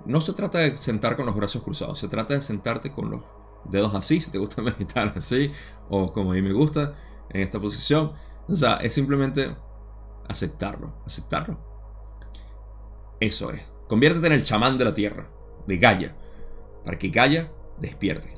No 0.07 0.21
se 0.21 0.33
trata 0.33 0.59
de 0.59 0.77
sentar 0.79 1.17
con 1.17 1.27
los 1.27 1.35
brazos 1.35 1.63
cruzados, 1.63 1.99
se 1.99 2.09
trata 2.09 2.35
de 2.35 2.41
sentarte 2.41 2.91
con 2.91 3.11
los 3.11 3.23
dedos 3.65 3.95
así, 3.95 4.21
si 4.21 4.31
te 4.31 4.39
gusta 4.39 4.63
meditar 4.63 5.13
así, 5.17 5.51
o 5.89 6.13
como 6.13 6.33
a 6.33 6.35
mí 6.35 6.43
me 6.43 6.53
gusta, 6.53 6.95
en 7.31 7.43
esta 7.43 7.61
posición. 7.61 8.13
O 8.49 8.55
sea, 8.55 8.77
es 8.77 8.95
simplemente 8.95 9.55
aceptarlo, 10.29 10.95
aceptarlo. 11.07 11.59
Eso 13.21 13.51
es. 13.51 13.63
Conviértete 13.87 14.29
en 14.29 14.33
el 14.33 14.45
chamán 14.45 14.79
de 14.79 14.85
la 14.85 14.95
tierra, 14.95 15.29
de 15.67 15.77
Gaia, 15.77 16.17
para 16.85 16.99
que 16.99 17.09
Gaia 17.09 17.51
despierte. 17.81 18.35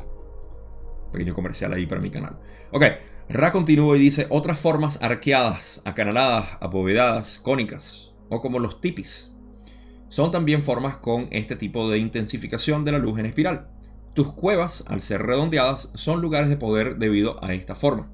Pequeño 1.12 1.34
comercial 1.34 1.72
ahí 1.72 1.86
para 1.86 2.01
mi 2.01 2.11
canal. 2.11 2.38
Ok, 2.70 2.84
Ra 3.28 3.53
continúa 3.53 3.97
y 3.97 4.01
dice 4.01 4.26
otras 4.30 4.59
formas 4.59 4.99
arqueadas, 5.03 5.80
acanaladas, 5.84 6.59
abovedadas, 6.61 7.38
cónicas, 7.38 8.14
o 8.28 8.40
como 8.40 8.59
los 8.59 8.80
tipis. 8.80 9.32
Son 10.09 10.30
también 10.30 10.62
formas 10.62 10.99
con 10.99 11.28
este 11.30 11.57
tipo 11.57 11.88
de 11.88 11.99
intensificación 11.99 12.84
de 12.84 12.93
la 12.93 12.99
luz 12.99 13.18
en 13.18 13.26
espiral. 13.26 13.68
Tus 14.14 14.32
cuevas, 14.32 14.84
al 14.88 15.01
ser 15.01 15.22
redondeadas, 15.22 15.90
son 15.95 16.20
lugares 16.20 16.51
de 16.51 16.59
poder 16.59 16.97
debido 16.97 17.43
a 17.43 17.55
esta 17.55 17.74
forma. 17.74 18.11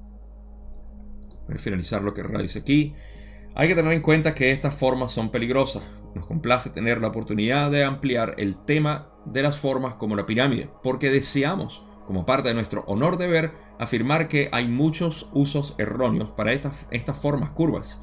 Voy 1.47 1.55
a 1.55 1.59
finalizar 1.59 2.01
lo 2.01 2.13
que 2.13 2.23
Ra 2.23 2.41
dice 2.41 2.59
aquí. 2.59 2.93
Hay 3.55 3.67
que 3.67 3.75
tener 3.75 3.91
en 3.91 4.01
cuenta 4.01 4.33
que 4.33 4.51
estas 4.51 4.75
formas 4.75 5.11
son 5.11 5.29
peligrosas. 5.29 5.83
Nos 6.15 6.25
complace 6.25 6.69
tener 6.69 7.01
la 7.01 7.09
oportunidad 7.09 7.69
de 7.71 7.83
ampliar 7.83 8.35
el 8.37 8.55
tema 8.55 9.09
de 9.31 9.43
las 9.43 9.57
formas 9.57 9.95
como 9.95 10.15
la 10.15 10.25
pirámide, 10.25 10.69
porque 10.83 11.09
deseamos, 11.09 11.85
como 12.05 12.25
parte 12.25 12.49
de 12.49 12.55
nuestro 12.55 12.83
honor 12.87 13.17
deber, 13.17 13.53
afirmar 13.77 14.27
que 14.27 14.49
hay 14.51 14.67
muchos 14.67 15.29
usos 15.33 15.75
erróneos 15.77 16.31
para 16.31 16.53
estas, 16.53 16.87
estas 16.91 17.17
formas 17.17 17.51
curvas, 17.51 18.01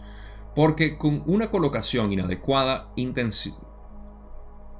porque 0.55 0.97
con 0.97 1.22
una 1.27 1.51
colocación 1.51 2.12
inadecuada, 2.12 2.93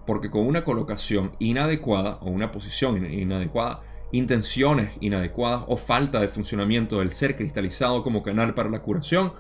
porque 0.07 0.31
con 0.31 0.47
una 0.47 0.65
colocación 0.65 1.33
inadecuada 1.39 2.19
o 2.21 2.31
una 2.31 2.53
posición 2.53 3.05
inadecuada, 3.13 3.83
intenciones 4.13 4.93
inadecuadas 5.01 5.65
o 5.67 5.77
falta 5.77 6.21
de 6.21 6.29
funcionamiento 6.29 7.01
del 7.01 7.11
ser 7.11 7.37
cristalizado 7.37 8.03
como 8.05 8.23
canal 8.23 8.55
para 8.55 8.71
la 8.71 8.83
curación, 8.83 9.33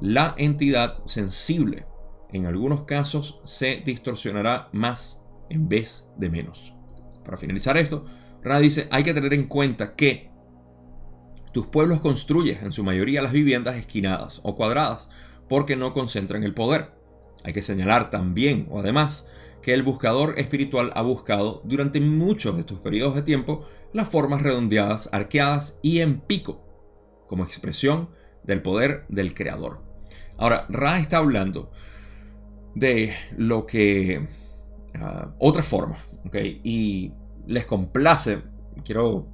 la 0.00 0.34
entidad 0.36 0.98
sensible 1.06 1.86
en 2.34 2.46
algunos 2.46 2.82
casos 2.82 3.40
se 3.44 3.82
distorsionará 3.84 4.68
más 4.72 5.23
en 5.48 5.68
vez 5.68 6.06
de 6.16 6.30
menos. 6.30 6.74
Para 7.24 7.36
finalizar 7.36 7.76
esto, 7.76 8.04
Ra 8.42 8.58
dice, 8.58 8.88
hay 8.90 9.02
que 9.02 9.14
tener 9.14 9.32
en 9.32 9.46
cuenta 9.46 9.94
que 9.94 10.30
tus 11.52 11.66
pueblos 11.68 12.00
construyen 12.00 12.58
en 12.62 12.72
su 12.72 12.84
mayoría 12.84 13.22
las 13.22 13.32
viviendas 13.32 13.76
esquinadas 13.76 14.40
o 14.42 14.56
cuadradas 14.56 15.08
porque 15.48 15.76
no 15.76 15.92
concentran 15.92 16.42
el 16.42 16.54
poder. 16.54 16.92
Hay 17.44 17.52
que 17.52 17.62
señalar 17.62 18.10
también, 18.10 18.66
o 18.70 18.80
además, 18.80 19.26
que 19.62 19.72
el 19.72 19.82
buscador 19.82 20.38
espiritual 20.38 20.90
ha 20.94 21.02
buscado 21.02 21.62
durante 21.64 22.00
muchos 22.00 22.54
de 22.54 22.60
estos 22.60 22.80
periodos 22.80 23.14
de 23.14 23.22
tiempo 23.22 23.64
las 23.92 24.08
formas 24.08 24.42
redondeadas, 24.42 25.08
arqueadas 25.12 25.78
y 25.80 26.00
en 26.00 26.20
pico, 26.20 26.60
como 27.28 27.44
expresión 27.44 28.10
del 28.42 28.60
poder 28.60 29.04
del 29.08 29.32
creador. 29.32 29.80
Ahora, 30.36 30.66
Ra 30.68 30.98
está 30.98 31.18
hablando 31.18 31.70
de 32.74 33.14
lo 33.36 33.64
que... 33.66 34.26
Uh, 34.94 35.28
otra 35.38 35.62
forma, 35.62 35.96
¿ok? 36.24 36.36
Y 36.62 37.12
les 37.46 37.66
complace, 37.66 38.42
quiero 38.84 39.28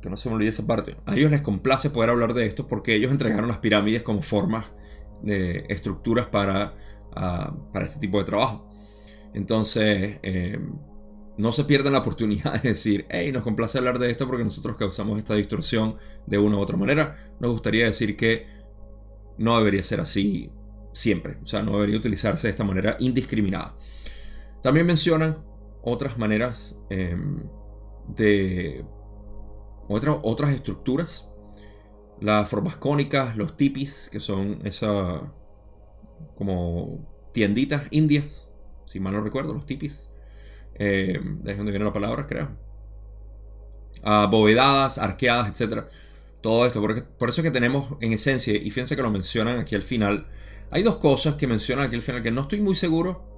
que 0.00 0.08
no 0.08 0.16
se 0.16 0.28
me 0.28 0.36
olvide 0.36 0.50
esa 0.50 0.66
parte, 0.66 0.96
a 1.04 1.16
ellos 1.16 1.30
les 1.30 1.42
complace 1.42 1.90
poder 1.90 2.10
hablar 2.10 2.32
de 2.32 2.46
esto 2.46 2.66
porque 2.68 2.94
ellos 2.94 3.10
entregaron 3.10 3.48
las 3.48 3.58
pirámides 3.58 4.02
como 4.02 4.22
formas 4.22 4.66
de 5.22 5.66
estructuras 5.68 6.26
para, 6.26 6.74
ah, 7.16 7.54
para 7.72 7.86
este 7.86 7.98
tipo 7.98 8.18
de 8.18 8.24
trabajo. 8.24 8.68
Entonces, 9.34 10.18
eh, 10.22 10.58
no 11.36 11.52
se 11.52 11.64
pierdan 11.64 11.92
la 11.92 12.00
oportunidad 12.00 12.62
de 12.62 12.70
decir, 12.70 13.06
hey, 13.08 13.32
nos 13.32 13.42
complace 13.42 13.78
hablar 13.78 13.98
de 13.98 14.10
esto 14.10 14.26
porque 14.26 14.44
nosotros 14.44 14.76
causamos 14.76 15.18
esta 15.18 15.34
distorsión 15.34 15.96
de 16.26 16.38
una 16.38 16.56
u 16.56 16.60
otra 16.60 16.76
manera. 16.76 17.34
Nos 17.40 17.52
gustaría 17.52 17.86
decir 17.86 18.16
que 18.16 18.46
no 19.38 19.58
debería 19.58 19.82
ser 19.82 20.00
así 20.00 20.50
siempre, 20.92 21.38
o 21.42 21.46
sea, 21.46 21.62
no 21.62 21.72
debería 21.72 21.96
utilizarse 21.96 22.46
de 22.46 22.50
esta 22.50 22.64
manera 22.64 22.96
indiscriminada. 23.00 23.76
También 24.62 24.86
mencionan 24.86 25.44
otras 25.82 26.18
maneras 26.18 26.78
em, 26.90 27.42
de 28.08 28.84
otras, 29.88 30.18
otras 30.22 30.54
estructuras, 30.54 31.28
las 32.20 32.48
formas 32.48 32.76
cónicas, 32.76 33.36
los 33.36 33.56
tipis, 33.56 34.08
que 34.10 34.20
son 34.20 34.60
esas 34.64 35.22
como 36.36 37.30
tienditas 37.32 37.84
indias 37.90 38.50
si 38.90 38.98
mal 38.98 39.12
no 39.12 39.20
recuerdo, 39.20 39.54
los 39.54 39.66
tipis. 39.66 40.08
Eh, 40.74 41.20
de 41.22 41.54
donde 41.54 41.78
la 41.78 41.92
palabra, 41.92 42.26
creo. 42.26 42.50
Abovedadas, 44.02 44.98
arqueadas, 44.98 45.60
etc. 45.60 45.84
Todo 46.40 46.66
esto, 46.66 46.80
por 46.80 47.28
eso 47.28 47.40
es 47.40 47.44
que 47.44 47.52
tenemos 47.52 47.96
en 48.00 48.12
esencia, 48.12 48.52
y 48.54 48.70
fíjense 48.70 48.96
que 48.96 49.02
lo 49.02 49.10
mencionan 49.10 49.60
aquí 49.60 49.76
al 49.76 49.82
final, 49.82 50.26
hay 50.70 50.82
dos 50.82 50.96
cosas 50.96 51.36
que 51.36 51.46
mencionan 51.46 51.86
aquí 51.86 51.94
al 51.94 52.02
final 52.02 52.22
que 52.22 52.32
no 52.32 52.40
estoy 52.40 52.60
muy 52.60 52.74
seguro, 52.74 53.29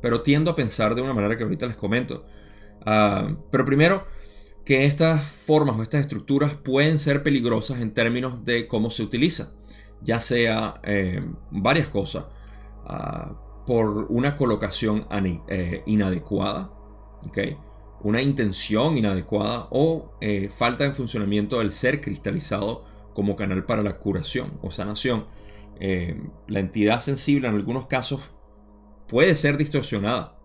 pero 0.00 0.22
tiendo 0.22 0.50
a 0.50 0.54
pensar 0.54 0.94
de 0.94 1.02
una 1.02 1.14
manera 1.14 1.36
que 1.36 1.42
ahorita 1.42 1.66
les 1.66 1.76
comento. 1.76 2.26
Ah, 2.84 3.28
pero 3.50 3.64
primero, 3.64 4.06
que 4.64 4.84
estas 4.86 5.26
formas 5.26 5.78
o 5.78 5.82
estas 5.82 6.02
estructuras 6.02 6.54
pueden 6.54 6.98
ser 6.98 7.22
peligrosas 7.22 7.80
en 7.80 7.92
términos 7.92 8.44
de 8.44 8.66
cómo 8.66 8.90
se 8.90 9.02
utiliza, 9.02 9.52
ya 10.02 10.20
sea 10.20 10.80
eh, 10.84 11.22
varias 11.50 11.88
cosas. 11.88 12.24
Uh, 12.84 13.50
por 13.70 14.06
una 14.08 14.34
colocación 14.34 15.06
eh, 15.46 15.84
inadecuada, 15.86 16.72
una 18.02 18.20
intención 18.20 18.98
inadecuada 18.98 19.68
o 19.70 20.10
eh, 20.20 20.48
falta 20.52 20.82
de 20.82 20.92
funcionamiento 20.92 21.60
del 21.60 21.70
ser 21.70 22.00
cristalizado 22.00 22.84
como 23.14 23.36
canal 23.36 23.64
para 23.66 23.84
la 23.84 23.98
curación 23.98 24.58
o 24.60 24.72
sanación. 24.72 25.26
Eh, 25.78 26.20
la 26.48 26.58
entidad 26.58 26.98
sensible 26.98 27.46
en 27.46 27.54
algunos 27.54 27.86
casos 27.86 28.32
puede 29.10 29.34
ser 29.34 29.56
distorsionada 29.56 30.38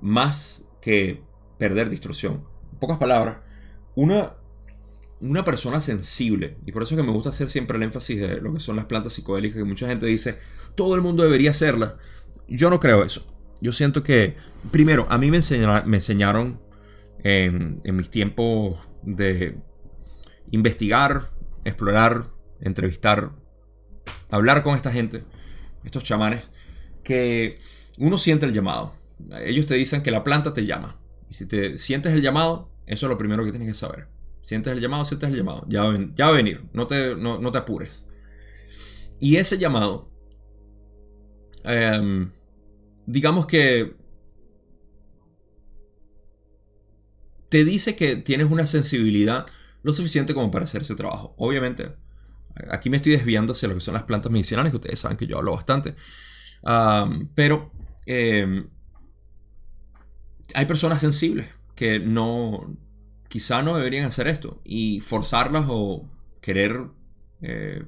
más 0.00 0.66
que 0.80 1.22
perder 1.58 1.90
distorsión. 1.90 2.44
En 2.72 2.78
pocas 2.78 2.96
palabras, 2.96 3.38
una, 3.94 4.34
una 5.20 5.44
persona 5.44 5.80
sensible, 5.80 6.56
y 6.64 6.72
por 6.72 6.82
eso 6.82 6.94
es 6.94 7.00
que 7.00 7.06
me 7.06 7.12
gusta 7.12 7.30
hacer 7.30 7.50
siempre 7.50 7.76
el 7.76 7.82
énfasis 7.82 8.20
de 8.20 8.40
lo 8.40 8.54
que 8.54 8.60
son 8.60 8.76
las 8.76 8.84
plantas 8.86 9.12
psicodélicas, 9.12 9.58
que 9.58 9.64
mucha 9.64 9.88
gente 9.88 10.06
dice, 10.06 10.38
todo 10.74 10.94
el 10.94 11.02
mundo 11.02 11.22
debería 11.22 11.50
hacerla. 11.50 11.96
Yo 12.48 12.70
no 12.70 12.80
creo 12.80 13.04
eso. 13.04 13.26
Yo 13.60 13.72
siento 13.72 14.02
que, 14.02 14.36
primero, 14.70 15.06
a 15.10 15.18
mí 15.18 15.30
me 15.30 15.38
enseñaron 15.38 16.60
en, 17.24 17.80
mis 17.84 18.10
tiempos 18.10 18.78
de 19.02 19.56
investigar, 20.50 21.30
explorar, 21.64 22.30
entrevistar, 22.60 23.32
hablar 24.30 24.62
con 24.62 24.76
esta 24.76 24.92
gente, 24.92 25.24
estos 25.84 26.04
chamanes, 26.04 26.44
que 27.06 27.58
uno 27.98 28.18
siente 28.18 28.46
el 28.46 28.52
llamado. 28.52 28.94
Ellos 29.44 29.66
te 29.66 29.74
dicen 29.74 30.02
que 30.02 30.10
la 30.10 30.24
planta 30.24 30.52
te 30.52 30.66
llama. 30.66 30.98
Y 31.30 31.34
si 31.34 31.46
te 31.46 31.78
sientes 31.78 32.12
el 32.12 32.22
llamado, 32.22 32.70
eso 32.86 33.06
es 33.06 33.10
lo 33.10 33.18
primero 33.18 33.44
que 33.44 33.50
tienes 33.50 33.68
que 33.68 33.74
saber. 33.74 34.08
Sientes 34.42 34.72
el 34.72 34.80
llamado, 34.80 35.04
sientes 35.04 35.30
el 35.30 35.36
llamado. 35.36 35.64
Ya 35.68 35.84
ya 36.14 36.26
va 36.26 36.30
a 36.32 36.34
venir. 36.34 36.64
No 36.72 36.86
te, 36.86 37.14
no 37.16 37.52
te 37.52 37.58
apures. 37.58 38.06
Y 39.18 39.36
ese 39.36 39.58
llamado 39.58 40.10
Em, 41.66 42.30
digamos 43.06 43.46
que 43.46 43.96
te 47.48 47.64
dice 47.64 47.96
que 47.96 48.14
tienes 48.16 48.48
una 48.48 48.66
sensibilidad 48.66 49.46
lo 49.82 49.92
suficiente 49.92 50.32
como 50.32 50.50
para 50.52 50.64
hacer 50.64 50.82
ese 50.82 50.94
trabajo. 50.94 51.34
Obviamente, 51.38 51.92
aquí 52.70 52.88
me 52.88 52.98
estoy 52.98 53.12
desviando 53.12 53.52
hacia 53.52 53.68
lo 53.68 53.74
que 53.74 53.80
son 53.80 53.94
las 53.94 54.04
plantas 54.04 54.30
medicinales, 54.30 54.70
que 54.70 54.76
ustedes 54.76 55.00
saben 55.00 55.16
que 55.16 55.26
yo 55.26 55.38
hablo 55.38 55.54
bastante. 55.54 55.96
Pero 57.34 57.70
em, 58.06 58.68
hay 60.54 60.66
personas 60.66 61.00
sensibles 61.00 61.48
que 61.74 61.98
no, 61.98 62.76
quizá 63.28 63.62
no 63.62 63.76
deberían 63.76 64.06
hacer 64.06 64.28
esto 64.28 64.60
y 64.64 65.00
forzarlas 65.00 65.66
o 65.68 66.08
querer 66.40 66.86
eh, 67.42 67.84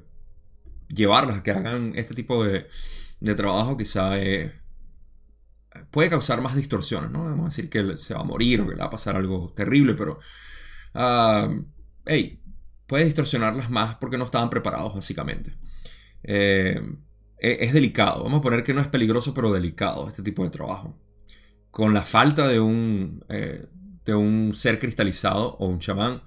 llevarlas 0.89 1.39
a 1.39 1.43
que 1.43 1.51
hagan 1.51 1.93
este 1.95 2.13
tipo 2.13 2.43
de, 2.43 2.67
de 3.19 3.35
trabajo 3.35 3.77
quizá 3.77 4.19
eh, 4.19 4.53
puede 5.91 6.09
causar 6.09 6.41
más 6.41 6.55
distorsiones, 6.55 7.11
¿no? 7.11 7.23
Vamos 7.23 7.45
a 7.45 7.49
decir 7.49 7.69
que 7.69 7.97
se 7.97 8.13
va 8.13 8.21
a 8.21 8.23
morir 8.23 8.61
o 8.61 8.67
que 8.67 8.73
le 8.73 8.79
va 8.79 8.85
a 8.85 8.89
pasar 8.89 9.15
algo 9.15 9.53
terrible, 9.55 9.93
pero 9.93 10.19
hey, 12.05 12.41
puede 12.87 13.05
distorsionarlas 13.05 13.69
más 13.69 13.95
porque 13.95 14.17
no 14.17 14.25
estaban 14.25 14.49
preparados 14.49 14.95
básicamente. 14.95 15.55
Eh, 16.23 16.81
e, 16.81 16.81
es 17.39 17.73
delicado, 17.73 18.23
vamos 18.23 18.39
a 18.39 18.43
poner 18.43 18.63
que 18.63 18.73
no 18.73 18.81
es 18.81 18.87
peligroso 18.87 19.33
pero 19.33 19.51
delicado 19.51 20.07
este 20.07 20.23
tipo 20.23 20.43
de 20.43 20.49
trabajo. 20.49 20.97
Con 21.71 21.93
la 21.93 22.01
falta 22.01 22.47
de 22.47 22.59
un, 22.59 23.23
eh, 23.29 23.65
de 24.05 24.15
un 24.15 24.53
ser 24.55 24.79
cristalizado 24.79 25.55
o 25.59 25.67
un 25.67 25.79
chamán, 25.79 26.21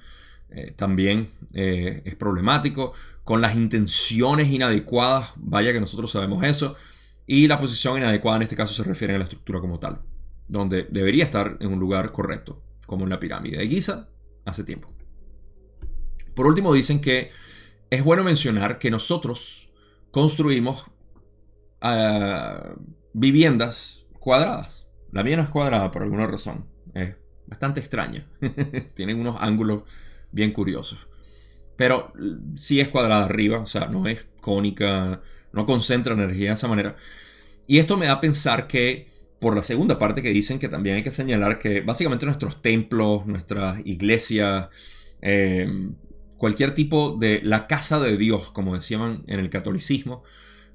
eh, 0.50 0.72
también 0.76 1.28
es 1.52 2.14
problemático. 2.16 2.92
Con 3.24 3.40
las 3.40 3.54
intenciones 3.54 4.48
inadecuadas, 4.48 5.32
vaya 5.36 5.72
que 5.72 5.80
nosotros 5.80 6.10
sabemos 6.10 6.44
eso. 6.44 6.76
Y 7.26 7.46
la 7.46 7.58
posición 7.58 7.98
inadecuada 7.98 8.36
en 8.36 8.42
este 8.42 8.56
caso 8.56 8.74
se 8.74 8.82
refiere 8.82 9.14
a 9.14 9.18
la 9.18 9.24
estructura 9.24 9.60
como 9.60 9.78
tal, 9.78 10.00
donde 10.48 10.88
debería 10.90 11.24
estar 11.24 11.56
en 11.60 11.72
un 11.72 11.78
lugar 11.78 12.12
correcto, 12.12 12.62
como 12.86 13.04
en 13.04 13.10
la 13.10 13.20
pirámide 13.20 13.58
de 13.58 13.68
Giza 13.68 14.08
hace 14.44 14.64
tiempo. 14.64 14.88
Por 16.34 16.46
último, 16.46 16.72
dicen 16.72 17.00
que 17.00 17.30
es 17.90 18.02
bueno 18.02 18.24
mencionar 18.24 18.78
que 18.78 18.90
nosotros 18.90 19.70
construimos 20.10 20.84
ah, 21.82 22.74
viviendas 23.12 24.06
cuadradas. 24.18 24.88
La 25.10 25.22
mía 25.22 25.36
no 25.36 25.42
es 25.42 25.50
cuadrada 25.50 25.90
por 25.90 26.02
alguna 26.02 26.26
razón. 26.26 26.66
Es 26.94 27.14
bastante 27.46 27.80
extraña. 27.80 28.26
Tienen 28.94 29.20
unos 29.20 29.36
ángulos 29.40 29.82
bien 30.30 30.52
curiosos. 30.52 31.06
Pero 31.76 32.12
sí 32.56 32.80
es 32.80 32.88
cuadrada 32.88 33.24
arriba, 33.24 33.58
o 33.58 33.66
sea, 33.66 33.86
no 33.86 34.06
es 34.06 34.26
cónica, 34.40 35.20
no 35.52 35.66
concentra 35.66 36.14
energía 36.14 36.48
de 36.48 36.54
esa 36.54 36.68
manera. 36.68 36.96
Y 37.66 37.78
esto 37.78 37.96
me 37.96 38.06
da 38.06 38.12
a 38.12 38.20
pensar 38.20 38.66
que, 38.66 39.08
por 39.40 39.56
la 39.56 39.62
segunda 39.62 39.98
parte 39.98 40.22
que 40.22 40.30
dicen 40.30 40.58
que 40.58 40.68
también 40.68 40.96
hay 40.96 41.02
que 41.02 41.10
señalar 41.10 41.58
que 41.58 41.80
básicamente 41.80 42.26
nuestros 42.26 42.62
templos, 42.62 43.26
nuestras 43.26 43.80
iglesias, 43.84 44.68
eh, 45.20 45.68
cualquier 46.36 46.74
tipo 46.74 47.16
de 47.18 47.40
la 47.42 47.66
casa 47.66 48.00
de 48.00 48.16
Dios, 48.16 48.50
como 48.52 48.74
decían 48.74 49.24
en 49.26 49.40
el 49.40 49.50
catolicismo, 49.50 50.22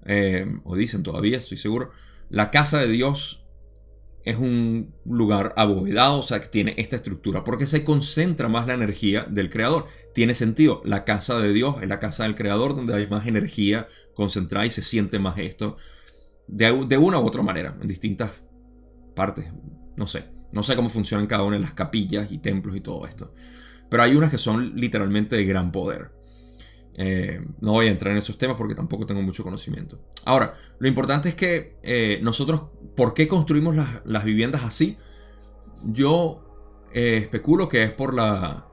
eh, 0.08 0.45
o 0.64 0.76
dicen 0.76 1.03
todavía, 1.03 1.38
estoy 1.38 1.58
seguro, 1.58 1.91
la 2.30 2.51
casa 2.51 2.80
de 2.80 2.88
Dios 2.88 3.43
es 4.24 4.36
un 4.36 4.93
lugar 5.05 5.53
abovedado, 5.55 6.18
o 6.18 6.22
sea, 6.22 6.41
que 6.41 6.47
tiene 6.47 6.76
esta 6.78 6.97
estructura, 6.97 7.45
porque 7.45 7.66
se 7.66 7.86
concentra 7.86 8.49
más 8.49 8.68
la 8.68 8.74
energía 8.74 9.26
del 9.30 9.49
creador. 9.49 9.88
Tiene 10.14 10.34
sentido, 10.34 10.82
la 10.84 11.05
casa 11.05 11.39
de 11.39 11.53
Dios 11.53 11.82
es 11.82 11.88
la 11.88 11.99
casa 11.99 12.24
del 12.24 12.36
creador, 12.36 12.76
donde 12.76 12.93
hay 12.93 13.08
más 13.08 13.26
energía 13.26 13.88
concentrada 14.14 14.66
y 14.66 14.70
se 14.70 14.82
siente 14.82 15.18
más 15.20 15.38
esto 15.38 15.78
de, 16.47 16.86
de 16.88 16.97
una 16.97 17.20
u 17.20 17.26
otra 17.26 17.41
manera, 17.41 17.78
en 17.82 17.88
distintas 17.88 18.43
partes. 19.16 19.53
No 19.95 20.08
sé, 20.08 20.26
no 20.51 20.62
sé 20.62 20.76
cómo 20.76 20.89
funcionan 20.89 21.28
cada 21.28 21.43
una 21.43 21.55
de 21.55 21.62
las 21.62 21.74
capillas 21.74 22.30
y 22.30 22.39
templos 22.39 22.76
y 22.76 22.82
todo 22.82 23.08
esto. 23.08 23.34
Pero 23.89 24.03
hay 24.03 24.16
unas 24.16 24.32
que 24.32 24.38
son 24.38 24.76
literalmente 24.76 25.38
de 25.38 25.45
gran 25.45 25.72
poder. 25.72 26.12
Eh, 27.00 27.45
no 27.62 27.74
voy 27.74 27.88
a 27.88 27.91
entrar 27.91 28.12
en 28.12 28.18
esos 28.18 28.39
temas 28.39 28.58
porque 28.58 28.74
tampoco 28.74 29.06
tengo 29.06 29.22
mucho 29.22 29.43
conocimiento. 29.43 30.00
Ahora, 30.26 30.56
lo 30.80 30.88
importante 30.88 31.30
es 31.30 31.36
que 31.36 31.78
eh, 31.84 32.20
nosotros, 32.24 32.64
¿por 32.95 33.14
qué 33.14 33.28
construimos 33.28 33.76
las, 34.04 34.26
viviendas 34.26 34.64
así? 34.64 34.98
Yo 35.86 36.43
eh, 36.93 37.18
especulo 37.18 37.70
que 37.70 37.84
es 37.84 37.91
por 37.91 38.16
la... 38.16 38.68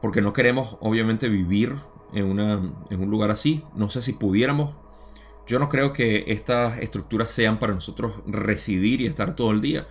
porque 0.00 0.20
no 0.20 0.32
queremos 0.32 0.76
obviamente 0.80 1.28
vivir 1.28 1.76
en, 2.12 2.24
una, 2.24 2.74
en 2.90 3.00
un 3.00 3.10
lugar 3.10 3.30
así. 3.30 3.62
No 3.76 3.88
sé 3.88 4.02
si 4.02 4.14
pudiéramos. 4.14 4.74
Yo 5.46 5.60
no 5.60 5.68
creo 5.68 5.92
que 5.92 6.24
estas 6.28 6.80
estructuras 6.80 7.30
sean 7.30 7.60
para 7.60 7.74
nosotros 7.74 8.14
residir 8.26 9.00
y 9.00 9.06
estar 9.06 9.36
todo 9.36 9.52
el 9.52 9.60
día. 9.60 9.86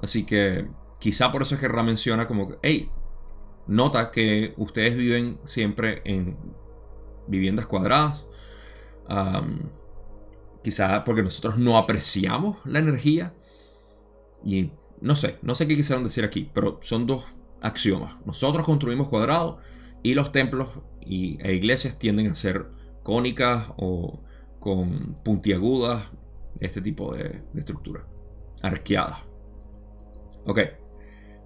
Así 0.00 0.24
que 0.24 0.68
quizá 1.00 1.32
por 1.32 1.42
eso 1.42 1.56
es 1.56 1.60
que 1.60 1.68
Ra 1.68 1.82
menciona 1.82 2.28
como 2.28 2.56
hey, 2.62 2.90
nota 3.66 4.10
que 4.12 4.54
ustedes 4.56 4.96
viven 4.96 5.38
siempre 5.44 6.02
en 6.04 6.36
viviendas 7.28 7.66
cuadradas. 7.66 8.28
quizá 10.62 11.04
porque 11.04 11.22
nosotros 11.22 11.58
no 11.58 11.78
apreciamos 11.78 12.58
la 12.64 12.78
energía. 12.78 13.34
Y 14.44 14.72
no 15.00 15.16
sé, 15.16 15.38
no 15.42 15.54
sé 15.54 15.66
qué 15.66 15.76
quisieron 15.76 16.04
decir 16.04 16.24
aquí, 16.24 16.50
pero 16.52 16.78
son 16.82 17.06
dos 17.06 17.24
axiomas. 17.60 18.16
Nosotros 18.24 18.64
construimos 18.64 19.08
cuadrados 19.08 19.56
y 20.02 20.14
los 20.14 20.32
templos 20.32 20.68
y, 21.00 21.38
e 21.42 21.54
iglesias 21.54 21.98
tienden 21.98 22.28
a 22.28 22.34
ser 22.34 22.66
cónicas 23.02 23.68
o 23.76 24.20
con 24.60 25.16
puntiagudas, 25.24 26.10
este 26.60 26.80
tipo 26.80 27.14
de, 27.14 27.42
de 27.52 27.60
estructura, 27.60 28.06
arqueadas. 28.62 29.20
Ok, 30.46 30.60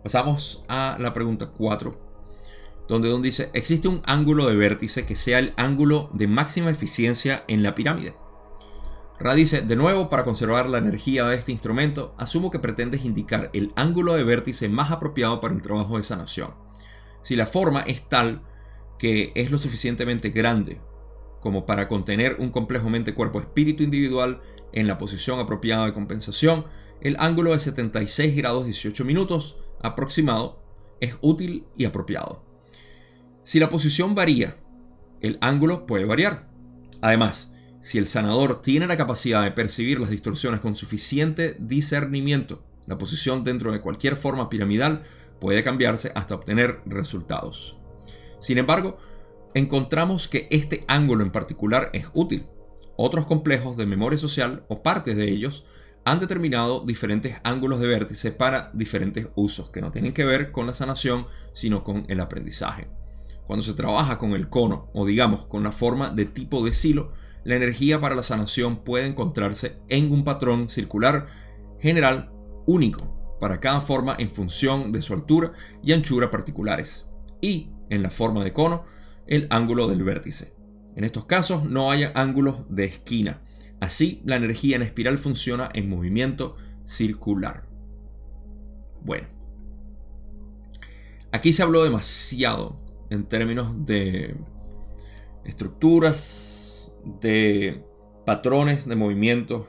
pasamos 0.02 0.64
a 0.68 0.96
la 0.98 1.12
pregunta 1.12 1.50
4 1.50 2.11
donde 2.88 3.08
Don 3.08 3.22
dice, 3.22 3.50
existe 3.54 3.88
un 3.88 4.02
ángulo 4.04 4.48
de 4.48 4.56
vértice 4.56 5.06
que 5.06 5.16
sea 5.16 5.38
el 5.38 5.54
ángulo 5.56 6.10
de 6.12 6.26
máxima 6.26 6.70
eficiencia 6.70 7.44
en 7.48 7.62
la 7.62 7.74
pirámide. 7.74 8.14
Ra 9.18 9.34
dice, 9.34 9.62
de 9.62 9.76
nuevo, 9.76 10.08
para 10.08 10.24
conservar 10.24 10.68
la 10.68 10.78
energía 10.78 11.26
de 11.26 11.36
este 11.36 11.52
instrumento, 11.52 12.14
asumo 12.18 12.50
que 12.50 12.58
pretendes 12.58 13.04
indicar 13.04 13.50
el 13.52 13.72
ángulo 13.76 14.14
de 14.14 14.24
vértice 14.24 14.68
más 14.68 14.90
apropiado 14.90 15.40
para 15.40 15.54
el 15.54 15.62
trabajo 15.62 15.96
de 15.96 16.02
sanación. 16.02 16.54
Si 17.22 17.36
la 17.36 17.46
forma 17.46 17.82
es 17.82 18.08
tal 18.08 18.42
que 18.98 19.32
es 19.34 19.50
lo 19.50 19.58
suficientemente 19.58 20.30
grande 20.30 20.80
como 21.42 21.66
para 21.66 21.88
contener 21.88 22.36
un 22.38 22.50
complejo 22.50 22.88
mente 22.88 23.14
cuerpo-espíritu 23.14 23.82
individual 23.82 24.40
en 24.72 24.86
la 24.86 24.96
posición 24.96 25.40
apropiada 25.40 25.86
de 25.86 25.92
compensación, 25.92 26.66
el 27.00 27.16
ángulo 27.18 27.50
de 27.50 27.58
76 27.58 28.36
grados 28.36 28.64
18 28.64 29.04
minutos 29.04 29.56
aproximado 29.82 30.62
es 31.00 31.16
útil 31.20 31.66
y 31.76 31.84
apropiado. 31.84 32.51
Si 33.44 33.58
la 33.58 33.68
posición 33.68 34.14
varía, 34.14 34.56
el 35.20 35.38
ángulo 35.40 35.86
puede 35.86 36.04
variar. 36.04 36.48
Además, 37.00 37.52
si 37.82 37.98
el 37.98 38.06
sanador 38.06 38.62
tiene 38.62 38.86
la 38.86 38.96
capacidad 38.96 39.42
de 39.42 39.50
percibir 39.50 39.98
las 39.98 40.10
distorsiones 40.10 40.60
con 40.60 40.76
suficiente 40.76 41.56
discernimiento, 41.58 42.62
la 42.86 42.98
posición 42.98 43.42
dentro 43.42 43.72
de 43.72 43.80
cualquier 43.80 44.16
forma 44.16 44.48
piramidal 44.48 45.02
puede 45.40 45.64
cambiarse 45.64 46.12
hasta 46.14 46.36
obtener 46.36 46.80
resultados. 46.86 47.80
Sin 48.40 48.58
embargo, 48.58 48.98
encontramos 49.54 50.28
que 50.28 50.46
este 50.50 50.84
ángulo 50.86 51.24
en 51.24 51.32
particular 51.32 51.90
es 51.92 52.06
útil. 52.12 52.46
Otros 52.96 53.26
complejos 53.26 53.76
de 53.76 53.86
memoria 53.86 54.18
social 54.18 54.64
o 54.68 54.84
partes 54.84 55.16
de 55.16 55.28
ellos 55.28 55.64
han 56.04 56.20
determinado 56.20 56.84
diferentes 56.84 57.36
ángulos 57.42 57.80
de 57.80 57.88
vértice 57.88 58.30
para 58.30 58.70
diferentes 58.72 59.28
usos 59.34 59.70
que 59.70 59.80
no 59.80 59.90
tienen 59.90 60.12
que 60.12 60.24
ver 60.24 60.52
con 60.52 60.66
la 60.66 60.74
sanación, 60.74 61.26
sino 61.52 61.82
con 61.82 62.04
el 62.08 62.20
aprendizaje. 62.20 62.88
Cuando 63.46 63.64
se 63.64 63.74
trabaja 63.74 64.18
con 64.18 64.32
el 64.32 64.48
cono 64.48 64.90
o 64.94 65.04
digamos 65.04 65.46
con 65.46 65.62
la 65.62 65.72
forma 65.72 66.10
de 66.10 66.26
tipo 66.26 66.64
de 66.64 66.72
silo, 66.72 67.12
la 67.44 67.56
energía 67.56 68.00
para 68.00 68.14
la 68.14 68.22
sanación 68.22 68.84
puede 68.84 69.06
encontrarse 69.06 69.78
en 69.88 70.12
un 70.12 70.24
patrón 70.24 70.68
circular 70.68 71.26
general 71.80 72.30
único 72.66 73.36
para 73.40 73.58
cada 73.58 73.80
forma 73.80 74.14
en 74.18 74.30
función 74.30 74.92
de 74.92 75.02
su 75.02 75.14
altura 75.14 75.52
y 75.82 75.92
anchura 75.92 76.30
particulares 76.30 77.08
y 77.40 77.70
en 77.90 78.02
la 78.02 78.10
forma 78.10 78.44
de 78.44 78.52
cono 78.52 78.84
el 79.26 79.48
ángulo 79.50 79.88
del 79.88 80.04
vértice. 80.04 80.54
En 80.94 81.04
estos 81.04 81.24
casos 81.24 81.64
no 81.64 81.90
hay 81.90 82.04
ángulos 82.14 82.64
de 82.68 82.84
esquina. 82.84 83.42
Así 83.80 84.22
la 84.24 84.36
energía 84.36 84.76
en 84.76 84.82
espiral 84.82 85.18
funciona 85.18 85.68
en 85.74 85.88
movimiento 85.88 86.56
circular. 86.84 87.68
Bueno, 89.00 89.26
aquí 91.32 91.52
se 91.52 91.62
habló 91.62 91.82
demasiado 91.82 92.81
en 93.12 93.24
términos 93.24 93.84
de 93.84 94.34
estructuras, 95.44 96.92
de 97.20 97.84
patrones 98.24 98.86
de 98.86 98.96
movimiento 98.96 99.68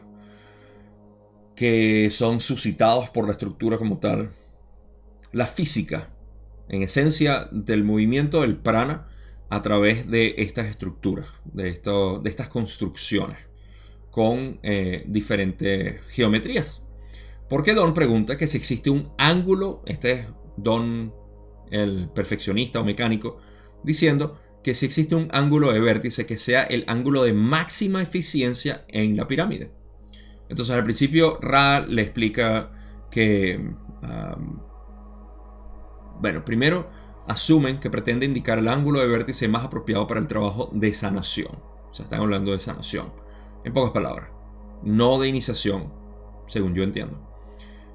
que 1.55 2.09
son 2.09 2.39
suscitados 2.39 3.09
por 3.09 3.25
la 3.25 3.33
estructura 3.33 3.77
como 3.77 3.99
tal. 3.99 4.31
La 5.33 5.45
física, 5.45 6.09
en 6.69 6.83
esencia, 6.83 7.49
del 7.51 7.83
movimiento 7.83 8.41
del 8.41 8.55
prana 8.55 9.07
a 9.49 9.61
través 9.61 10.09
de 10.09 10.35
estas 10.37 10.67
estructuras, 10.67 11.27
de, 11.43 11.63
de 11.63 12.29
estas 12.29 12.47
construcciones, 12.47 13.39
con 14.09 14.59
eh, 14.63 15.03
diferentes 15.07 16.01
geometrías. 16.11 16.85
Porque 17.49 17.73
Don 17.73 17.93
pregunta 17.93 18.37
que 18.37 18.47
si 18.47 18.57
existe 18.57 18.89
un 18.89 19.11
ángulo, 19.17 19.83
este 19.85 20.11
es 20.11 20.27
Don 20.55 21.13
el 21.73 22.09
perfeccionista 22.09 22.79
o 22.79 22.85
mecánico, 22.85 23.37
diciendo 23.83 24.39
que 24.63 24.75
si 24.75 24.85
existe 24.85 25.15
un 25.15 25.27
ángulo 25.31 25.73
de 25.73 25.81
vértice 25.81 26.25
que 26.25 26.37
sea 26.37 26.63
el 26.63 26.85
ángulo 26.87 27.23
de 27.23 27.33
máxima 27.33 28.01
eficiencia 28.01 28.85
en 28.87 29.17
la 29.17 29.27
pirámide. 29.27 29.71
Entonces 30.49 30.75
al 30.75 30.83
principio 30.83 31.37
Ra 31.41 31.81
le 31.81 32.01
explica 32.03 32.71
que, 33.11 33.73
bueno, 36.19 36.45
primero 36.45 36.89
asumen 37.27 37.79
que 37.79 37.89
pretende 37.89 38.25
indicar 38.25 38.59
el 38.59 38.67
ángulo 38.67 38.99
de 38.99 39.07
vértice 39.07 39.47
más 39.47 39.65
apropiado 39.65 40.07
para 40.07 40.19
el 40.19 40.27
trabajo 40.27 40.69
de 40.73 40.93
sanación. 40.93 41.51
O 41.89 41.93
sea, 41.93 42.05
están 42.05 42.21
hablando 42.21 42.51
de 42.51 42.59
sanación. 42.59 43.11
En 43.63 43.73
pocas 43.73 43.91
palabras, 43.91 44.29
no 44.83 45.19
de 45.19 45.27
iniciación, 45.27 45.93
según 46.47 46.73
yo 46.73 46.83
entiendo. 46.83 47.19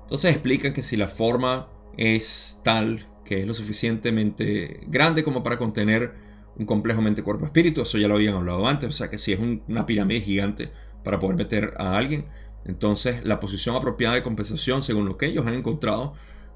Entonces 0.02 0.32
explican 0.32 0.72
que 0.72 0.82
si 0.82 0.96
la 0.96 1.08
forma 1.08 1.68
es 1.96 2.60
tal 2.64 3.06
que 3.28 3.42
es 3.42 3.46
lo 3.46 3.52
suficientemente 3.52 4.80
grande 4.86 5.22
como 5.22 5.42
para 5.42 5.58
contener 5.58 6.14
un 6.56 6.64
complejo 6.64 7.02
mente-cuerpo-espíritu. 7.02 7.82
Eso 7.82 7.98
ya 7.98 8.08
lo 8.08 8.14
habían 8.14 8.34
hablado 8.34 8.66
antes. 8.66 8.88
O 8.88 8.92
sea 8.92 9.10
que 9.10 9.18
si 9.18 9.34
es 9.34 9.38
una 9.68 9.84
pirámide 9.84 10.22
gigante 10.22 10.70
para 11.04 11.20
poder 11.20 11.36
meter 11.36 11.74
a 11.76 11.98
alguien, 11.98 12.24
entonces 12.64 13.22
la 13.26 13.38
posición 13.38 13.76
apropiada 13.76 14.14
de 14.14 14.22
compensación, 14.22 14.82
según 14.82 15.04
lo 15.04 15.18
que 15.18 15.26
ellos 15.26 15.46
han 15.46 15.52
encontrado, 15.52 16.14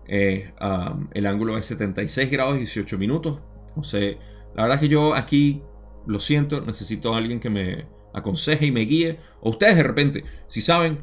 um, 0.08 1.08
el 1.12 1.26
ángulo 1.26 1.58
es 1.58 1.66
76 1.66 2.30
grados 2.30 2.56
y 2.56 2.60
18 2.60 2.96
minutos. 2.96 3.42
No 3.76 3.84
sé, 3.84 4.16
la 4.54 4.62
verdad 4.62 4.76
es 4.76 4.80
que 4.80 4.88
yo 4.88 5.14
aquí 5.14 5.60
lo 6.06 6.20
siento, 6.20 6.62
necesito 6.62 7.14
a 7.14 7.18
alguien 7.18 7.38
que 7.38 7.50
me 7.50 7.84
aconseje 8.14 8.64
y 8.64 8.70
me 8.70 8.80
guíe. 8.80 9.18
O 9.42 9.50
ustedes 9.50 9.76
de 9.76 9.82
repente, 9.82 10.24
si 10.48 10.62
saben, 10.62 11.00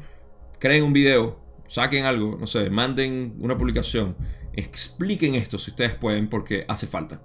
creen 0.58 0.82
un 0.82 0.92
video, 0.92 1.38
saquen 1.68 2.06
algo, 2.06 2.36
no 2.40 2.48
sé, 2.48 2.70
manden 2.70 3.36
una 3.38 3.56
publicación, 3.56 4.16
expliquen 4.52 5.34
esto 5.34 5.58
si 5.58 5.70
ustedes 5.70 5.94
pueden 5.94 6.28
porque 6.28 6.64
hace 6.68 6.86
falta. 6.86 7.22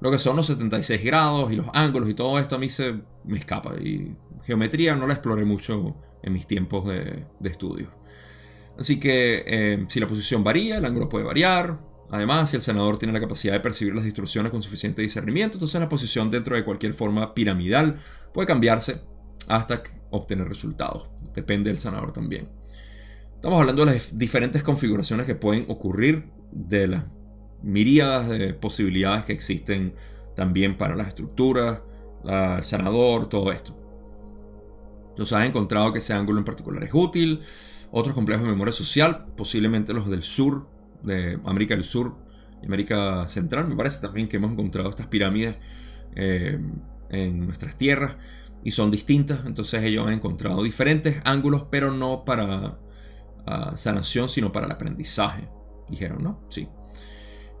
Lo 0.00 0.10
que 0.10 0.18
son 0.18 0.36
los 0.36 0.46
76 0.46 1.04
grados 1.04 1.52
y 1.52 1.56
los 1.56 1.66
ángulos 1.74 2.08
y 2.08 2.14
todo 2.14 2.38
esto 2.38 2.56
a 2.56 2.58
mí 2.58 2.70
se 2.70 3.00
me 3.24 3.38
escapa. 3.38 3.74
Y 3.78 4.16
geometría 4.44 4.96
no 4.96 5.06
la 5.06 5.14
exploré 5.14 5.44
mucho 5.44 5.94
en 6.22 6.32
mis 6.32 6.46
tiempos 6.46 6.88
de, 6.88 7.26
estudio. 7.44 7.90
Así 8.78 8.98
que 8.98 9.44
eh, 9.46 9.84
si 9.88 10.00
la 10.00 10.06
posición 10.06 10.42
varía, 10.42 10.78
el 10.78 10.84
ángulo 10.84 11.08
puede 11.08 11.24
variar. 11.24 11.78
Además, 12.10 12.50
si 12.50 12.56
el 12.56 12.62
senador 12.62 12.98
tiene 12.98 13.12
la 13.12 13.20
capacidad 13.20 13.52
de 13.52 13.60
percibir 13.60 13.94
las 13.94 14.04
distorsiones 14.04 14.50
con 14.50 14.62
suficiente 14.62 15.02
discernimiento, 15.02 15.56
entonces 15.56 15.80
la 15.80 15.88
posición 15.88 16.30
dentro 16.30 16.56
de 16.56 16.64
cualquier 16.64 16.94
forma 16.94 17.34
piramidal 17.34 17.98
puede 18.32 18.46
cambiarse 18.46 19.02
hasta 19.48 19.82
obtener 20.10 20.48
resultados. 20.48 21.08
Depende 21.34 21.70
del 21.70 21.78
senador 21.78 22.12
también. 22.12 22.48
Estamos 23.34 23.60
hablando 23.60 23.84
de 23.84 23.94
las 23.94 24.18
diferentes 24.18 24.62
configuraciones 24.62 25.26
que 25.26 25.34
pueden 25.34 25.66
ocurrir 25.68 26.30
de 26.52 26.88
las 26.88 27.04
miríadas 27.62 28.28
de 28.28 28.54
posibilidades 28.54 29.24
que 29.24 29.32
existen 29.32 29.94
también 30.34 30.76
para 30.76 30.96
las 30.96 31.08
estructuras, 31.08 31.82
el 32.24 32.62
sanador, 32.62 33.28
todo 33.28 33.52
esto. 33.52 33.76
Entonces 35.10 35.36
has 35.36 35.44
encontrado 35.44 35.92
que 35.92 35.98
ese 35.98 36.12
ángulo 36.14 36.38
en 36.38 36.44
particular 36.44 36.82
es 36.82 36.90
útil. 36.94 37.40
Otros 37.90 38.14
complejos 38.14 38.44
de 38.44 38.50
memoria 38.52 38.72
social, 38.72 39.26
posiblemente 39.36 39.92
los 39.92 40.08
del 40.08 40.22
sur, 40.22 40.68
de 41.02 41.38
América 41.44 41.74
del 41.74 41.84
Sur 41.84 42.16
y 42.62 42.66
América 42.66 43.26
Central, 43.26 43.66
me 43.66 43.74
parece 43.74 44.00
también 44.00 44.28
que 44.28 44.36
hemos 44.36 44.52
encontrado 44.52 44.90
estas 44.90 45.08
pirámides 45.08 45.56
eh, 46.14 46.58
en 47.10 47.46
nuestras 47.46 47.76
tierras 47.76 48.16
y 48.62 48.70
son 48.70 48.90
distintas. 48.90 49.44
Entonces 49.44 49.82
ellos 49.82 50.06
han 50.06 50.14
encontrado 50.14 50.62
diferentes 50.62 51.20
ángulos, 51.24 51.64
pero 51.70 51.90
no 51.90 52.24
para 52.24 52.78
ah, 53.46 53.72
sanación, 53.76 54.28
sino 54.28 54.52
para 54.52 54.66
el 54.66 54.72
aprendizaje. 54.72 55.48
Dijeron, 55.90 56.22
¿no? 56.22 56.40
Sí. 56.48 56.68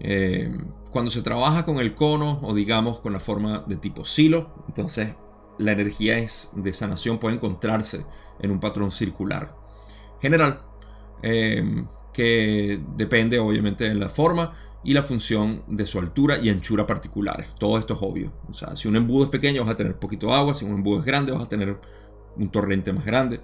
Eh, 0.00 0.50
cuando 0.90 1.10
se 1.10 1.20
trabaja 1.20 1.64
con 1.64 1.78
el 1.78 1.94
cono 1.94 2.40
o 2.42 2.54
digamos 2.54 3.00
con 3.00 3.12
la 3.12 3.20
forma 3.20 3.64
de 3.66 3.76
tipo 3.76 4.04
silo, 4.04 4.64
entonces 4.66 5.14
la 5.58 5.72
energía 5.72 6.18
es 6.18 6.50
de 6.54 6.72
sanación 6.72 7.18
puede 7.18 7.36
encontrarse 7.36 8.06
en 8.40 8.50
un 8.50 8.60
patrón 8.60 8.90
circular 8.90 9.54
general 10.22 10.62
eh, 11.22 11.84
que 12.14 12.80
depende 12.96 13.38
obviamente 13.38 13.84
de 13.84 13.94
la 13.94 14.08
forma 14.08 14.52
y 14.82 14.94
la 14.94 15.02
función 15.02 15.62
de 15.68 15.86
su 15.86 15.98
altura 15.98 16.38
y 16.38 16.48
anchura 16.48 16.86
particulares. 16.86 17.48
Todo 17.58 17.78
esto 17.78 17.92
es 17.92 18.00
obvio. 18.02 18.32
O 18.48 18.54
sea, 18.54 18.74
si 18.76 18.88
un 18.88 18.96
embudo 18.96 19.24
es 19.24 19.30
pequeño 19.30 19.62
vas 19.62 19.72
a 19.72 19.76
tener 19.76 19.98
poquito 19.98 20.32
agua, 20.32 20.54
si 20.54 20.64
un 20.64 20.72
embudo 20.72 21.00
es 21.00 21.04
grande 21.04 21.32
vas 21.32 21.42
a 21.42 21.48
tener 21.48 21.78
un 22.36 22.48
torrente 22.48 22.90
más 22.94 23.04
grande, 23.04 23.40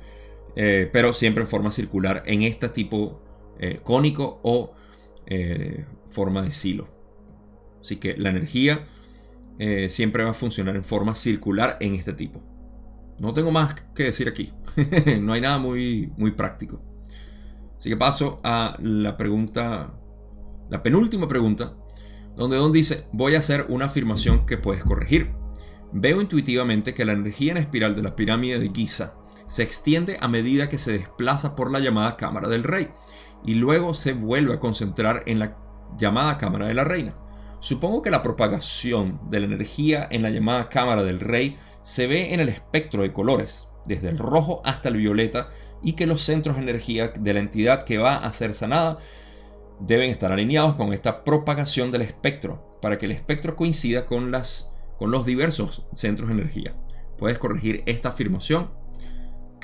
eh, 0.56 0.88
pero 0.90 1.12
siempre 1.12 1.42
en 1.42 1.48
forma 1.48 1.70
circular 1.70 2.22
en 2.24 2.42
este 2.42 2.70
tipo 2.70 3.20
cónico 3.84 4.38
o 4.42 4.75
forma 6.08 6.42
de 6.42 6.52
silo. 6.52 6.88
Así 7.80 7.96
que 7.96 8.16
la 8.16 8.30
energía 8.30 8.84
eh, 9.58 9.88
siempre 9.88 10.24
va 10.24 10.30
a 10.30 10.34
funcionar 10.34 10.76
en 10.76 10.84
forma 10.84 11.14
circular 11.14 11.76
en 11.80 11.94
este 11.94 12.12
tipo. 12.12 12.42
No 13.18 13.32
tengo 13.32 13.50
más 13.50 13.74
que 13.94 14.04
decir 14.04 14.28
aquí. 14.28 14.52
no 15.20 15.32
hay 15.32 15.40
nada 15.40 15.58
muy, 15.58 16.12
muy 16.16 16.32
práctico. 16.32 16.82
Así 17.76 17.88
que 17.88 17.96
paso 17.96 18.40
a 18.42 18.76
la 18.80 19.16
pregunta, 19.16 19.94
la 20.68 20.82
penúltima 20.82 21.26
pregunta, 21.28 21.74
donde 22.36 22.56
Don 22.56 22.72
dice, 22.72 23.06
voy 23.12 23.34
a 23.34 23.38
hacer 23.38 23.66
una 23.68 23.86
afirmación 23.86 24.44
que 24.44 24.58
puedes 24.58 24.84
corregir. 24.84 25.30
Veo 25.92 26.20
intuitivamente 26.20 26.92
que 26.92 27.04
la 27.04 27.12
energía 27.12 27.52
en 27.52 27.58
espiral 27.58 27.94
de 27.94 28.02
la 28.02 28.16
pirámide 28.16 28.58
de 28.58 28.70
Giza 28.74 29.14
se 29.46 29.62
extiende 29.62 30.18
a 30.20 30.28
medida 30.28 30.68
que 30.68 30.78
se 30.78 30.92
desplaza 30.92 31.54
por 31.54 31.70
la 31.70 31.78
llamada 31.78 32.16
cámara 32.16 32.48
del 32.48 32.64
rey 32.64 32.90
y 33.44 33.54
luego 33.54 33.94
se 33.94 34.12
vuelve 34.12 34.54
a 34.54 34.60
concentrar 34.60 35.22
en 35.26 35.38
la 35.38 35.56
llamada 35.96 36.36
cámara 36.36 36.66
de 36.66 36.74
la 36.74 36.84
reina. 36.84 37.14
Supongo 37.60 38.02
que 38.02 38.10
la 38.10 38.22
propagación 38.22 39.20
de 39.30 39.40
la 39.40 39.46
energía 39.46 40.06
en 40.10 40.22
la 40.22 40.30
llamada 40.30 40.68
cámara 40.68 41.04
del 41.04 41.20
rey 41.20 41.56
se 41.82 42.06
ve 42.06 42.34
en 42.34 42.40
el 42.40 42.48
espectro 42.48 43.02
de 43.02 43.12
colores, 43.12 43.68
desde 43.86 44.08
el 44.08 44.18
rojo 44.18 44.60
hasta 44.64 44.88
el 44.88 44.96
violeta, 44.96 45.48
y 45.82 45.92
que 45.92 46.06
los 46.06 46.22
centros 46.22 46.56
de 46.56 46.62
energía 46.62 47.08
de 47.08 47.34
la 47.34 47.40
entidad 47.40 47.84
que 47.84 47.98
va 47.98 48.16
a 48.16 48.32
ser 48.32 48.54
sanada 48.54 48.98
deben 49.78 50.10
estar 50.10 50.32
alineados 50.32 50.74
con 50.74 50.92
esta 50.92 51.22
propagación 51.22 51.92
del 51.92 52.02
espectro, 52.02 52.78
para 52.80 52.98
que 52.98 53.06
el 53.06 53.12
espectro 53.12 53.56
coincida 53.56 54.06
con, 54.06 54.30
las, 54.30 54.70
con 54.98 55.10
los 55.10 55.24
diversos 55.24 55.86
centros 55.94 56.28
de 56.28 56.34
energía. 56.34 56.74
¿Puedes 57.18 57.38
corregir 57.38 57.82
esta 57.86 58.10
afirmación? 58.10 58.70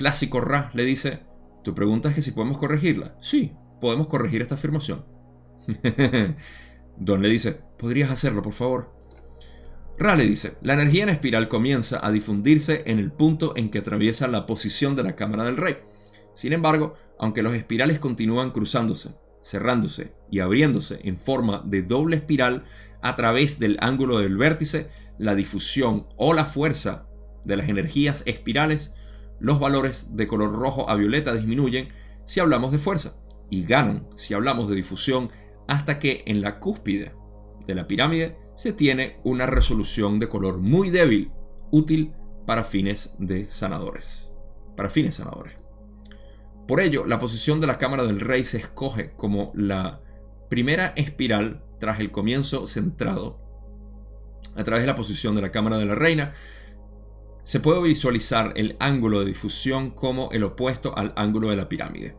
Clásico 0.02 0.40
Ra 0.40 0.68
le 0.74 0.84
dice, 0.84 1.20
tu 1.62 1.76
pregunta 1.76 2.08
es 2.08 2.16
que 2.16 2.22
si 2.22 2.32
podemos 2.32 2.58
corregirla. 2.58 3.16
Sí, 3.20 3.52
podemos 3.80 4.08
corregir 4.08 4.42
esta 4.42 4.56
afirmación. 4.56 5.04
Don 6.98 7.22
le 7.22 7.28
dice, 7.28 7.60
¿podrías 7.78 8.10
hacerlo, 8.10 8.42
por 8.42 8.52
favor? 8.52 8.96
Ra 9.96 10.16
le 10.16 10.24
dice, 10.24 10.54
la 10.60 10.72
energía 10.72 11.04
en 11.04 11.10
espiral 11.10 11.46
comienza 11.46 12.04
a 12.04 12.10
difundirse 12.10 12.82
en 12.86 12.98
el 12.98 13.12
punto 13.12 13.52
en 13.54 13.70
que 13.70 13.78
atraviesa 13.78 14.26
la 14.26 14.44
posición 14.44 14.96
de 14.96 15.04
la 15.04 15.14
cámara 15.14 15.44
del 15.44 15.56
rey. 15.56 15.76
Sin 16.34 16.52
embargo, 16.52 16.96
aunque 17.20 17.44
los 17.44 17.54
espirales 17.54 18.00
continúan 18.00 18.50
cruzándose, 18.50 19.14
cerrándose 19.40 20.16
y 20.32 20.40
abriéndose 20.40 20.98
en 21.04 21.16
forma 21.16 21.62
de 21.64 21.82
doble 21.84 22.16
espiral 22.16 22.64
a 23.02 23.14
través 23.14 23.60
del 23.60 23.76
ángulo 23.80 24.18
del 24.18 24.36
vértice, 24.36 24.88
la 25.18 25.36
difusión 25.36 26.08
o 26.16 26.34
la 26.34 26.44
fuerza 26.44 27.06
de 27.44 27.54
las 27.54 27.68
energías 27.68 28.24
espirales, 28.26 28.94
los 29.42 29.58
valores 29.58 30.16
de 30.16 30.28
color 30.28 30.52
rojo 30.52 30.88
a 30.88 30.94
violeta 30.94 31.34
disminuyen 31.34 31.88
si 32.24 32.38
hablamos 32.38 32.70
de 32.70 32.78
fuerza 32.78 33.16
y 33.50 33.64
ganan 33.64 34.06
si 34.14 34.34
hablamos 34.34 34.68
de 34.68 34.76
difusión 34.76 35.30
hasta 35.66 35.98
que 35.98 36.22
en 36.26 36.40
la 36.40 36.60
cúspide 36.60 37.12
de 37.66 37.74
la 37.74 37.88
pirámide 37.88 38.36
se 38.54 38.72
tiene 38.72 39.18
una 39.24 39.46
resolución 39.46 40.20
de 40.20 40.28
color 40.28 40.58
muy 40.58 40.90
débil, 40.90 41.32
útil 41.72 42.12
para 42.46 42.62
fines 42.62 43.14
de 43.18 43.46
sanadores. 43.46 44.32
Para 44.76 44.90
fines 44.90 45.16
sanadores. 45.16 45.54
Por 46.68 46.80
ello, 46.80 47.04
la 47.04 47.18
posición 47.18 47.58
de 47.60 47.66
la 47.66 47.78
cámara 47.78 48.04
del 48.04 48.20
rey 48.20 48.44
se 48.44 48.58
escoge 48.58 49.10
como 49.16 49.50
la 49.56 50.00
primera 50.50 50.92
espiral 50.94 51.64
tras 51.80 51.98
el 51.98 52.12
comienzo 52.12 52.68
centrado. 52.68 53.40
A 54.54 54.62
través 54.62 54.84
de 54.84 54.86
la 54.86 54.94
posición 54.94 55.34
de 55.34 55.42
la 55.42 55.50
cámara 55.50 55.78
de 55.78 55.86
la 55.86 55.96
reina, 55.96 56.32
se 57.44 57.60
puede 57.60 57.82
visualizar 57.82 58.52
el 58.56 58.76
ángulo 58.78 59.20
de 59.20 59.26
difusión 59.26 59.90
como 59.90 60.30
el 60.32 60.44
opuesto 60.44 60.96
al 60.96 61.12
ángulo 61.16 61.50
de 61.50 61.56
la 61.56 61.68
pirámide. 61.68 62.16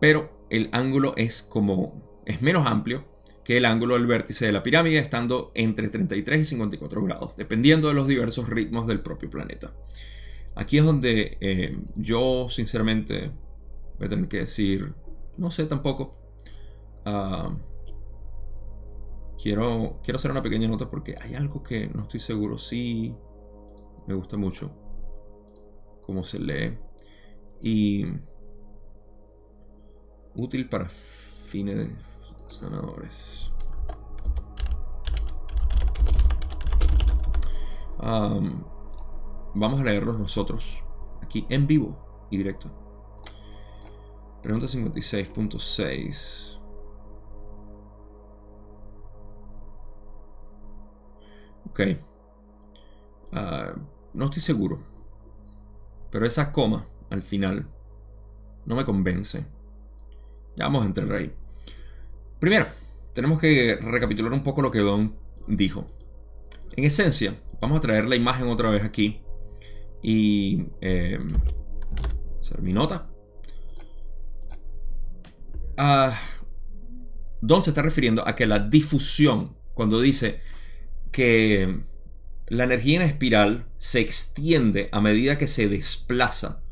Pero 0.00 0.46
el 0.50 0.68
ángulo 0.72 1.14
es 1.16 1.42
como 1.42 2.22
es 2.26 2.42
menos 2.42 2.66
amplio 2.66 3.04
que 3.44 3.56
el 3.56 3.64
ángulo 3.64 3.94
del 3.94 4.08
vértice 4.08 4.46
de 4.46 4.52
la 4.52 4.64
pirámide, 4.64 4.98
estando 4.98 5.52
entre 5.54 5.88
33 5.88 6.40
y 6.40 6.44
54 6.44 7.04
grados, 7.04 7.36
dependiendo 7.36 7.86
de 7.86 7.94
los 7.94 8.08
diversos 8.08 8.48
ritmos 8.48 8.88
del 8.88 9.00
propio 9.00 9.30
planeta. 9.30 9.72
Aquí 10.56 10.78
es 10.78 10.84
donde 10.84 11.38
eh, 11.40 11.78
yo, 11.94 12.48
sinceramente, 12.48 13.30
voy 13.98 14.06
a 14.06 14.08
tener 14.08 14.26
que 14.26 14.38
decir, 14.38 14.92
no 15.36 15.52
sé 15.52 15.66
tampoco. 15.66 16.10
Ah, 17.04 17.56
quiero, 19.40 20.00
quiero 20.02 20.16
hacer 20.16 20.32
una 20.32 20.42
pequeña 20.42 20.66
nota 20.66 20.88
porque 20.88 21.14
hay 21.20 21.34
algo 21.34 21.62
que 21.62 21.86
no 21.86 22.02
estoy 22.02 22.18
seguro. 22.18 22.58
Sí, 22.58 23.14
me 24.06 24.14
gusta 24.14 24.36
mucho 24.36 24.70
cómo 26.02 26.24
se 26.24 26.38
lee. 26.38 26.78
Y 27.62 28.06
útil 30.34 30.68
para 30.68 30.88
fines 30.88 31.90
sanadores. 32.48 33.52
vamos 39.54 39.80
a 39.80 39.84
leerlos 39.84 40.18
nosotros 40.18 40.84
aquí 41.22 41.46
en 41.48 41.66
vivo 41.66 42.28
y 42.30 42.36
directo. 42.36 42.70
Pregunta 44.42 44.66
56.6. 44.66 46.60
Ok. 51.68 51.80
Ah, 53.32 53.74
no 54.16 54.24
estoy 54.24 54.40
seguro. 54.40 54.80
Pero 56.10 56.26
esa 56.26 56.50
coma 56.50 56.88
al 57.10 57.22
final 57.22 57.68
no 58.64 58.74
me 58.74 58.84
convence. 58.84 59.46
Ya 60.56 60.64
vamos 60.64 60.86
entre 60.86 61.04
el 61.04 61.10
rey. 61.10 61.32
Primero, 62.40 62.66
tenemos 63.12 63.38
que 63.38 63.76
recapitular 63.76 64.32
un 64.32 64.42
poco 64.42 64.62
lo 64.62 64.70
que 64.70 64.78
Don 64.78 65.14
dijo. 65.46 65.86
En 66.76 66.84
esencia, 66.84 67.38
vamos 67.60 67.78
a 67.78 67.80
traer 67.80 68.06
la 68.06 68.16
imagen 68.16 68.48
otra 68.48 68.70
vez 68.70 68.82
aquí 68.82 69.20
y 70.02 70.66
eh, 70.80 71.18
hacer 72.40 72.62
mi 72.62 72.72
nota. 72.72 73.10
Ah, 75.76 76.18
Don 77.42 77.60
se 77.60 77.70
está 77.70 77.82
refiriendo 77.82 78.26
a 78.26 78.34
que 78.34 78.46
la 78.46 78.58
difusión, 78.58 79.58
cuando 79.74 80.00
dice 80.00 80.40
que 81.12 81.84
la 82.48 82.64
energía 82.64 82.96
en 82.96 83.02
espiral 83.02 83.66
se 83.78 84.00
extiende 84.00 84.88
a 84.92 85.00
medida 85.00 85.38
que 85.38 85.46
se 85.46 85.68
desplaza 85.68 86.62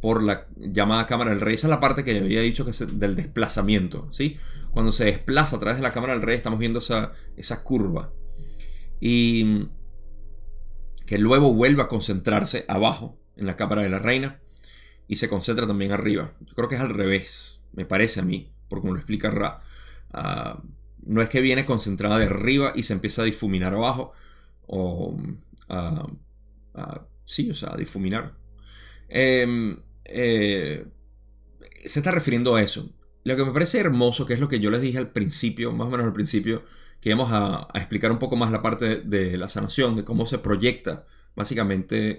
por 0.00 0.22
la 0.22 0.46
llamada 0.56 1.06
cámara 1.06 1.30
del 1.30 1.40
rey. 1.40 1.54
Esa 1.54 1.66
es 1.66 1.70
la 1.70 1.80
parte 1.80 2.04
que 2.04 2.18
había 2.18 2.40
dicho 2.40 2.64
que 2.64 2.72
es 2.72 2.98
del 3.00 3.16
desplazamiento. 3.16 4.12
¿sí? 4.12 4.36
Cuando 4.70 4.92
se 4.92 5.06
desplaza 5.06 5.56
a 5.56 5.60
través 5.60 5.78
de 5.78 5.82
la 5.82 5.92
cámara 5.92 6.12
del 6.12 6.22
rey, 6.22 6.36
estamos 6.36 6.58
viendo 6.58 6.78
esa, 6.78 7.12
esa 7.36 7.62
curva. 7.62 8.12
Y 9.00 9.68
que 11.06 11.18
luego 11.18 11.52
vuelve 11.52 11.82
a 11.82 11.88
concentrarse 11.88 12.64
abajo 12.68 13.18
en 13.36 13.46
la 13.46 13.56
cámara 13.56 13.82
de 13.82 13.88
la 13.88 13.98
reina 13.98 14.40
y 15.08 15.16
se 15.16 15.28
concentra 15.28 15.66
también 15.66 15.92
arriba. 15.92 16.32
Yo 16.40 16.54
creo 16.54 16.68
que 16.68 16.76
es 16.76 16.80
al 16.80 16.90
revés, 16.90 17.60
me 17.72 17.84
parece 17.84 18.20
a 18.20 18.24
mí, 18.24 18.52
por 18.68 18.80
como 18.80 18.92
lo 18.92 18.98
explica 18.98 19.30
Ra. 19.30 19.62
Ah, 20.12 20.62
no 21.02 21.20
es 21.20 21.28
que 21.28 21.40
viene 21.40 21.66
concentrada 21.66 22.18
de 22.18 22.26
arriba 22.26 22.72
y 22.74 22.84
se 22.84 22.94
empieza 22.94 23.22
a 23.22 23.26
difuminar 23.26 23.74
abajo, 23.74 24.12
o 24.66 25.16
uh, 25.68 26.18
sí, 27.24 27.50
o 27.50 27.54
sea, 27.54 27.72
a 27.72 27.76
difuminar. 27.76 28.34
Em, 29.08 29.78
eh, 30.04 30.86
se 31.84 31.98
está 32.00 32.10
refiriendo 32.10 32.54
a 32.56 32.62
eso. 32.62 32.90
Lo 33.24 33.36
que 33.36 33.44
me 33.44 33.52
parece 33.52 33.78
hermoso, 33.78 34.26
que 34.26 34.34
es 34.34 34.40
lo 34.40 34.48
que 34.48 34.60
yo 34.60 34.70
les 34.70 34.82
dije 34.82 34.98
al 34.98 35.10
principio, 35.10 35.72
más 35.72 35.88
o 35.88 35.90
menos 35.90 36.06
al 36.06 36.12
principio, 36.12 36.64
que 37.00 37.10
íbamos 37.10 37.30
a, 37.32 37.68
explicar 37.74 38.10
un 38.12 38.18
poco 38.18 38.36
más 38.36 38.50
la 38.50 38.62
parte 38.62 38.96
de, 38.96 39.36
la 39.36 39.48
sanación, 39.48 39.96
de 39.96 40.04
cómo 40.04 40.26
se 40.26 40.38
proyecta 40.38 41.06
básicamente 41.34 42.18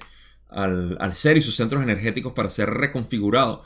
al, 0.50 0.98
ser 1.14 1.38
y 1.38 1.42
sus 1.42 1.56
centros 1.56 1.84
energéticos 1.84 2.34
para 2.34 2.50
ser 2.50 2.70
reconfigurado. 2.70 3.64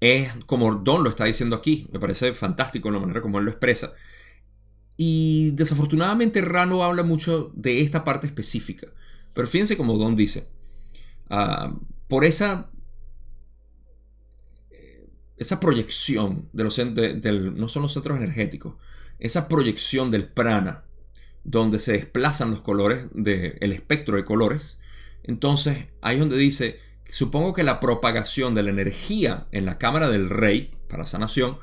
Es 0.00 0.30
como 0.46 0.74
Don 0.76 1.04
lo 1.04 1.10
está 1.10 1.24
diciendo 1.24 1.56
aquí, 1.56 1.86
me 1.92 2.00
parece 2.00 2.32
fantástico 2.34 2.90
la 2.90 2.98
manera 2.98 3.20
como 3.20 3.38
él 3.38 3.44
lo 3.44 3.50
expresa. 3.50 3.92
Y 5.02 5.52
desafortunadamente 5.52 6.42
Rano 6.42 6.82
habla 6.82 7.02
mucho 7.02 7.50
de 7.54 7.80
esta 7.80 8.04
parte 8.04 8.26
específica. 8.26 8.88
Pero 9.32 9.48
fíjense 9.48 9.78
como 9.78 9.96
Don 9.96 10.14
dice, 10.14 10.46
ah, 11.30 11.74
por 12.06 12.26
esa 12.26 12.68
esa 15.38 15.58
proyección 15.58 16.50
de 16.52 16.64
los 16.64 16.76
del, 16.76 17.54
no 17.56 17.66
son 17.68 17.80
los 17.80 17.94
centros 17.94 18.18
energéticos, 18.18 18.74
esa 19.18 19.48
proyección 19.48 20.10
del 20.10 20.26
prana, 20.26 20.84
donde 21.44 21.78
se 21.78 21.92
desplazan 21.92 22.50
los 22.50 22.60
colores 22.60 23.08
del 23.14 23.72
espectro 23.72 24.18
de 24.18 24.24
colores, 24.26 24.80
entonces 25.22 25.86
ahí 26.02 26.16
es 26.16 26.20
donde 26.20 26.36
dice, 26.36 26.78
supongo 27.08 27.54
que 27.54 27.62
la 27.62 27.80
propagación 27.80 28.54
de 28.54 28.64
la 28.64 28.70
energía 28.70 29.46
en 29.50 29.64
la 29.64 29.78
cámara 29.78 30.10
del 30.10 30.28
rey 30.28 30.74
para 30.88 31.06
sanación 31.06 31.56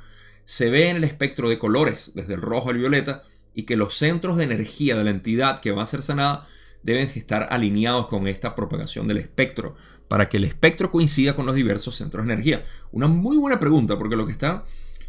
se 0.48 0.70
ve 0.70 0.90
en 0.90 0.96
el 0.96 1.04
espectro 1.04 1.50
de 1.50 1.60
colores, 1.60 2.14
desde 2.16 2.36
el 2.36 2.42
rojo 2.42 2.70
al 2.70 2.78
violeta, 2.78 3.24
y 3.54 3.64
que 3.64 3.76
los 3.76 3.96
centros 3.96 4.38
de 4.38 4.46
energía 4.46 4.96
de 4.96 5.04
la 5.04 5.10
entidad 5.10 5.60
que 5.60 5.72
va 5.72 5.84
a 5.84 5.88
ser 5.88 6.04
sanada 6.04 6.48
deben 6.84 7.10
estar 7.14 7.48
alineados 7.52 8.08
con 8.08 8.30
esta 8.30 8.56
propagación 8.56 9.10
del 9.10 9.18
espectro 9.18 9.76
para 10.08 10.30
que 10.30 10.38
el 10.38 10.46
espectro 10.46 10.90
coincida 10.90 11.36
con 11.36 11.46
los 11.46 11.54
diversos 11.54 11.98
centros 11.98 12.26
de 12.26 12.32
energía? 12.32 12.64
Una 12.94 13.08
muy 13.08 13.36
buena 13.36 13.60
pregunta, 13.60 13.98
porque 13.98 14.16
lo 14.16 14.26
que 14.26 14.32
está, 14.32 14.64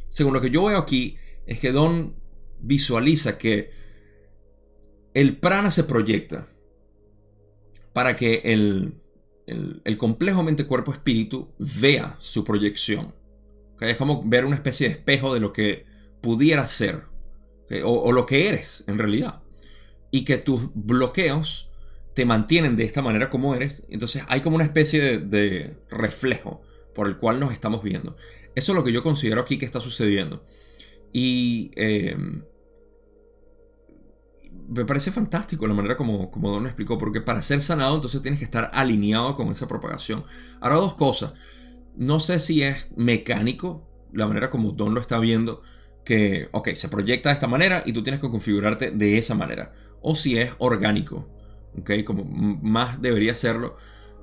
según 0.08 0.34
lo 0.34 0.40
que 0.40 0.50
yo 0.50 0.64
veo 0.64 0.76
aquí, 0.76 1.18
es 1.46 1.60
que 1.60 1.70
Don 1.70 2.16
visualiza 2.58 3.38
que 3.38 3.70
el 5.14 5.36
prana 5.36 5.70
se 5.70 5.84
proyecta 5.84 6.48
para 7.92 8.16
que 8.16 8.42
el, 8.44 9.96
complejo 9.98 10.42
mente-cuerpo-espíritu 10.42 11.54
vea 11.60 12.16
su 12.18 12.42
proyección. 12.42 13.14
¿Okay? 13.78 13.90
Es 13.92 13.96
como 13.96 14.24
ver 14.24 14.44
una 14.44 14.56
especie 14.56 14.88
de 14.88 14.94
espejo 14.94 15.32
de 15.32 15.38
lo 15.38 15.52
que 15.52 15.86
pudiera 16.20 16.66
ser, 16.66 17.04
o, 17.84 18.10
lo 18.10 18.26
que 18.26 18.48
eres 18.48 18.82
en 18.88 18.98
realidad. 18.98 19.40
Y 20.10 20.24
que 20.24 20.38
tus 20.38 20.70
bloqueos 20.74 21.70
te 22.14 22.24
mantienen 22.24 22.74
de 22.74 22.82
esta 22.82 23.02
manera 23.02 23.30
como 23.30 23.54
eres. 23.54 23.84
Entonces 23.88 24.24
hay 24.26 24.40
como 24.40 24.56
una 24.56 24.64
especie 24.64 25.18
de, 25.18 25.76
reflejo 25.90 26.60
por 26.92 27.06
el 27.06 27.18
cual 27.18 27.38
nos 27.38 27.52
estamos 27.52 27.84
viendo. 27.84 28.16
Eso 28.56 28.72
es 28.72 28.76
lo 28.76 28.82
que 28.82 28.92
yo 28.92 29.04
considero 29.04 29.40
aquí 29.40 29.58
que 29.58 29.66
está 29.66 29.80
sucediendo. 29.80 30.44
Y 31.12 31.70
em, 31.76 32.42
me 34.68 34.84
parece 34.84 35.12
fantástico 35.12 35.68
la 35.68 35.74
manera 35.74 35.96
como, 35.96 36.32
como 36.32 36.50
Don 36.50 36.66
explicó, 36.66 36.98
porque 36.98 37.20
para 37.20 37.42
ser 37.42 37.60
sanado 37.60 37.94
entonces 37.94 38.20
tienes 38.22 38.40
que 38.40 38.44
estar 38.44 38.70
alineado 38.72 39.36
con 39.36 39.52
esa 39.52 39.68
propagación. 39.68 40.24
Ahora 40.60 40.76
dos 40.76 40.94
cosas. 40.94 41.34
No 41.98 42.20
sé 42.20 42.38
si 42.38 42.62
es 42.62 42.88
mecánico 42.96 43.88
la 44.12 44.28
manera 44.28 44.50
como 44.50 44.70
Don 44.70 44.94
lo 44.94 45.00
está 45.00 45.18
viendo, 45.18 45.62
que, 46.04 46.48
ok, 46.52 46.70
se 46.74 46.88
proyecta 46.88 47.28
de 47.28 47.34
esta 47.34 47.48
manera 47.48 47.82
y 47.84 47.92
tú 47.92 48.04
tienes 48.04 48.20
que 48.20 48.30
configurarte 48.30 48.92
de 48.92 49.18
esa 49.18 49.34
manera. 49.34 49.72
O 50.00 50.14
si 50.14 50.38
es 50.38 50.52
orgánico, 50.58 51.28
como 52.04 52.24
más 52.24 53.02
debería 53.02 53.34
serlo, 53.34 53.76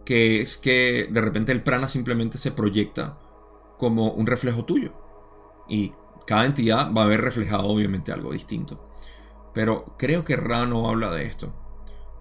que 0.05 0.39
es 0.39 0.55
que 0.55 1.09
de 1.11 1.19
repente 1.19 1.51
el 1.51 1.63
prana 1.63 1.89
simplemente 1.89 2.37
se 2.37 2.51
proyecta 2.51 3.19
como 3.77 4.11
un 4.11 4.25
reflejo 4.25 4.63
tuyo. 4.63 4.93
Y 5.67 5.91
cada 6.25 6.45
entidad 6.45 6.93
va 6.93 7.01
a 7.01 7.05
haber 7.05 7.19
reflejado 7.19 7.67
obviamente 7.67 8.13
algo 8.13 8.31
distinto. 8.31 8.89
Pero 9.53 9.97
creo 9.97 10.23
que 10.23 10.37
Ra 10.37 10.65
no 10.65 10.87
habla 10.87 11.11
de 11.11 11.25
esto. 11.25 11.53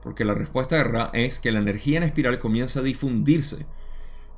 Porque 0.03 0.25
la 0.25 0.35
respuesta 0.35 0.75
de 0.75 0.85
Ra 0.85 1.11
es 1.13 1.39
que 1.39 1.53
la 1.53 1.61
energía 1.61 1.99
en 1.99 2.03
espiral 2.03 2.41
comienza 2.41 2.81
a 2.81 2.83
difundirse 2.83 3.67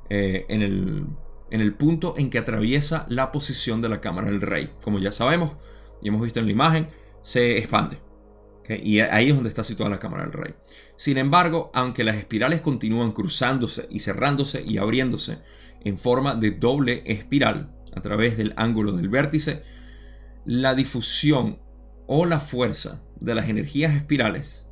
eh, 0.09 0.45
en, 0.49 0.61
el, 0.61 1.05
en 1.51 1.61
el 1.61 1.73
punto 1.73 2.13
en 2.17 2.29
que 2.29 2.39
atraviesa 2.39 3.05
la 3.09 3.31
posición 3.31 3.81
de 3.81 3.89
la 3.89 4.01
cámara 4.01 4.27
del 4.27 4.41
rey. 4.41 4.69
Como 4.83 4.99
ya 4.99 5.11
sabemos 5.11 5.53
y 6.01 6.09
hemos 6.09 6.21
visto 6.21 6.39
en 6.39 6.45
la 6.45 6.51
imagen, 6.51 6.89
se 7.21 7.57
expande. 7.57 7.99
Y 8.69 8.99
ahí 8.99 9.29
es 9.29 9.35
donde 9.35 9.49
está 9.49 9.63
situada 9.63 9.91
la 9.91 9.99
cámara 9.99 10.23
del 10.23 10.33
rey. 10.33 10.53
Sin 10.97 11.17
embargo, 11.17 11.71
aunque 11.73 12.03
las 12.03 12.17
espirales 12.17 12.59
continúan 12.59 13.13
cruzándose 13.13 13.87
y 13.89 13.99
cerrándose 13.99 14.61
y 14.61 14.77
abriéndose 14.77 15.39
en 15.81 15.97
forma 15.97 16.35
de 16.35 16.51
doble 16.51 17.01
espiral 17.05 17.73
a 17.95 18.01
través 18.01 18.37
del 18.37 18.53
ángulo 18.57 18.91
del 18.91 19.07
vértice, 19.07 19.63
la 20.45 20.75
difusión 20.75 21.59
o 22.07 22.25
la 22.25 22.39
fuerza 22.39 23.01
de 23.19 23.35
las 23.35 23.47
energías 23.47 23.95
espirales 23.95 24.66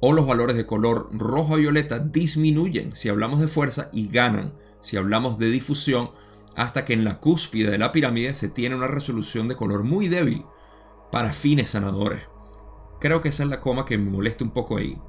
o 0.00 0.12
los 0.12 0.26
valores 0.26 0.56
de 0.56 0.66
color 0.66 1.08
rojo 1.12 1.54
a 1.54 1.56
violeta 1.56 1.98
disminuyen 1.98 2.94
si 2.94 3.08
hablamos 3.08 3.40
de 3.40 3.48
fuerza 3.48 3.88
y 3.92 4.08
ganan 4.08 4.52
si 4.80 4.96
hablamos 4.96 5.38
de 5.38 5.50
difusión 5.50 6.10
hasta 6.56 6.84
que 6.84 6.92
en 6.92 7.04
la 7.04 7.20
cúspide 7.20 7.70
de 7.70 7.78
la 7.78 7.92
pirámide 7.92 8.34
se 8.34 8.48
tiene 8.48 8.74
una 8.74 8.88
resolución 8.88 9.48
de 9.48 9.56
color 9.56 9.84
muy 9.84 10.08
débil 10.08 10.44
para 11.12 11.32
fines 11.32 11.70
sanadores. 11.70 12.22
Creo 13.00 13.20
que 13.20 13.28
esa 13.28 13.44
es 13.44 13.48
la 13.48 13.60
coma 13.60 13.84
que 13.84 13.96
me 13.96 14.10
molesta 14.10 14.44
un 14.44 14.50
poco 14.50 14.76
ahí. 14.76 15.00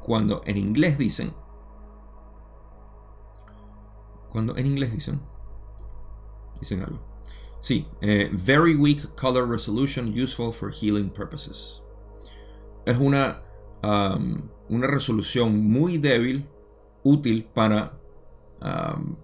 Cuando 0.00 0.42
en 0.46 0.56
inglés 0.56 0.96
dicen. 0.96 1.34
Cuando 4.30 4.56
en 4.56 4.66
inglés 4.66 4.92
dicen. 4.92 5.20
Dicen 6.60 6.82
algo. 6.82 7.00
Sí, 7.60 7.86
eh, 8.00 8.30
very 8.32 8.74
weak 8.74 9.14
color 9.20 9.48
resolution 9.48 10.08
useful 10.08 10.52
for 10.52 10.72
healing 10.72 11.10
purposes. 11.10 11.82
Es 12.86 12.96
una, 12.96 13.42
um, 13.82 14.48
una 14.68 14.86
resolución 14.86 15.64
muy 15.64 15.98
débil, 15.98 16.46
útil 17.02 17.44
para 17.44 17.98
um, 18.60 19.16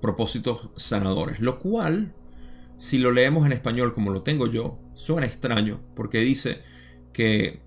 propósitos 0.00 0.70
sanadores. 0.76 1.40
Lo 1.40 1.58
cual, 1.58 2.14
si 2.78 2.98
lo 2.98 3.12
leemos 3.12 3.46
en 3.46 3.52
español 3.52 3.92
como 3.92 4.10
lo 4.10 4.22
tengo 4.22 4.46
yo, 4.46 4.78
suena 4.94 5.26
extraño 5.26 5.80
porque 5.94 6.18
dice 6.20 6.60
que 7.12 7.62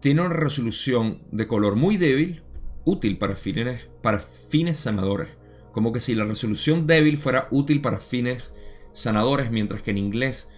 tiene 0.00 0.20
una 0.20 0.34
resolución 0.34 1.22
de 1.30 1.46
color 1.46 1.76
muy 1.76 1.96
débil, 1.96 2.42
útil 2.84 3.18
para 3.18 3.36
fines, 3.36 3.88
para 4.02 4.18
fines 4.20 4.78
sanadores. 4.78 5.30
Como 5.72 5.92
que 5.92 6.00
si 6.00 6.14
la 6.14 6.24
resolución 6.24 6.86
débil 6.86 7.16
fuera 7.18 7.48
útil 7.50 7.80
para 7.80 8.00
fines 8.00 8.52
sanadores, 8.92 9.50
mientras 9.50 9.82
que 9.82 9.90
en 9.92 9.98
inglés 9.98 10.50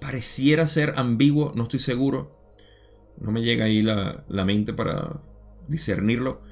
pareciera 0.00 0.66
ser 0.66 0.94
ambiguo, 0.96 1.52
no 1.54 1.64
estoy 1.64 1.80
seguro. 1.80 2.37
No 3.20 3.32
me 3.32 3.42
llega 3.42 3.64
ahí 3.64 3.82
la, 3.82 4.24
mente 4.44 4.72
para 4.72 5.22
discernirlo. 5.66 6.42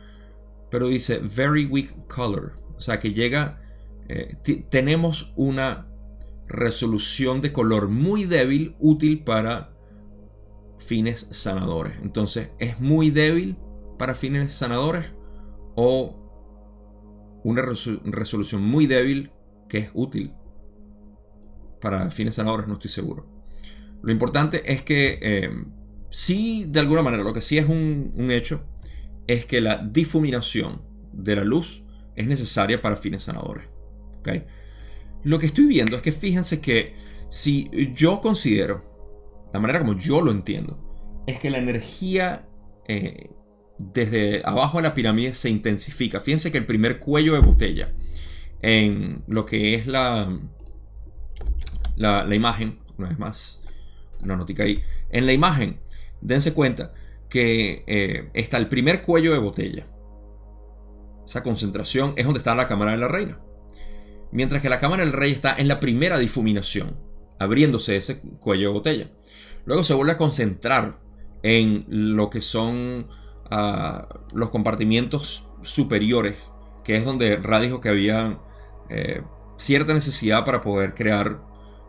Pero 0.70 0.88
dice 0.88 1.18
very 1.18 1.66
weak 1.66 2.06
color. 2.08 2.54
O 2.76 2.80
sea 2.80 2.98
que 2.98 3.12
llega. 3.12 3.60
Eh, 4.08 4.36
tenemos 4.70 5.32
una 5.36 5.88
resolución 6.46 7.40
de 7.40 7.52
color 7.52 7.88
muy 7.88 8.24
débil, 8.24 8.76
útil 8.78 9.24
para 9.24 9.72
fines 10.78 11.26
sanadores. 11.30 11.94
Entonces, 12.02 12.50
¿es 12.58 12.80
muy 12.80 13.10
débil 13.10 13.56
para 13.98 14.14
fines 14.14 14.54
sanadores 14.54 15.12
o 15.74 16.22
una 17.42 17.62
resolución 17.62 18.62
muy 18.62 18.86
débil 18.86 19.32
que 19.68 19.78
es 19.78 19.90
útil 19.94 20.32
para 21.80 22.10
fines 22.10 22.36
sanadores? 22.36 22.68
No 22.68 22.74
estoy 22.74 22.90
seguro. 22.90 23.26
Lo 24.02 24.12
importante 24.12 24.72
es 24.72 24.82
que 24.82 25.18
eh, 25.20 25.50
sí, 26.16 26.64
de 26.66 26.80
alguna 26.80 27.02
manera, 27.02 27.22
lo 27.22 27.34
que 27.34 27.42
sí 27.42 27.58
es 27.58 27.68
un, 27.68 28.12
un 28.16 28.30
hecho 28.30 28.64
es 29.26 29.44
que 29.44 29.60
la 29.60 29.76
difuminación 29.76 30.80
de 31.12 31.36
la 31.36 31.44
luz 31.44 31.84
es 32.14 32.26
necesaria 32.26 32.80
para 32.80 32.96
fines 32.96 33.24
sanadores. 33.24 33.66
¿okay? 34.20 34.44
Lo 35.24 35.38
que 35.38 35.44
estoy 35.44 35.66
viendo 35.66 35.94
es 35.94 36.02
que 36.02 36.12
fíjense 36.12 36.62
que 36.62 36.94
si 37.28 37.70
yo 37.94 38.22
considero, 38.22 38.80
la 39.52 39.60
manera 39.60 39.80
como 39.80 39.94
yo 39.94 40.22
lo 40.22 40.30
entiendo, 40.30 40.82
es 41.26 41.38
que 41.38 41.50
la 41.50 41.58
energía 41.58 42.48
eh, 42.88 43.30
desde 43.76 44.40
abajo 44.42 44.78
de 44.78 44.84
la 44.84 44.94
pirámide 44.94 45.34
se 45.34 45.50
intensifica. 45.50 46.20
Fíjense 46.20 46.50
que 46.50 46.58
el 46.58 46.66
primer 46.66 46.98
cuello 46.98 47.34
de 47.34 47.40
botella 47.40 47.92
en 48.62 49.22
lo 49.26 49.44
que 49.44 49.74
es 49.74 49.86
la, 49.86 50.40
la, 51.96 52.34
imagen, 52.34 52.78
una 52.96 53.08
vez 53.08 53.18
más, 53.18 53.60
una 54.24 54.36
notica 54.36 54.62
ahí, 54.62 54.80
en 55.10 55.26
la 55.26 55.34
imagen, 55.34 55.78
dense 56.20 56.54
cuenta 56.54 56.92
que 57.28 57.84
eh, 57.86 58.30
está 58.34 58.56
el 58.56 58.68
primer 58.68 59.02
cuello 59.02 59.32
de 59.32 59.38
botella. 59.38 59.86
Esa 61.26 61.42
concentración 61.42 62.14
es 62.16 62.24
donde 62.24 62.38
está 62.38 62.54
la 62.54 62.68
cámara 62.68 62.92
de 62.92 62.98
la 62.98 63.08
reina. 63.08 63.40
Mientras 64.32 64.62
que 64.62 64.68
la 64.68 64.78
cámara 64.78 65.04
del 65.04 65.12
rey 65.12 65.32
está 65.32 65.54
en 65.56 65.68
la 65.68 65.80
primera 65.80 66.18
difuminación, 66.18 66.96
abriéndose 67.38 67.96
ese 67.96 68.20
cuello 68.40 68.68
de 68.68 68.74
botella. 68.74 69.10
Luego 69.64 69.82
se 69.84 69.94
vuelve 69.94 70.12
a 70.12 70.16
concentrar 70.16 70.98
en 71.42 71.84
lo 71.88 72.30
que 72.30 72.42
son 72.42 73.08
ah, 73.50 74.08
los 74.32 74.50
compartimientos 74.50 75.48
superiores, 75.62 76.36
que 76.84 76.96
es 76.96 77.04
donde 77.04 77.36
Ra 77.36 77.60
dijo 77.60 77.80
que 77.80 77.88
había 77.88 78.38
eh, 78.88 79.22
cierta 79.58 79.92
necesidad 79.92 80.44
para 80.44 80.60
poder 80.60 80.94
crear 80.94 81.40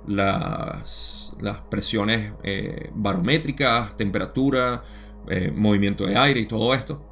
las, 0.08 1.27
las 1.40 1.62
presiones 1.62 2.34
eh, 2.44 2.90
barométricas, 2.94 3.96
temperatura, 3.98 4.84
eh, 5.30 5.52
movimiento 5.56 6.06
de 6.06 6.18
aire 6.18 6.40
y 6.40 6.46
todo 6.46 6.74
esto. 6.74 7.04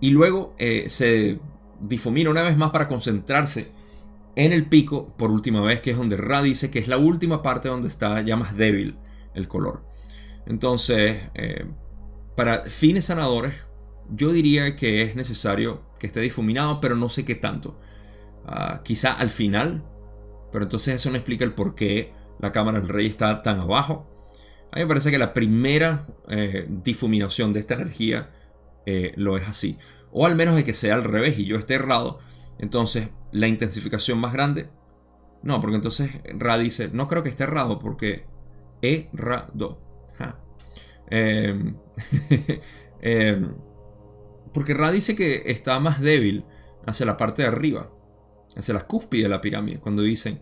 Y 0.00 0.10
luego 0.10 0.54
se 0.56 1.38
difumina 1.80 2.30
una 2.30 2.40
vez 2.40 2.56
más 2.56 2.70
para 2.70 2.88
concentrarse 2.88 3.70
en 4.36 4.52
el 4.52 4.66
pico 4.66 5.14
por 5.16 5.30
última 5.30 5.60
vez, 5.60 5.80
que 5.80 5.90
es 5.90 5.96
donde 5.96 6.16
Ra 6.16 6.42
dice 6.42 6.70
que 6.70 6.78
es 6.78 6.88
la 6.88 6.96
última 6.96 7.42
parte 7.42 7.68
donde 7.68 7.88
está 7.88 8.20
ya 8.22 8.36
más 8.36 8.56
débil 8.56 8.98
el 9.34 9.48
color. 9.48 9.84
Entonces, 10.46 11.18
eh, 11.34 11.66
para 12.36 12.64
fines 12.64 13.06
sanadores, 13.06 13.54
yo 14.08 14.32
diría 14.32 14.76
que 14.76 15.02
es 15.02 15.14
necesario 15.14 15.82
que 15.98 16.06
esté 16.06 16.20
difuminado, 16.20 16.80
pero 16.80 16.96
no 16.96 17.08
sé 17.08 17.24
qué 17.24 17.34
tanto. 17.34 17.78
Ah, 18.46 18.80
quizá 18.82 19.12
al 19.12 19.30
final, 19.30 19.84
pero 20.52 20.64
entonces 20.64 20.94
eso 20.94 21.10
no 21.10 21.16
explica 21.16 21.44
el 21.44 21.52
por 21.52 21.74
qué 21.74 22.12
la 22.40 22.52
cámara 22.52 22.80
del 22.80 22.88
rey 22.88 23.06
está 23.06 23.42
tan 23.42 23.60
abajo. 23.60 24.06
A 24.72 24.76
mí 24.76 24.82
me 24.82 24.86
parece 24.86 25.10
que 25.10 25.18
la 25.18 25.32
primera 25.32 26.06
eh, 26.28 26.66
difuminación 26.68 27.52
de 27.52 27.60
esta 27.60 27.74
energía 27.74 28.30
eh, 28.86 29.12
lo 29.16 29.36
es 29.36 29.48
así. 29.48 29.78
O 30.12 30.26
al 30.26 30.36
menos 30.36 30.54
de 30.54 30.64
que 30.64 30.74
sea 30.74 30.94
al 30.94 31.04
revés 31.04 31.38
y 31.38 31.46
yo 31.46 31.56
esté 31.56 31.74
errado. 31.74 32.18
Entonces, 32.58 33.08
la 33.32 33.48
intensificación 33.48 34.18
más 34.18 34.32
grande. 34.32 34.68
No, 35.42 35.60
porque 35.60 35.76
entonces 35.76 36.10
Ra 36.38 36.58
dice, 36.58 36.90
no 36.92 37.08
creo 37.08 37.22
que 37.22 37.30
esté 37.30 37.44
errado 37.44 37.78
porque 37.78 38.26
errado. 38.82 39.80
Em, 41.08 41.74
em, 43.00 43.54
porque 44.54 44.74
Ra 44.74 44.92
dice 44.92 45.16
que 45.16 45.42
está 45.46 45.80
más 45.80 46.00
débil 46.00 46.44
hacia 46.86 47.06
la 47.06 47.16
parte 47.16 47.42
de 47.42 47.48
arriba, 47.48 47.90
hacia 48.56 48.74
la 48.74 48.86
cúspide 48.86 49.24
de 49.24 49.28
la 49.28 49.40
pirámide, 49.40 49.80
cuando 49.80 50.02
dicen, 50.02 50.40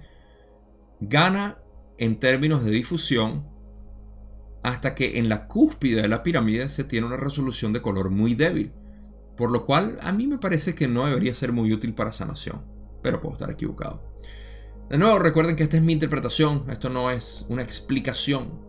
gana 1.01 1.59
en 1.99 2.18
términos 2.18 2.64
de 2.64 2.70
difusión 2.70 3.46
hasta 4.62 4.94
que 4.94 5.18
en 5.18 5.28
la 5.28 5.46
cúspide 5.46 6.03
de 6.03 6.09
la 6.09 6.22
pirámide 6.22 6.68
se 6.68 6.84
tiene 6.84 7.07
una 7.07 7.16
resolución 7.16 7.72
de 7.72 7.82
color 7.82 8.11
muy 8.11 8.34
débil, 8.34 8.72
por 9.36 9.51
lo 9.51 9.64
cual 9.64 9.99
a 10.03 10.12
mí 10.12 10.26
me 10.26 10.38
parece 10.38 10.74
que 10.74 10.88
no 10.88 11.07
debería 11.07 11.34
ser 11.34 11.53
muy 11.53 11.72
útil 11.72 11.94
para 11.94 12.12
sanación, 12.12 12.64
pero 13.03 13.20
puedo 13.20 13.34
estar 13.34 13.51
equivocado. 13.51 14.03
De 14.90 14.99
nuevo, 14.99 15.18
recuerden 15.18 15.55
que 15.55 15.62
esta 15.62 15.76
es 15.76 15.82
mi 15.82 15.92
interpretación, 15.92 16.64
esto 16.70 16.88
no 16.88 17.11
es 17.11 17.44
una 17.49 17.62
explicación 17.62 18.66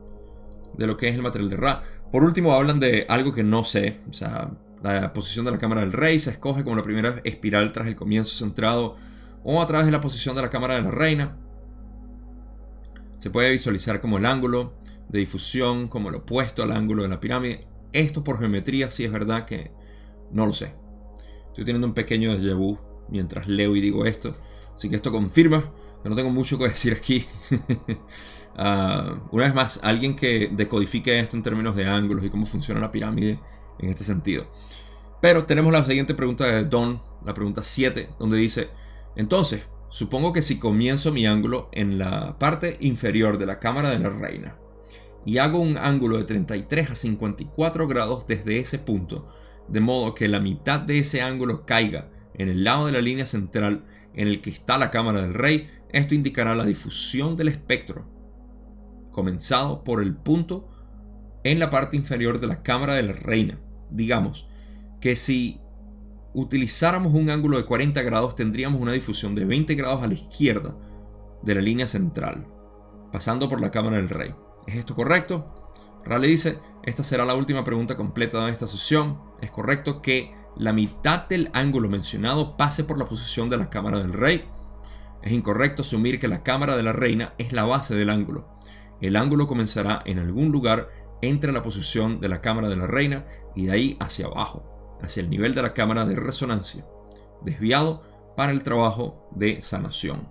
de 0.78 0.86
lo 0.86 0.98
que 0.98 1.08
es 1.08 1.16
el 1.16 1.22
material 1.22 1.50
de 1.50 1.58
Ra. 1.58 1.84
Por 2.12 2.24
último, 2.24 2.54
hablan 2.54 2.80
de 2.80 3.06
algo 3.08 3.34
que 3.34 3.44
no 3.44 3.64
sé. 3.64 4.00
O 4.10 4.14
sea, 4.14 4.52
la 4.84 5.14
posición 5.14 5.46
de 5.46 5.52
la 5.52 5.58
cámara 5.58 5.82
del 5.82 5.94
rey 5.94 6.20
se 6.20 6.32
escoge 6.32 6.64
como 6.64 6.76
la 6.76 6.84
primera 6.84 7.22
espiral 7.24 7.72
tras 7.72 7.88
el 7.88 7.96
comienzo 7.96 8.36
centrado 8.36 8.96
o 9.44 9.62
a 9.62 9.68
través 9.68 9.86
de 9.86 9.92
la 9.92 10.02
posición 10.02 10.36
de 10.36 10.42
la 10.42 10.50
cámara 10.50 10.76
de 10.76 10.82
la 10.82 10.92
reina. 10.92 11.38
Se 13.20 13.30
puede 13.30 13.52
visualizar 13.52 14.02
como 14.02 14.18
el 14.18 14.26
ángulo 14.26 14.74
de 15.10 15.20
difusión, 15.20 15.88
como 15.88 16.10
el 16.10 16.16
opuesto 16.16 16.64
al 16.64 16.72
ángulo 16.72 17.04
de 17.04 17.10
la 17.10 17.20
pirámide. 17.20 17.68
Esto 17.92 18.24
por 18.24 18.40
geometría 18.40 18.90
sí 18.90 19.04
es 19.04 19.12
verdad 19.12 19.46
que 19.46 19.72
no 20.32 20.46
lo 20.46 20.54
sé. 20.54 20.74
Estoy 21.48 21.66
teniendo 21.66 21.88
un 21.88 21.94
pequeño 21.94 22.36
déjà 22.38 22.80
mientras 23.10 23.48
leo 23.48 23.76
y 23.76 23.82
digo 23.82 24.06
esto. 24.06 24.36
Así 24.74 24.90
que 24.90 24.96
esto 24.96 25.12
confirma 25.12 25.70
que 26.02 26.10
no 26.10 26.16
tengo 26.16 26.30
mucho 26.30 26.58
que 26.58 26.66
decir 26.66 26.94
aquí. 26.94 27.26
Ah, 28.62 29.16
una 29.32 29.46
vez 29.46 29.54
más, 29.54 29.80
alguien 29.84 30.18
que 30.18 30.50
decodifique 30.52 31.18
esto 31.18 31.38
en 31.38 31.44
términos 31.44 31.78
de 31.78 31.86
ángulos 31.86 32.26
y 32.26 32.30
cómo 32.30 32.46
funciona 32.46 32.82
la 32.82 32.92
pirámide 32.92 33.40
en 33.78 33.90
este 33.90 34.04
sentido. 34.04 34.52
Pero 35.22 35.46
tenemos 35.46 35.72
la 35.72 35.86
siguiente 35.86 36.14
pregunta 36.14 36.46
de 36.46 36.66
Don, 36.66 37.02
la 37.26 37.34
pregunta 37.34 37.64
7, 37.64 38.10
donde 38.20 38.36
dice, 38.36 38.68
entonces, 39.16 39.62
supongo 39.90 40.34
que 40.34 40.42
si 40.42 40.60
comienzo 40.60 41.12
mi 41.12 41.26
ángulo 41.26 41.70
en 41.72 41.98
la 41.98 42.38
parte 42.40 42.78
inferior 42.80 43.38
de 43.38 43.46
la 43.46 43.60
cámara 43.60 43.90
de 43.90 44.00
la 44.00 44.10
reina 44.10 44.56
y 45.26 45.38
hago 45.38 45.60
un 45.60 45.78
ángulo 45.78 46.18
de 46.18 46.24
33 46.24 46.92
a 46.92 46.96
54 46.96 47.88
grados 47.88 48.26
desde 48.28 48.60
ese 48.60 48.80
punto, 48.80 49.28
de 49.68 49.80
modo 49.80 50.16
que 50.16 50.28
la 50.28 50.40
mitad 50.40 50.80
de 50.80 51.00
ese 51.00 51.22
ángulo 51.22 51.66
caiga 51.66 52.10
en 52.34 52.50
el 52.50 52.64
lado 52.64 52.86
de 52.86 52.94
la 52.94 53.02
línea 53.02 53.26
central 53.26 53.86
en 54.14 54.28
el 54.28 54.42
que 54.42 54.50
está 54.50 54.78
la 54.78 54.92
cámara 54.92 55.22
del 55.22 55.34
rey, 55.34 55.70
esto 55.92 56.16
indicará 56.16 56.56
la 56.56 56.66
difusión 56.66 57.36
del 57.36 57.50
espectro 57.50 58.06
comenzado 59.12 59.84
por 59.84 60.02
el 60.02 60.16
punto 60.16 60.70
en 61.44 61.60
la 61.60 61.70
parte 61.70 61.98
inferior 61.98 62.40
de 62.40 62.48
la 62.48 62.62
cámara 62.64 62.94
de 62.94 63.04
la 63.04 63.14
reina. 63.14 63.60
Digamos 63.90 64.48
que 65.02 65.16
si 65.16 65.60
utilizáramos 66.34 67.14
un 67.14 67.30
ángulo 67.30 67.58
de 67.58 67.66
40 67.66 68.02
grados 68.04 68.36
tendríamos 68.36 68.82
una 68.82 68.92
difusión 68.92 69.36
de 69.36 69.46
20 69.46 69.76
grados 69.76 70.04
a 70.04 70.08
la 70.08 70.14
izquierda 70.14 70.76
de 71.42 71.56
la 71.56 71.62
línea 71.62 71.88
central, 71.88 72.48
pasando 73.12 73.50
por 73.50 73.62
la 73.62 73.72
cámara 73.72 73.98
del 73.98 74.10
rey. 74.10 74.34
¿Es 74.68 74.76
esto 74.76 74.96
correcto? 74.96 75.46
Raleigh 76.06 76.32
dice, 76.32 76.60
esta 76.84 77.04
será 77.04 77.26
la 77.26 77.36
última 77.36 77.64
pregunta 77.64 77.98
completa 77.98 78.44
de 78.46 78.52
esta 78.52 78.68
sesión. 78.68 79.20
Es 79.42 79.52
correcto 79.52 80.02
que 80.02 80.34
la 80.56 80.74
mitad 80.74 81.28
del 81.28 81.50
ángulo 81.54 81.90
mencionado 81.90 82.58
pase 82.58 82.84
por 82.84 82.98
la 82.98 83.06
posición 83.06 83.50
de 83.50 83.58
la 83.58 83.70
cámara 83.70 84.00
del 84.00 84.14
rey. 84.14 84.46
Es 85.22 85.32
incorrecto 85.32 85.82
asumir 85.82 86.20
que 86.20 86.28
la 86.28 86.44
cámara 86.44 86.78
de 86.78 86.84
la 86.84 86.94
reina 86.94 87.34
es 87.38 87.52
la 87.52 87.66
base 87.66 87.96
del 87.96 88.10
ángulo. 88.10 88.48
El 89.02 89.16
ángulo 89.16 89.48
comenzará 89.48 90.02
en 90.06 90.20
algún 90.20 90.52
lugar 90.52 90.90
entre 91.22 91.52
la 91.52 91.62
posición 91.62 92.20
de 92.20 92.30
la 92.30 92.42
cámara 92.42 92.70
de 92.70 92.78
la 92.78 92.88
reina 92.88 93.26
y 93.56 93.66
de 93.66 93.72
ahí 93.72 93.98
hacia 94.00 94.28
abajo, 94.28 94.79
hacia 95.02 95.22
el 95.22 95.30
nivel 95.30 95.54
de 95.56 95.62
la 95.62 95.74
cámara 95.74 96.06
de 96.06 96.16
resonancia, 96.16 96.86
desviado 97.44 98.04
para 98.36 98.52
el 98.52 98.64
trabajo 98.64 99.30
de 99.36 99.62
sanación. 99.62 100.30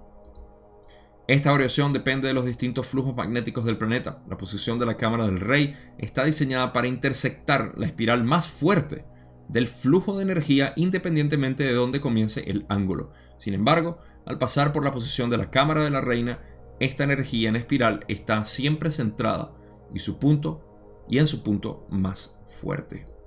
Esta 1.29 1.53
variación 1.53 1.93
depende 1.93 2.27
de 2.27 2.33
los 2.33 2.47
distintos 2.47 2.87
flujos 2.87 3.14
magnéticos 3.14 3.66
del 3.66 3.77
planeta. 3.77 4.23
La 4.31 4.39
posición 4.39 4.79
de 4.79 4.87
la 4.87 4.97
cámara 4.97 5.27
del 5.27 5.41
rey 5.41 5.77
está 5.99 6.25
diseñada 6.25 6.73
para 6.73 6.89
intersectar 6.89 7.75
la 7.77 7.85
espiral 7.85 8.25
más 8.25 8.49
fuerte 8.49 9.05
del 9.47 9.66
flujo 9.66 10.16
de 10.16 10.23
energía 10.23 10.73
independientemente 10.77 11.64
de 11.64 11.75
dónde 11.75 12.01
comience 12.01 12.45
el 12.47 12.64
ángulo. 12.71 13.12
Sin 13.37 13.53
embargo, 13.53 13.99
al 14.25 14.39
pasar 14.39 14.73
por 14.73 14.85
la 14.85 14.93
posición 14.93 15.29
de 15.29 15.37
la 15.37 15.51
cámara 15.51 15.85
de 15.85 15.91
la 15.91 16.01
reina, 16.01 16.41
esta 16.81 17.05
energía 17.05 17.51
en 17.51 17.57
espiral 17.57 18.07
está 18.09 18.45
siempre 18.47 18.91
centrada 18.91 19.53
y 19.95 19.99
su 19.99 20.19
punto 20.19 21.05
y 21.11 21.19
en 21.19 21.27
su 21.27 21.43
punto 21.43 21.87
más 21.91 22.41
fuerte. 22.61 23.18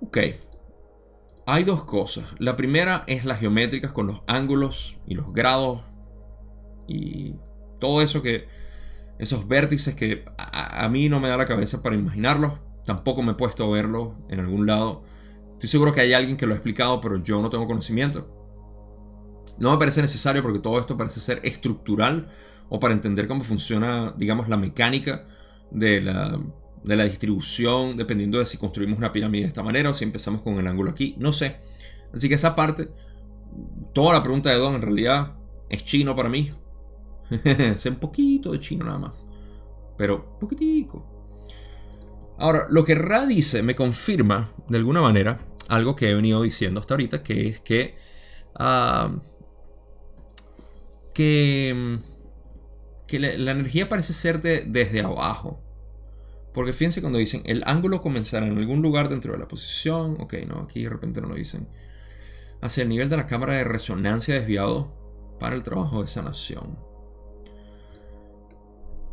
Ok, 0.00 0.18
hay 1.46 1.64
dos 1.64 1.84
cosas. 1.84 2.24
La 2.38 2.56
primera 2.56 3.04
es 3.06 3.24
las 3.24 3.40
geométricas 3.40 3.92
con 3.92 4.06
los 4.06 4.22
ángulos 4.26 4.98
y 5.06 5.14
los 5.14 5.32
grados 5.32 5.82
y 6.88 7.34
todo 7.78 8.02
eso 8.02 8.22
que 8.22 8.48
esos 9.18 9.48
vértices 9.48 9.94
que 9.94 10.24
a, 10.36 10.84
a, 10.84 10.88
mí 10.88 11.08
no 11.08 11.20
me 11.20 11.28
da 11.28 11.36
la 11.36 11.46
cabeza 11.46 11.82
para 11.82 11.96
imaginarlos. 11.96 12.54
Tampoco 12.84 13.22
me 13.22 13.32
he 13.32 13.34
puesto 13.36 13.64
a 13.64 13.70
verlo 13.70 14.16
en 14.28 14.40
algún 14.40 14.66
lado. 14.66 15.04
Estoy 15.54 15.68
seguro 15.68 15.92
que 15.92 16.00
hay 16.00 16.12
alguien 16.12 16.36
que 16.36 16.46
lo 16.46 16.52
ha 16.52 16.56
explicado, 16.56 17.00
pero 17.00 17.22
yo 17.22 17.40
no 17.40 17.48
tengo 17.48 17.66
conocimiento. 17.66 18.28
No 19.58 19.70
me 19.70 19.78
parece 19.78 20.02
necesario 20.02 20.42
porque 20.42 20.58
todo 20.58 20.78
esto 20.78 20.96
parece 20.96 21.20
ser 21.20 21.40
estructural 21.42 22.28
o 22.68 22.78
para 22.78 22.92
entender 22.92 23.26
cómo 23.26 23.42
funciona, 23.42 24.12
digamos, 24.16 24.48
la 24.48 24.56
mecánica 24.56 25.26
de 25.70 26.02
la, 26.02 26.38
de 26.86 26.96
la 26.96 27.04
distribución, 27.04 27.96
dependiendo 27.96 28.38
de 28.38 28.46
si 28.46 28.56
construimos 28.56 28.96
una 28.96 29.12
pirámide 29.12 29.42
de 29.42 29.48
esta 29.48 29.62
manera 29.62 29.90
o 29.90 29.94
si 29.94 30.04
empezamos 30.04 30.40
con 30.40 30.58
el 30.58 30.66
ángulo 30.66 30.92
aquí, 30.92 31.16
no 31.18 31.32
sé. 31.32 31.56
Así 32.14 32.28
que 32.28 32.36
esa 32.36 32.54
parte, 32.54 32.88
toda 33.92 34.14
la 34.14 34.22
pregunta 34.22 34.50
de 34.50 34.56
Don 34.56 34.76
en 34.76 34.82
realidad 34.82 35.34
es 35.68 35.84
chino 35.84 36.14
para 36.14 36.28
mí. 36.28 36.50
sé 37.76 37.90
un 37.90 37.96
poquito 37.96 38.52
de 38.52 38.60
chino 38.60 38.84
nada 38.84 38.98
más. 38.98 39.26
pero 39.98 40.38
poquitico. 40.38 41.12
Ahora, 42.38 42.66
lo 42.70 42.84
que 42.84 42.94
Ra 42.94 43.26
dice 43.26 43.62
me 43.62 43.74
confirma, 43.74 44.52
de 44.68 44.78
alguna 44.78 45.00
manera, 45.00 45.40
algo 45.68 45.96
que 45.96 46.10
he 46.10 46.14
venido 46.14 46.42
diciendo 46.42 46.80
hasta 46.80 46.94
ahorita, 46.94 47.22
que 47.22 47.48
es 47.48 47.60
que... 47.60 47.96
Ah, 48.54 49.10
que, 51.12 51.98
que 53.06 53.18
la, 53.18 53.50
energía 53.50 53.88
parece 53.88 54.12
ser 54.12 54.40
desde 54.40 55.00
abajo. 55.00 55.65
Porque 56.56 56.72
fíjense 56.72 57.02
cuando 57.02 57.18
dicen, 57.18 57.42
el 57.44 57.62
ángulo 57.66 58.00
comenzará 58.00 58.46
en 58.46 58.56
algún 58.56 58.80
lugar 58.80 59.10
dentro 59.10 59.34
de 59.34 59.38
la 59.38 59.46
posición. 59.46 60.16
Ok, 60.20 60.36
no, 60.48 60.60
aquí 60.60 60.84
de 60.84 60.88
repente 60.88 61.20
no 61.20 61.28
lo 61.28 61.34
dicen. 61.34 61.68
Hacia 62.62 62.82
el 62.82 62.88
nivel 62.88 63.10
de 63.10 63.18
la 63.18 63.26
cámara 63.26 63.56
de 63.56 63.64
resonancia 63.64 64.34
desviado 64.34 64.90
para 65.38 65.54
el 65.54 65.62
trabajo 65.62 66.00
de 66.00 66.08
sanación. 66.08 66.78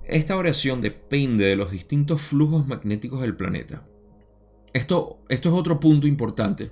Esta 0.05 0.35
variación 0.35 0.79
depende 0.79 1.43
de 1.43 1.57
los 1.57 1.69
distintos 1.69 2.21
flujos 2.21 2.65
magnéticos 2.65 3.19
del 3.19 3.35
planeta. 3.35 3.85
Esto, 4.71 5.19
esto 5.27 5.49
es 5.49 5.55
otro 5.55 5.81
punto 5.81 6.07
importante. 6.07 6.71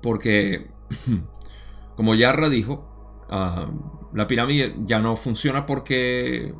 Porque, 0.00 0.70
como 1.96 2.14
Yarra 2.14 2.48
dijo, 2.48 3.26
ah, 3.28 3.70
la 4.14 4.26
pirámide 4.26 4.74
ya 4.86 5.00
no 5.00 5.18
funciona 5.18 5.66
porque 5.66 6.54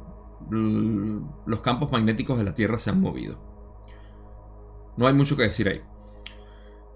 los 0.51 1.61
campos 1.61 1.91
magnéticos 1.93 2.39
de 2.39 2.45
la 2.45 2.55
Tierra 2.55 2.79
se 2.79 2.91
han 2.91 3.01
movido. 3.01 3.39
No 4.97 5.07
hay 5.07 5.15
mucho 5.15 5.37
que 5.37 5.45
decir 5.45 5.69
ahí. 5.69 5.83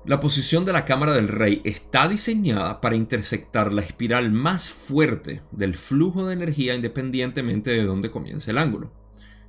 La 0.04 0.18
posición 0.18 0.64
de 0.64 0.72
la 0.72 0.84
cámara 0.84 1.12
del 1.12 1.28
rey 1.28 1.60
está 1.64 2.08
diseñada 2.08 2.80
para 2.80 2.96
intersectar 2.96 3.72
la 3.72 3.82
espiral 3.82 4.32
más 4.32 4.68
fuerte 4.68 5.42
del 5.52 5.76
flujo 5.76 6.26
de 6.26 6.32
energía 6.32 6.74
independientemente 6.74 7.70
de 7.70 7.84
dónde 7.84 8.10
comience 8.10 8.50
el 8.50 8.58
ángulo. 8.58 8.92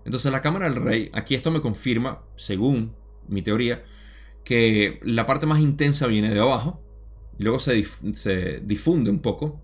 Entonces 0.06 0.32
la 0.32 0.42
cámara 0.42 0.66
del 0.66 0.76
rey, 0.76 1.10
aquí 1.14 1.34
esto 1.34 1.50
me 1.50 1.62
confirma, 1.62 2.22
según 2.36 2.94
mi 3.28 3.42
teoría, 3.42 3.84
que 4.44 5.00
la 5.02 5.26
parte 5.26 5.48
más 5.48 5.60
intensa 5.60 6.06
viene 6.06 6.32
de 6.32 6.40
abajo 6.40 6.84
y 7.40 7.44
luego 7.44 7.60
se, 7.60 7.84
se 8.14 8.60
difunde 8.60 9.10
un 9.10 9.22
poco 9.22 9.63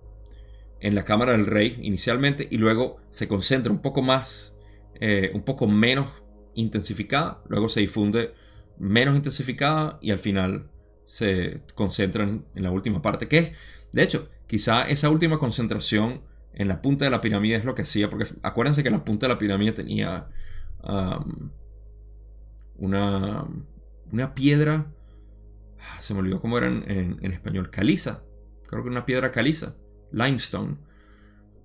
en 0.82 0.96
la 0.96 1.04
cámara 1.04 1.34
del 1.34 1.46
rey 1.46 1.78
inicialmente 1.82 2.48
y 2.50 2.58
luego 2.58 3.02
se 3.10 3.28
concentra 3.28 3.72
un 3.72 3.82
poco 3.82 4.02
más, 4.02 4.58
eh, 5.00 5.32
un 5.34 5.44
poco 5.44 5.68
menos 5.68 6.24
intensificada, 6.56 7.42
luego 7.48 7.70
se 7.70 7.82
difunde 7.82 8.34
menos 8.78 9.16
intensificada 9.16 10.00
y 10.02 10.12
al 10.12 10.20
final 10.20 10.70
se 11.06 11.64
concentra 11.76 12.24
en, 12.24 12.46
la 12.56 12.72
última 12.72 13.02
parte, 13.02 13.28
que 13.28 13.38
es, 13.40 13.52
de 13.92 14.04
hecho, 14.04 14.30
quizá 14.48 14.84
esa 14.84 15.10
última 15.10 15.38
concentración 15.38 16.22
en 16.54 16.68
la 16.68 16.82
punta 16.82 17.06
de 17.06 17.12
la 17.12 17.22
pirámide 17.22 17.56
es 17.56 17.66
lo 17.66 17.76
que 17.76 17.82
hacía, 17.82 18.10
porque 18.10 18.28
acuérdense 18.42 18.84
que 18.84 18.92
la 18.92 19.04
punta 19.04 19.28
de 19.28 19.34
la 19.34 19.40
pirámide 19.40 19.72
tenía 19.72 20.28
una, 22.78 23.46
una 24.12 24.36
piedra, 24.36 24.88
ah, 25.80 26.02
se 26.02 26.14
me 26.14 26.22
olvidó 26.22 26.40
cómo 26.40 26.58
era 26.58 26.68
en, 26.68 27.18
en 27.22 27.32
español, 27.32 27.70
caliza, 27.70 28.24
creo 28.68 28.84
que 28.84 28.90
una 28.90 29.06
piedra 29.06 29.32
caliza 29.32 29.76
limestone, 30.12 30.78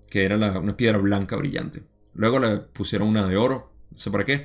que 0.08 0.24
era 0.24 0.36
una 0.36 0.76
piedra 0.76 0.98
blanca 0.98 1.36
brillante. 1.36 1.82
Luego 2.14 2.38
le 2.38 2.58
pusieron 2.58 3.08
una 3.08 3.26
de 3.26 3.36
oro, 3.36 3.72
no 3.90 3.98
sé 3.98 4.10
para 4.10 4.24
qué. 4.24 4.44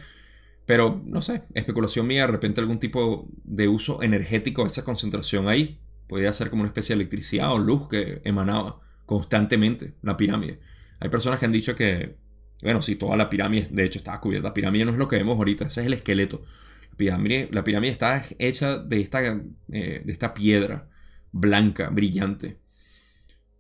Pero 0.66 1.02
no 1.04 1.22
sé, 1.24 1.42
especulación 1.56 2.06
mía, 2.06 2.22
de 2.22 2.32
repente 2.32 2.62
algún 2.62 2.80
tipo 2.80 3.28
de 3.44 3.68
uso 3.68 4.04
energético 4.04 4.66
esa 4.66 4.84
concentración 4.84 5.48
ahí. 5.48 5.80
Podría 6.08 6.32
ser 6.32 6.52
como 6.52 6.62
una 6.62 6.70
especie 6.70 6.96
de 6.96 7.02
electricidad 7.02 7.52
o 7.52 7.58
luz 7.58 7.88
que 7.88 8.22
emanaba 8.24 8.80
constantemente 9.06 9.96
la 10.04 10.16
pirámide. 10.16 10.60
Hay 11.00 11.10
personas 11.10 11.40
que 11.40 11.48
han 11.48 11.52
dicho 11.52 11.76
que, 11.76 12.18
bueno, 12.62 12.84
si 12.84 12.96
toda 12.96 13.18
la 13.18 13.30
pirámide 13.30 13.68
de 13.72 13.84
hecho 13.84 13.98
estaba 13.98 14.22
cubierta. 14.22 14.50
La 14.50 14.54
pirámide 14.54 14.86
no 14.86 14.92
es 14.92 14.98
lo 14.98 15.08
que 15.08 15.16
vemos 15.16 15.38
ahorita, 15.38 15.66
ese 15.66 15.82
es 15.82 15.88
el 15.88 15.94
esqueleto. 15.94 16.44
La 16.92 16.98
pirámide, 16.98 17.50
la 17.52 17.64
pirámide 17.64 17.92
está 17.92 18.24
hecha 18.38 18.78
de 18.78 19.02
esta, 19.02 19.22
eh, 19.24 20.02
de 20.06 20.12
esta 20.12 20.36
piedra 20.36 20.88
blanca, 21.32 21.90
brillante. 21.90 22.60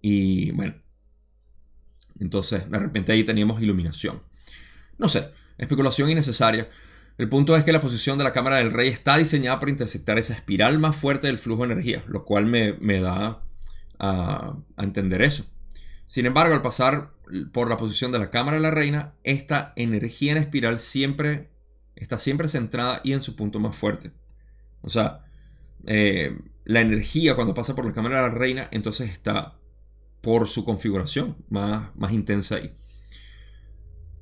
Y 0.01 0.51
bueno, 0.51 0.75
entonces 2.19 2.69
de 2.69 2.79
repente 2.79 3.11
ahí 3.11 3.23
teníamos 3.23 3.61
iluminación. 3.61 4.21
No 4.97 5.09
sé, 5.09 5.29
especulación 5.57 6.09
innecesaria. 6.09 6.69
El 7.17 7.27
punto 7.27 7.55
es 7.55 7.63
que 7.63 7.73
la 7.73 7.81
posición 7.81 8.17
de 8.17 8.23
la 8.23 8.31
cámara 8.31 8.57
del 8.57 8.71
rey 8.71 8.87
está 8.87 9.17
diseñada 9.17 9.59
para 9.59 9.71
intersectar 9.71 10.17
esa 10.17 10.33
espiral 10.33 10.79
más 10.79 10.95
fuerte 10.95 11.27
del 11.27 11.37
flujo 11.37 11.65
de 11.65 11.73
energía, 11.73 12.03
lo 12.07 12.23
cual 12.23 12.45
me, 12.45 13.01
da 13.01 13.41
a, 13.97 14.55
a, 14.77 14.83
entender 14.83 15.21
eso. 15.21 15.45
Sin 16.07 16.25
embargo, 16.25 16.55
al 16.55 16.61
pasar 16.61 17.11
por 17.51 17.69
la 17.69 17.77
posición 17.77 18.11
de 18.11 18.19
la 18.19 18.29
cámara 18.29 18.57
de 18.57 18.63
la 18.63 18.71
reina, 18.71 19.15
esta 19.23 19.73
energía 19.75 20.31
en 20.31 20.37
espiral 20.37 20.79
siempre 20.79 21.49
está 21.99 22.17
siempre 22.17 22.47
centrada 22.47 23.01
y 23.03 23.13
en 23.13 23.21
su 23.21 23.35
punto 23.35 23.59
más 23.59 23.75
fuerte. 23.75 24.11
O 24.81 24.89
sea, 24.89 25.25
eh, 25.85 26.37
la 26.63 26.81
energía 26.81 27.35
cuando 27.35 27.53
pasa 27.53 27.75
por 27.75 27.85
la 27.85 27.93
cámara 27.93 28.23
de 28.23 28.29
la 28.29 28.35
reina, 28.35 28.69
entonces 28.71 29.11
está 29.11 29.58
por 30.21 30.47
su 30.49 30.65
configuración 30.65 31.37
más, 31.49 31.95
más 31.95 32.11
intensa 32.11 32.55
ahí. 32.55 32.73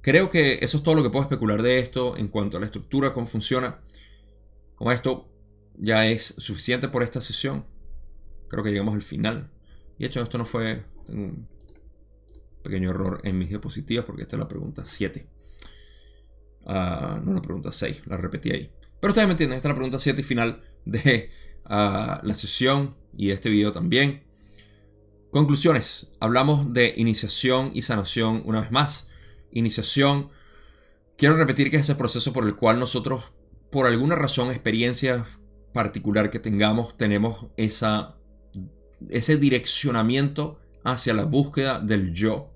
Creo 0.01 0.29
que 0.29 0.59
eso 0.61 0.77
es 0.77 0.83
todo 0.83 0.95
lo 0.95 1.03
que 1.03 1.09
puedo 1.09 1.23
especular 1.23 1.61
de 1.61 1.79
esto 1.79 2.15
en 2.17 2.27
cuanto 2.29 2.57
a 2.57 2.59
la 2.59 2.65
estructura, 2.67 3.13
cómo 3.13 3.27
funciona. 3.27 3.81
Con 4.75 4.93
esto 4.93 5.29
ya 5.75 6.07
es 6.07 6.35
suficiente 6.37 6.87
por 6.87 7.03
esta 7.03 7.19
sesión. 7.19 7.65
Creo 8.47 8.63
que 8.63 8.71
llegamos 8.71 8.95
al 8.95 9.01
final. 9.01 9.51
Y 9.97 10.03
de 10.03 10.07
hecho 10.07 10.21
esto 10.21 10.37
no 10.37 10.45
fue... 10.45 10.85
Tengo 11.05 11.23
un 11.23 11.47
pequeño 12.63 12.89
error 12.89 13.21
en 13.23 13.37
mis 13.37 13.49
diapositivas 13.49 14.05
porque 14.05 14.23
esta 14.23 14.35
es 14.35 14.39
la 14.39 14.47
pregunta 14.47 14.83
7. 14.85 15.27
Ah, 16.65 17.19
no 17.23 17.33
la 17.33 17.41
pregunta 17.41 17.71
6, 17.71 18.03
la 18.05 18.17
repetí 18.17 18.51
ahí. 18.51 18.69
Pero 18.99 19.11
ustedes 19.11 19.27
me 19.27 19.31
entienden, 19.31 19.57
esta 19.57 19.69
es 19.69 19.71
la 19.71 19.75
pregunta 19.75 19.99
7 19.99 20.19
y 20.19 20.23
final 20.23 20.61
de 20.85 21.29
ah, 21.65 22.19
la 22.23 22.33
sesión 22.33 22.95
y 23.15 23.27
de 23.27 23.33
este 23.33 23.49
video 23.49 23.71
también. 23.71 24.26
Conclusiones. 25.31 26.07
Hablamos 26.21 26.73
de 26.73 26.93
iniciación 26.95 27.71
y 27.73 27.81
sanación 27.81 28.43
una 28.45 28.61
vez 28.61 28.71
más. 28.71 29.09
Iniciación. 29.51 30.29
Quiero 31.17 31.35
repetir 31.35 31.69
que 31.69 31.75
es 31.75 31.83
ese 31.83 31.95
proceso 31.95 32.31
por 32.31 32.45
el 32.45 32.55
cual 32.55 32.79
nosotros, 32.79 33.25
por 33.69 33.87
alguna 33.87 34.15
razón, 34.15 34.49
experiencia 34.49 35.25
particular 35.73 36.29
que 36.29 36.39
tengamos, 36.39 36.95
tenemos 36.97 37.47
esa, 37.57 38.15
ese 39.09 39.35
direccionamiento 39.35 40.59
hacia 40.85 41.13
la 41.13 41.25
búsqueda 41.25 41.79
del 41.79 42.13
yo. 42.13 42.53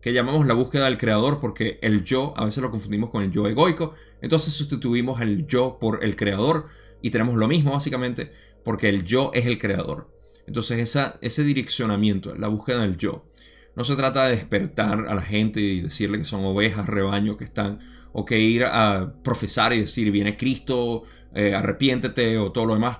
Que 0.00 0.14
llamamos 0.14 0.46
la 0.46 0.54
búsqueda 0.54 0.86
del 0.86 0.96
creador 0.96 1.38
porque 1.38 1.78
el 1.82 2.02
yo 2.02 2.32
a 2.36 2.46
veces 2.46 2.62
lo 2.62 2.70
confundimos 2.70 3.10
con 3.10 3.24
el 3.24 3.30
yo 3.30 3.46
egoico. 3.46 3.92
Entonces 4.22 4.54
sustituimos 4.54 5.20
el 5.20 5.46
yo 5.46 5.78
por 5.78 6.02
el 6.02 6.16
creador 6.16 6.68
y 7.02 7.10
tenemos 7.10 7.34
lo 7.34 7.46
mismo 7.46 7.72
básicamente 7.72 8.32
porque 8.64 8.88
el 8.88 9.04
yo 9.04 9.32
es 9.34 9.44
el 9.44 9.58
creador. 9.58 10.15
Entonces 10.46 10.78
esa, 10.78 11.18
ese 11.20 11.42
direccionamiento, 11.42 12.34
la 12.34 12.48
búsqueda 12.48 12.80
del 12.80 12.96
yo, 12.96 13.26
no 13.74 13.84
se 13.84 13.96
trata 13.96 14.26
de 14.26 14.36
despertar 14.36 15.06
a 15.08 15.14
la 15.14 15.22
gente 15.22 15.60
y 15.60 15.82
decirle 15.82 16.18
que 16.18 16.24
son 16.24 16.44
ovejas, 16.44 16.86
rebaño, 16.86 17.36
que 17.36 17.44
están, 17.44 17.78
o 18.12 18.24
que 18.24 18.38
ir 18.38 18.64
a 18.64 19.12
profesar 19.22 19.74
y 19.74 19.80
decir, 19.80 20.10
viene 20.10 20.36
Cristo, 20.36 21.02
eh, 21.34 21.54
arrepiéntete 21.54 22.38
o 22.38 22.52
todo 22.52 22.64
lo 22.64 22.74
demás. 22.74 22.98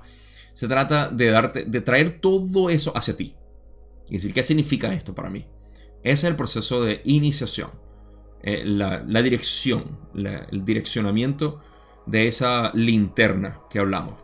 Se 0.53 0.69
trata 0.69 1.09
de, 1.09 1.31
darte, 1.31 1.65
de 1.65 1.81
traer 1.81 2.21
todo 2.21 2.69
eso 2.69 2.93
hacia 2.95 3.17
ti. 3.17 3.35
Y 4.09 4.15
decir, 4.15 4.35
¿qué 4.35 4.43
significa 4.43 4.93
esto 4.93 5.15
para 5.15 5.31
mí? 5.31 5.47
Ese 6.03 6.13
es 6.13 6.25
el 6.25 6.37
proceso 6.37 6.83
de 6.85 7.01
iniciación. 7.05 7.71
Eh, 8.43 8.63
la, 8.65 9.01
dirección, 9.23 9.99
el 10.15 10.65
direccionamiento 10.65 11.61
de 12.07 12.29
esa 12.29 12.71
linterna 12.75 13.61
que 13.71 13.79
hablamos. 13.79 14.15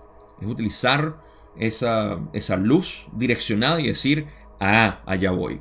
Es 0.40 0.46
utilizar 0.46 1.18
esa, 1.56 2.20
esa 2.32 2.56
luz 2.56 3.08
direccionada 3.14 3.80
y 3.80 3.86
decir, 3.86 4.26
ah, 4.60 5.02
allá 5.06 5.30
voy. 5.30 5.60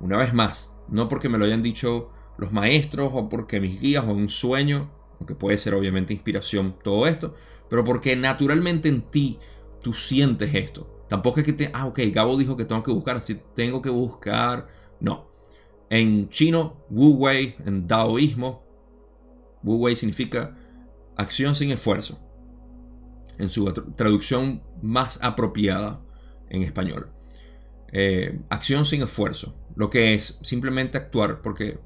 Una 0.00 0.16
vez 0.16 0.34
más, 0.34 0.74
no 0.88 1.08
porque 1.08 1.28
me 1.28 1.38
lo 1.38 1.44
hayan 1.44 1.62
dicho 1.62 2.10
los 2.38 2.52
maestros 2.52 3.10
o 3.14 3.28
porque 3.28 3.60
mis 3.60 3.80
guías 3.80 4.04
o 4.04 4.12
un 4.12 4.28
sueño, 4.28 4.90
aunque 5.18 5.34
puede 5.34 5.58
ser 5.58 5.74
obviamente 5.74 6.12
inspiración 6.12 6.76
todo 6.82 7.06
esto, 7.06 7.34
pero 7.68 7.84
porque 7.84 8.14
naturalmente 8.16 8.88
en 8.88 9.02
ti 9.02 9.38
tú 9.82 9.92
sientes 9.92 10.54
esto. 10.54 11.04
Tampoco 11.08 11.40
es 11.40 11.46
que 11.46 11.52
te, 11.52 11.70
ah, 11.72 11.86
ok, 11.86 12.00
Gabo 12.12 12.36
dijo 12.36 12.56
que 12.56 12.64
tengo 12.64 12.82
que 12.82 12.90
buscar, 12.90 13.16
así 13.16 13.40
tengo 13.54 13.80
que 13.80 13.90
buscar. 13.90 14.66
No. 15.00 15.30
En 15.88 16.28
chino, 16.28 16.84
Wu 16.90 17.14
Wei, 17.16 17.54
en 17.64 17.86
taoísmo, 17.86 18.64
Wu 19.62 19.76
Wei 19.76 19.94
significa 19.94 20.56
acción 21.16 21.54
sin 21.54 21.70
esfuerzo 21.70 22.25
en 23.38 23.48
su 23.48 23.72
traducción 23.96 24.62
más 24.82 25.18
apropiada 25.22 26.00
en 26.48 26.62
español. 26.62 27.10
Eh, 27.92 28.40
acción 28.50 28.84
sin 28.84 29.02
esfuerzo, 29.02 29.54
lo 29.74 29.90
que 29.90 30.14
es 30.14 30.38
simplemente 30.42 30.98
actuar 30.98 31.40
porque 31.42 31.78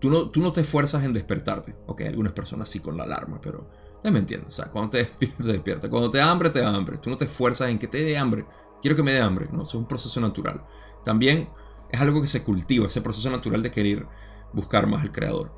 tú 0.00 0.10
no, 0.10 0.30
tú 0.30 0.40
no 0.40 0.52
te 0.52 0.62
esfuerzas 0.62 1.04
en 1.04 1.12
despertarte. 1.12 1.76
Ok, 1.86 2.02
algunas 2.02 2.32
personas 2.32 2.68
sí 2.68 2.80
con 2.80 2.96
la 2.96 3.04
alarma, 3.04 3.40
pero 3.40 3.70
ya 4.02 4.10
me 4.10 4.18
entiendes. 4.18 4.48
O 4.48 4.56
sea, 4.56 4.66
cuando 4.66 4.90
te 4.90 4.98
despiertas, 4.98 5.46
te 5.46 5.52
despiertas. 5.52 5.90
Cuando 5.90 6.10
te 6.10 6.18
da 6.18 6.30
hambre, 6.30 6.50
te 6.50 6.60
da 6.60 6.74
hambre. 6.74 6.98
Tú 6.98 7.10
no 7.10 7.16
te 7.16 7.24
esfuerzas 7.24 7.70
en 7.70 7.78
que 7.78 7.88
te 7.88 8.02
dé 8.02 8.18
hambre. 8.18 8.44
Quiero 8.80 8.96
que 8.96 9.02
me 9.02 9.12
dé 9.12 9.20
hambre. 9.20 9.48
No, 9.52 9.62
eso 9.62 9.70
es 9.70 9.74
un 9.74 9.88
proceso 9.88 10.20
natural. 10.20 10.64
También 11.04 11.48
es 11.90 12.00
algo 12.00 12.20
que 12.20 12.28
se 12.28 12.42
cultiva, 12.42 12.86
ese 12.86 13.00
proceso 13.00 13.30
natural 13.30 13.62
de 13.62 13.70
querer 13.70 14.06
buscar 14.52 14.86
más 14.86 15.02
al 15.02 15.12
creador. 15.12 15.54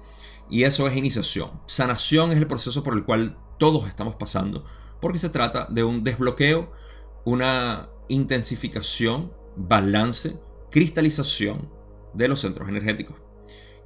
Y 0.51 0.65
eso 0.65 0.87
es 0.87 0.97
iniciación. 0.97 1.61
Sanación 1.67 2.33
es 2.33 2.39
el 2.39 2.47
proceso 2.47 2.83
por 2.83 2.95
el 2.95 3.05
cual 3.05 3.39
todos 3.59 3.87
estamos 3.87 4.15
pasando, 4.15 4.65
porque 5.01 5.19
se 5.19 5.29
trata 5.29 5.67
de 5.71 5.85
un 5.85 6.05
desbloqueo, 6.05 6.73
una 7.25 7.89
intensificación, 8.09 9.33
balance, 9.57 10.37
cristalización 10.71 11.71
de 12.15 12.29
los 12.29 12.41
centros 12.41 12.69
energéticos. 12.69 13.17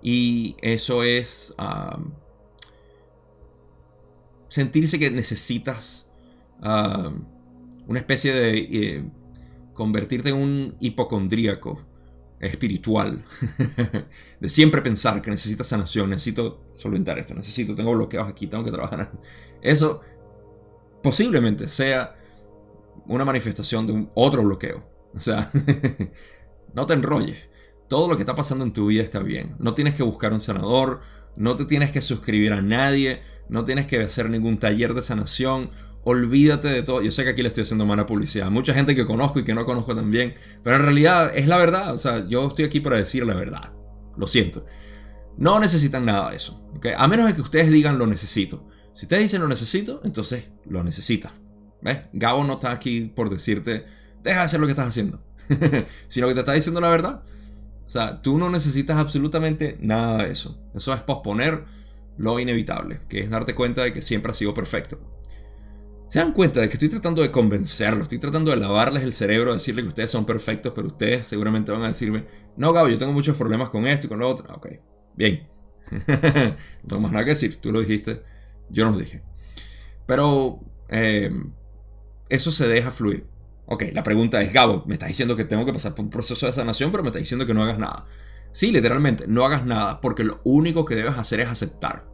Y 0.03 0.57
eso 0.61 1.03
es 1.03 1.55
sentirse 4.49 4.99
que 4.99 5.11
necesitas 5.11 6.11
una 6.61 7.99
especie 7.99 8.33
de 8.33 8.59
eh, 8.59 9.05
convertirte 9.73 10.29
en 10.29 10.37
un 10.37 10.77
hipocondríaco 10.81 11.81
espiritual, 12.39 13.25
de 14.41 14.49
siempre 14.49 14.83
pensar 14.83 15.23
que 15.23 15.31
necesitas 15.31 15.69
sanación, 15.69 16.11
necesito 16.11 16.73
solventar 16.77 17.19
esto, 17.19 17.35
necesito, 17.35 17.75
tengo 17.75 17.93
bloqueos 17.93 18.29
aquí, 18.29 18.47
tengo 18.49 18.65
que 18.65 18.73
trabajar. 18.73 19.13
Eso 19.63 20.01
posiblemente 21.03 21.69
sea 21.69 22.17
una 23.07 23.25
manifestación 23.25 23.87
de 23.87 24.07
otro 24.15 24.43
bloqueo. 24.43 24.85
O 25.15 25.21
sea, 25.21 25.51
no 26.75 26.87
te 26.87 26.95
enrolles. 26.95 27.49
Todo 27.89 28.09
lo 28.09 28.17
que 28.17 28.23
está 28.23 28.35
pasando 28.35 28.65
en 28.65 28.73
tu 28.73 28.87
vida 28.87 29.03
está 29.03 29.21
bien. 29.21 29.57
No 29.59 29.75
tienes 29.75 29.95
que 29.95 30.03
buscar 30.03 30.33
un 30.33 30.41
sanador, 30.41 31.01
no 31.37 31.57
te 31.57 31.65
tienes 31.67 31.93
que 31.93 32.01
suscribir 32.01 32.53
a 32.53 32.63
nadie, 32.63 33.21
no 33.49 33.65
tienes 33.65 33.87
que 33.87 34.01
hacer 34.01 34.31
ningún 34.31 34.59
taller 34.59 34.95
de 34.95 35.03
sanación. 35.03 35.71
Olvídate 36.05 36.69
de 36.69 36.83
todo. 36.83 37.03
Yo 37.03 37.13
sé 37.13 37.25
que 37.25 37.31
aquí 37.31 37.43
le 37.43 37.49
estoy 37.49 37.63
haciendo 37.63 37.85
mala 37.85 38.07
publicidad. 38.07 38.51
Mucha 38.51 38.75
gente 38.75 38.95
que 38.95 39.07
conozco 39.07 39.41
y 39.41 39.45
que 39.45 39.55
no 39.55 39.65
conozco 39.65 39.95
también. 39.95 40.35
Pero 40.63 40.77
en 40.77 40.83
realidad 40.83 41.33
es 41.35 41.47
la 41.47 41.59
verdad. 41.59 41.93
O 41.93 41.99
sea, 41.99 42.27
yo 42.27 42.49
estoy 42.49 42.65
aquí 42.65 42.81
para 42.81 42.97
decir 42.97 43.27
la 43.27 43.35
verdad. 43.35 43.73
Lo 44.17 44.27
siento. 44.27 44.65
No 45.37 45.61
necesitan 45.61 46.05
nada 46.05 46.31
de 46.31 46.37
eso. 46.37 46.67
A 46.97 47.09
menos 47.09 47.27
de 47.27 47.35
que 47.35 47.41
ustedes 47.41 47.71
digan 47.71 47.99
lo 47.99 48.07
necesito. 48.07 48.67
Si 48.93 49.07
ustedes 49.07 49.23
dicen 49.23 49.41
lo 49.41 49.49
necesito, 49.49 50.01
entonces 50.05 50.49
lo 50.67 50.83
necesitas. 50.85 51.33
¿Ves? 51.81 51.99
Gabo 52.13 52.45
no 52.45 52.55
está 52.55 52.71
aquí 52.71 53.13
por 53.15 53.31
decirte, 53.31 53.85
deja 54.23 54.41
de 54.41 54.45
hacer 54.45 54.61
lo 54.61 54.67
que 54.67 54.73
estás 54.73 54.89
haciendo. 54.89 55.23
Sino 56.09 56.29
que 56.29 56.35
te 56.35 56.41
está 56.41 56.53
diciendo 56.53 56.81
la 56.81 56.89
verdad. 56.89 57.23
O 57.87 57.91
sea, 57.91 58.23
tú 58.23 58.39
no 58.39 58.49
necesitas 58.49 58.97
absolutamente 58.97 59.77
nada 59.81 60.25
de 60.25 60.33
eso. 60.33 60.59
Eso 60.75 60.95
es 60.95 61.01
posponer 61.01 61.65
lo 62.17 62.39
inevitable, 62.39 63.01
que 63.09 63.21
es 63.21 63.31
darte 63.31 63.55
cuenta 63.55 63.83
de 63.83 63.93
que 63.93 64.03
siempre 64.03 64.31
ha 64.31 64.35
sido 64.35 64.55
perfecto. 64.55 65.01
Se 66.09 66.19
dan 66.19 66.33
cuenta 66.33 66.61
de 66.61 66.69
que 66.69 66.75
estoy 66.75 66.91
tratando 66.91 67.23
de 67.23 67.31
convencerlos, 67.31 68.03
estoy 68.03 68.19
tratando 68.19 68.51
de 68.51 68.59
lavarles 68.59 69.03
el 69.03 69.15
cerebro, 69.15 69.55
decirles 69.55 69.85
que 69.85 69.89
ustedes 69.89 70.11
son 70.11 70.27
perfectos, 70.27 70.73
pero 70.75 70.89
ustedes 70.89 71.27
seguramente 71.27 71.73
van 71.73 71.83
a 71.83 71.89
decirme, 71.89 72.27
no, 72.57 72.73
Gabo, 72.73 72.89
yo 72.89 72.99
tengo 72.99 73.13
muchos 73.13 73.37
problemas 73.37 73.71
con 73.71 73.87
esto 73.87 74.07
y 74.07 74.11
con 74.11 74.19
lo 74.19 74.29
otro. 74.29 74.55
Ok, 74.55 74.69
bien. 75.17 75.49
no 75.91 76.89
tengo 76.89 77.01
más 77.01 77.13
nada 77.13 77.25
que 77.25 77.31
decir, 77.31 77.57
tú 77.57 77.73
lo 77.73 77.81
dijiste, 77.81 78.23
yo 78.73 78.85
no 78.85 78.93
lo 78.93 78.99
dije. 78.99 79.23
Pero 80.07 80.61
eh, 80.89 81.31
eso 82.29 82.51
se 82.51 82.67
deja 82.67 82.91
fluir. 82.91 83.27
Ok, 83.67 83.85
la 83.93 84.03
pregunta 84.03 84.43
es, 84.43 84.53
Gabo, 84.53 84.83
me 84.87 84.95
estás 84.95 85.09
diciendo 85.09 85.37
que 85.37 85.45
tengo 85.45 85.65
que 85.65 85.73
pasar 85.73 85.95
por 85.95 86.05
un 86.05 86.11
proceso 86.11 86.47
de 86.47 86.53
sanación, 86.53 86.91
pero 86.91 87.03
me 87.03 87.11
estás 87.11 87.23
diciendo 87.23 87.47
que 87.47 87.55
no 87.55 87.63
hagas 87.63 87.79
nada. 87.79 88.07
Sí, 88.51 88.73
literalmente, 88.73 89.27
no 89.27 89.45
hagas 89.45 89.65
nada 89.65 90.01
porque 90.01 90.25
lo 90.25 90.41
único 90.45 90.85
que 90.85 90.95
debes 90.95 91.17
hacer 91.17 91.41
es 91.41 91.49
aceptar. 91.49 92.07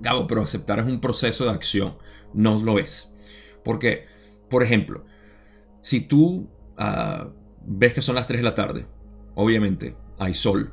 Gabo, 0.00 0.26
pero 0.26 0.42
aceptar 0.42 0.80
es 0.80 0.86
un 0.86 1.00
proceso 1.00 1.44
de 1.44 1.50
acción, 1.50 1.96
no 2.34 2.60
lo 2.60 2.78
es. 2.78 3.12
Porque, 3.64 4.06
por 4.50 4.62
ejemplo, 4.62 5.04
si 5.80 6.00
tú 6.00 6.50
ah, 6.76 7.30
ves 7.64 7.94
que 7.94 8.02
son 8.02 8.14
las 8.14 8.26
3 8.26 8.40
de 8.40 8.44
la 8.44 8.54
tarde, 8.54 8.86
obviamente 9.34 9.96
hay 10.18 10.34
sol. 10.34 10.72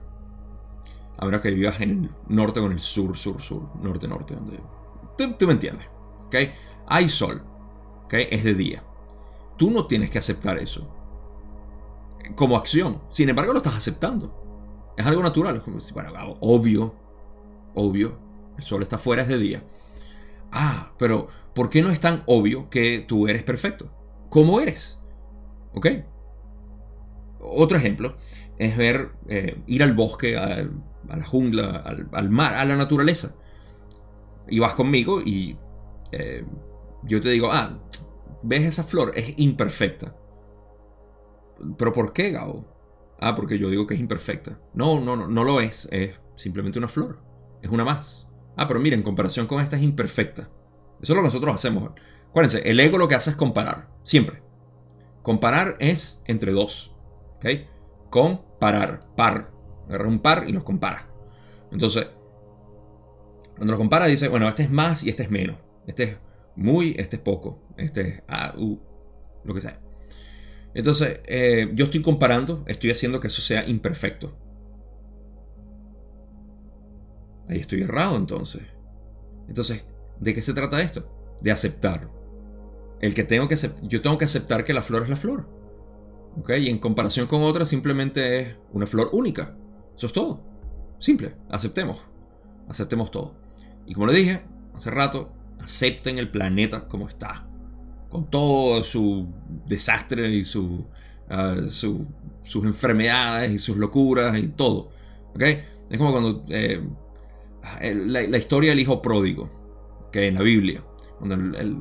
A 1.22 1.26
menos 1.26 1.40
que 1.40 1.52
vivas 1.52 1.80
en 1.80 1.90
el 1.92 2.10
norte 2.28 2.60
o 2.60 2.66
en 2.66 2.74
el 2.74 2.80
sur, 2.80 3.16
sur, 3.16 3.42
sur, 3.42 3.70
norte, 3.82 4.08
norte, 4.08 4.36
donde... 4.36 4.60
Tú, 5.18 5.48
me 5.48 5.54
entiendes, 5.54 5.88
¿ok? 6.26 6.36
Hay 6.88 7.08
sol, 7.08 7.44
¿ok? 8.06 8.14
Es 8.30 8.44
de 8.44 8.56
día. 8.56 8.84
Tú 9.58 9.72
no 9.72 9.86
tienes 9.86 10.10
que 10.10 10.18
aceptar 10.18 10.58
eso 10.58 10.98
como 12.36 12.58
acción. 12.58 13.02
Sin 13.10 13.30
embargo, 13.30 13.54
lo 13.54 13.60
estás 13.60 13.76
aceptando. 13.76 14.94
Es 14.98 15.06
algo 15.06 15.24
natural. 15.24 15.56
Es 15.56 15.62
como 15.62 15.78
bueno, 15.94 16.38
obvio, 16.40 16.96
obvio, 17.76 18.18
el 18.58 18.64
sol 18.64 18.82
está 18.82 18.98
fuera, 18.98 19.22
es 19.22 19.28
de 19.28 19.38
día. 19.38 19.64
Ah, 20.52 20.92
pero 20.98 21.28
¿por 21.54 21.70
qué 21.70 21.82
no 21.82 21.90
es 21.90 22.00
tan 22.00 22.24
obvio 22.26 22.70
que 22.70 23.06
tú 23.08 23.28
eres 23.28 23.44
perfecto? 23.44 23.92
¿Cómo 24.30 24.60
eres? 24.60 25.02
¿Ok? 25.74 25.88
Otro 27.40 27.78
ejemplo 27.78 28.18
es 28.58 28.78
ver, 28.78 29.12
eh, 29.28 29.62
ir 29.66 29.82
al 29.82 29.94
bosque, 29.94 30.38
a, 30.38 30.68
la 31.18 31.26
jungla, 31.26 31.84
al, 32.12 32.30
mar, 32.30 32.54
a 32.54 32.66
la 32.66 32.76
naturaleza. 32.76 33.36
Y 34.48 34.60
vas 34.60 34.74
conmigo 34.74 35.22
y 35.22 35.58
eh, 36.12 36.46
yo 37.04 37.22
te 37.22 37.30
digo, 37.30 37.52
ah, 37.52 37.80
ves 38.44 38.64
esa 38.64 38.84
flor, 38.84 39.14
es 39.16 39.34
imperfecta. 39.38 40.16
¿Pero 41.78 41.94
por 41.94 42.14
qué, 42.14 42.32
Gabo? 42.32 42.66
Ah, 43.20 43.36
porque 43.36 43.60
yo 43.60 43.70
digo 43.70 43.86
que 43.86 43.94
es 43.94 44.00
imperfecta. 44.00 44.60
No, 44.74 45.00
no, 45.00 45.16
no, 45.16 45.28
no 45.28 45.44
lo 45.44 45.62
es. 45.62 45.88
Es 45.92 46.20
simplemente 46.36 46.80
una 46.80 46.88
flor. 46.88 47.20
Es 47.62 47.70
una 47.70 47.86
más. 47.86 48.28
Ah, 48.58 48.68
pero 48.68 48.80
mira, 48.80 48.96
en 48.96 49.04
comparación 49.04 49.46
con 49.46 49.62
esta 49.62 49.78
es 49.78 49.84
imperfecta. 49.84 50.50
Eso 51.02 51.14
es 51.14 51.16
lo 51.16 51.18
que 51.18 51.28
nosotros 51.28 51.54
hacemos. 51.54 51.92
Acuérdense, 52.30 52.68
el 52.68 52.80
ego 52.80 52.98
lo 52.98 53.08
que 53.08 53.16
hace 53.16 53.30
es 53.30 53.36
comparar. 53.36 53.90
Siempre. 54.04 54.42
Comparar 55.22 55.78
es 55.80 56.22
entre 56.26 56.52
dos. 56.52 56.96
¿Ok? 57.36 57.46
Comparar. 58.10 59.02
Par. 59.16 59.51
Agarra 59.92 60.08
un 60.08 60.20
par 60.20 60.46
y 60.48 60.54
los 60.54 60.64
compara. 60.64 61.10
Entonces, 61.70 62.08
cuando 63.58 63.74
lo 63.74 63.78
compara 63.78 64.06
dice, 64.06 64.30
bueno, 64.30 64.48
este 64.48 64.64
es 64.64 64.72
más 64.72 65.04
y 65.04 65.10
este 65.10 65.24
es 65.24 65.30
menos. 65.30 65.58
Este 65.86 66.04
es 66.04 66.18
muy, 66.56 66.96
este 66.98 67.18
es 67.18 67.22
poco, 67.22 67.60
este 67.76 68.02
es 68.02 68.24
lo 69.44 69.54
que 69.54 69.60
sea. 69.60 69.82
Entonces, 70.74 71.20
eh, 71.26 71.70
yo 71.74 71.86
estoy 71.86 72.02
comparando, 72.02 72.64
estoy 72.68 72.92
haciendo 72.92 73.20
que 73.20 73.28
eso 73.28 73.42
sea 73.42 73.68
imperfecto. 73.68 74.34
Ahí 77.50 77.60
estoy 77.60 77.82
errado 77.82 78.16
entonces. 78.16 78.62
Entonces, 79.50 79.84
¿de 80.22 80.34
qué 80.34 80.42
se 80.42 80.54
trata 80.54 80.82
esto? 80.82 81.38
De 81.42 81.52
aceptar. 81.52 82.10
El 83.02 83.14
que 83.14 83.26
tengo 83.26 83.50
que 83.50 83.58
yo 83.84 84.02
tengo 84.02 84.18
que 84.18 84.26
aceptar 84.26 84.64
que 84.64 84.74
la 84.74 84.84
flor 84.84 85.04
es 85.04 85.10
la 85.10 85.18
flor. 85.18 85.50
¿Ok? 86.38 86.52
Y 86.60 86.70
en 86.70 86.78
comparación 86.78 87.28
con 87.28 87.42
otra 87.42 87.66
simplemente 87.66 88.40
es 88.40 88.56
una 88.72 88.86
flor 88.86 89.10
única. 89.12 89.58
Eso 90.02 90.08
es 90.08 90.14
todo. 90.14 90.42
Simple. 90.98 91.36
Aceptemos. 91.48 92.00
Aceptemos 92.68 93.12
todo. 93.12 93.36
Y 93.86 93.94
como 93.94 94.08
le 94.08 94.14
dije 94.14 94.42
hace 94.74 94.90
rato, 94.90 95.32
acepten 95.60 96.18
el 96.18 96.32
planeta 96.32 96.88
como 96.88 97.08
está, 97.08 97.46
con 98.10 98.32
todo 98.32 98.84
su 98.84 99.28
desastre 99.68 100.28
y 100.32 100.44
su, 100.44 100.88
ah, 101.30 101.56
sus 101.70 102.66
enfermedades 102.66 103.52
y 103.52 103.60
sus 103.60 103.78
locuras 103.78 104.40
y 104.40 104.48
todo. 104.48 104.90
¿okay? 105.36 105.62
Es 105.88 106.00
como 106.00 106.12
cuando 106.12 106.46
eh, 106.50 106.82
la, 107.84 108.38
historia 108.40 108.72
del 108.72 108.80
hijo 108.80 109.04
pródigo, 109.04 109.52
que 110.12 110.30
en 110.30 110.34
la 110.34 110.42
Biblia, 110.42 110.84
cuando 111.20 111.36
el, 111.36 111.78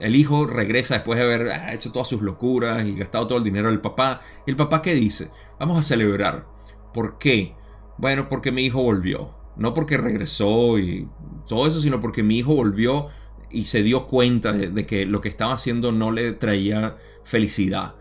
el, 0.00 0.16
hijo 0.16 0.46
regresa 0.46 0.94
después 0.94 1.18
de 1.18 1.26
haber 1.26 1.50
ah, 1.50 1.74
hecho 1.74 1.92
todas 1.92 2.08
sus 2.08 2.22
locuras 2.22 2.86
y 2.86 2.96
gastado 2.96 3.26
todo 3.26 3.36
el 3.36 3.44
dinero 3.44 3.68
del 3.68 3.82
papá. 3.82 4.22
¿Y 4.46 4.50
el 4.50 4.56
papá 4.56 4.80
qué 4.80 4.94
dice? 4.94 5.30
Vamos 5.58 5.76
a 5.76 5.82
celebrar. 5.82 6.56
¿Por 6.92 7.18
qué? 7.18 7.54
Bueno, 7.98 8.28
porque 8.28 8.52
mi 8.52 8.64
hijo 8.64 8.82
volvió. 8.82 9.34
No 9.56 9.74
porque 9.74 9.96
regresó 9.96 10.78
y 10.78 11.08
todo 11.48 11.66
eso, 11.66 11.80
sino 11.80 12.00
porque 12.00 12.22
mi 12.22 12.38
hijo 12.38 12.54
volvió 12.54 13.08
y 13.50 13.64
se 13.64 13.82
dio 13.82 14.06
cuenta 14.06 14.52
de, 14.52 14.86
que 14.86 15.06
lo 15.06 15.20
que 15.20 15.28
estaba 15.28 15.54
haciendo 15.54 15.92
no 15.92 16.12
le 16.12 16.32
traía 16.32 16.96
felicidad. 17.24 17.94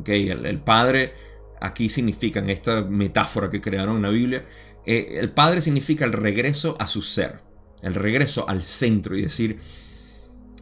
¿Okay? 0.00 0.28
El, 0.30 0.60
padre 0.60 1.12
aquí 1.60 1.88
significa, 1.88 2.40
en 2.40 2.50
esta 2.50 2.82
metáfora 2.82 3.50
que 3.50 3.60
crearon 3.60 3.96
en 3.96 4.02
la 4.02 4.08
Biblia, 4.08 4.44
eh, 4.86 5.18
el 5.20 5.30
padre 5.30 5.60
significa 5.60 6.04
el 6.04 6.12
regreso 6.12 6.76
a 6.78 6.88
su 6.88 7.02
ser, 7.02 7.40
el 7.82 7.94
regreso 7.94 8.48
al 8.48 8.62
centro 8.62 9.16
y 9.16 9.22
decir, 9.22 9.58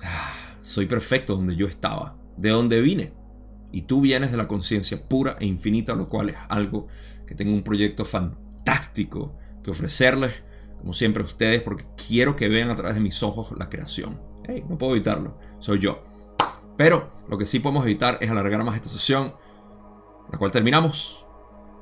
ah, 0.03 0.57
soy 0.61 0.87
perfecto 0.87 1.37
donde 1.37 1.57
yo 1.57 1.67
estaba, 1.67 2.17
de 2.37 2.51
donde 2.51 2.81
vine. 2.81 3.13
Y 3.73 3.83
tú 3.83 4.01
vienes 4.01 4.33
de 4.33 4.37
la 4.37 4.49
conciencia 4.49 5.01
pura 5.03 5.37
e 5.39 5.47
infinita, 5.47 5.95
lo 5.95 6.09
cual 6.09 6.31
es 6.31 6.37
algo 6.49 6.89
que 7.31 7.37
tengo 7.37 7.55
un 7.55 7.63
proyecto 7.63 8.05
fantástico 8.05 9.39
que 9.63 9.71
ofrecerles, 9.71 10.43
como 10.81 10.93
siempre 10.95 11.23
a 11.23 11.27
ustedes, 11.27 11.63
porque 11.63 11.85
quiero 12.09 12.35
que 12.35 12.49
vean 12.49 12.71
a 12.71 12.75
través 12.75 12.97
de 12.97 13.01
mis 13.01 13.23
ojos 13.23 13.57
la 13.57 13.71
creación. 13.71 14.21
no 14.69 14.77
puedo 14.77 14.97
evitarlo, 14.97 15.39
soy 15.61 15.79
yo. 15.79 16.03
Pero 16.77 17.13
lo 17.29 17.39
que 17.39 17.47
sí 17.47 17.61
podemos 17.61 17.85
evitar 17.85 18.19
es 18.21 18.29
alargar 18.33 18.65
más 18.65 18.75
esta 18.75 18.89
sesión, 18.89 19.37
la 20.33 20.39
cual 20.39 20.51
terminamos. 20.51 21.25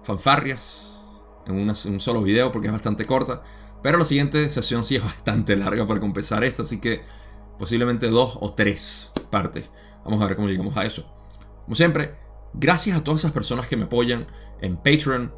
Fanfarrias 0.03 1.23
en, 1.47 1.57
un 1.57 2.01
solo 2.01 2.21
video 2.21 2.53
porque 2.53 2.67
es 2.67 2.73
bastante 2.75 3.07
corta. 3.07 3.43
Pero 3.83 3.97
la 3.97 4.05
siguiente 4.05 4.51
sesión 4.51 4.85
sí 4.85 4.97
es 4.97 5.03
bastante 5.05 5.57
larga 5.57 5.87
para 5.87 5.99
compensar 5.99 6.45
esta, 6.45 6.61
así 6.61 6.79
que 6.79 7.01
posiblemente 7.59 8.09
dos 8.09 8.37
o 8.39 8.53
tres 8.53 9.13
partes. 9.31 9.71
Vamos 10.05 10.21
a 10.21 10.27
ver 10.27 10.37
cómo 10.37 10.49
llegamos 10.49 10.77
a 10.77 10.85
eso. 10.85 11.11
Como 11.65 11.75
siempre, 11.75 12.17
gracias 12.53 12.99
a 12.99 13.03
todas 13.03 13.23
esas 13.23 13.33
personas 13.33 13.67
que 13.67 13.79
me 13.79 13.85
apoyan 13.85 14.27
en 14.61 14.77
Patreon, 14.77 15.33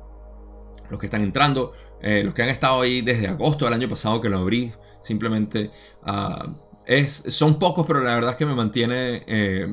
los 0.91 0.99
que 0.99 1.07
están 1.07 1.23
entrando, 1.23 1.73
eh, 2.03 2.23
los 2.25 2.35
que 2.35 2.43
han 2.43 2.49
estado 2.49 2.83
ahí 2.83 3.01
desde 3.01 3.29
agosto 3.29 3.65
del 3.65 3.75
año 3.75 3.89
pasado 3.89 4.21
que 4.21 4.29
lo 4.29 4.39
abrí, 4.39 4.73
simplemente 5.03 5.71
ah, 6.03 6.47
es, 6.87 7.23
son 7.29 7.59
pocos, 7.59 7.87
pero 7.87 8.01
la 8.01 8.15
verdad 8.15 8.33
es 8.33 8.37
que 8.37 8.47
me 8.47 8.55
mantiene 8.55 9.23
eh, 9.27 9.69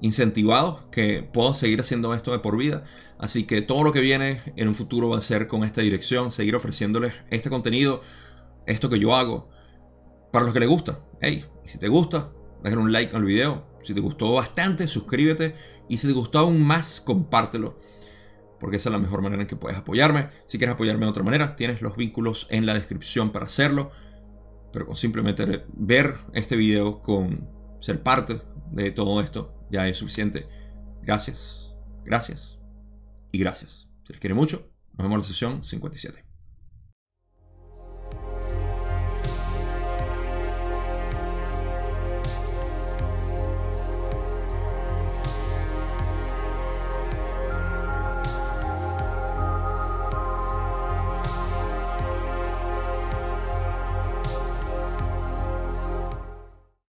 incentivado 0.00 0.90
que 0.90 1.22
puedo 1.22 1.54
seguir 1.54 1.80
haciendo 1.80 2.12
esto 2.14 2.32
de 2.32 2.40
por 2.40 2.56
vida. 2.56 2.84
Así 3.18 3.44
que 3.44 3.62
todo 3.62 3.84
lo 3.84 3.92
que 3.92 4.00
viene 4.00 4.42
en 4.56 4.68
un 4.68 4.74
futuro 4.74 5.10
va 5.10 5.18
a 5.18 5.20
ser 5.20 5.46
con 5.46 5.64
esta 5.64 5.80
dirección, 5.80 6.32
seguir 6.32 6.56
ofreciéndoles 6.56 7.14
este 7.30 7.48
contenido, 7.48 8.02
esto 8.66 8.90
que 8.90 8.98
yo 8.98 9.14
hago, 9.14 9.48
para 10.32 10.44
los 10.44 10.52
que 10.52 10.60
les 10.60 10.68
gusta. 10.68 10.98
Hey, 11.20 11.44
si 11.64 11.78
te 11.78 11.88
gusta, 11.88 12.32
déjale 12.62 12.82
un 12.82 12.92
like 12.92 13.14
al 13.14 13.24
video. 13.24 13.64
Si 13.82 13.94
te 13.94 14.00
gustó 14.00 14.32
bastante, 14.32 14.88
suscríbete. 14.88 15.54
Y 15.88 15.98
si 15.98 16.08
te 16.08 16.12
gustó 16.12 16.40
aún 16.40 16.60
más, 16.62 17.00
compártelo 17.00 17.78
porque 18.64 18.78
esa 18.78 18.88
es 18.88 18.94
la 18.94 18.98
mejor 18.98 19.20
manera 19.20 19.42
en 19.42 19.46
que 19.46 19.56
puedes 19.56 19.76
apoyarme. 19.76 20.30
Si 20.46 20.56
quieres 20.56 20.72
apoyarme 20.72 21.04
de 21.04 21.10
otra 21.10 21.22
manera, 21.22 21.54
tienes 21.54 21.82
los 21.82 21.98
vínculos 21.98 22.46
en 22.48 22.64
la 22.64 22.72
descripción 22.72 23.30
para 23.30 23.44
hacerlo. 23.44 23.90
Pero 24.72 24.86
con 24.86 24.96
simplemente 24.96 25.66
ver 25.74 26.14
este 26.32 26.56
video, 26.56 27.02
con 27.02 27.46
ser 27.82 28.02
parte 28.02 28.40
de 28.70 28.90
todo 28.90 29.20
esto, 29.20 29.66
ya 29.70 29.86
es 29.86 29.98
suficiente. 29.98 30.48
Gracias, 31.02 31.74
gracias 32.06 32.58
y 33.32 33.38
gracias. 33.38 33.90
Si 34.04 34.14
les 34.14 34.20
quiere 34.20 34.32
mucho, 34.32 34.72
nos 34.94 35.04
vemos 35.04 35.16
en 35.16 35.18
la 35.18 35.24
sesión 35.24 35.62
57. 35.62 36.33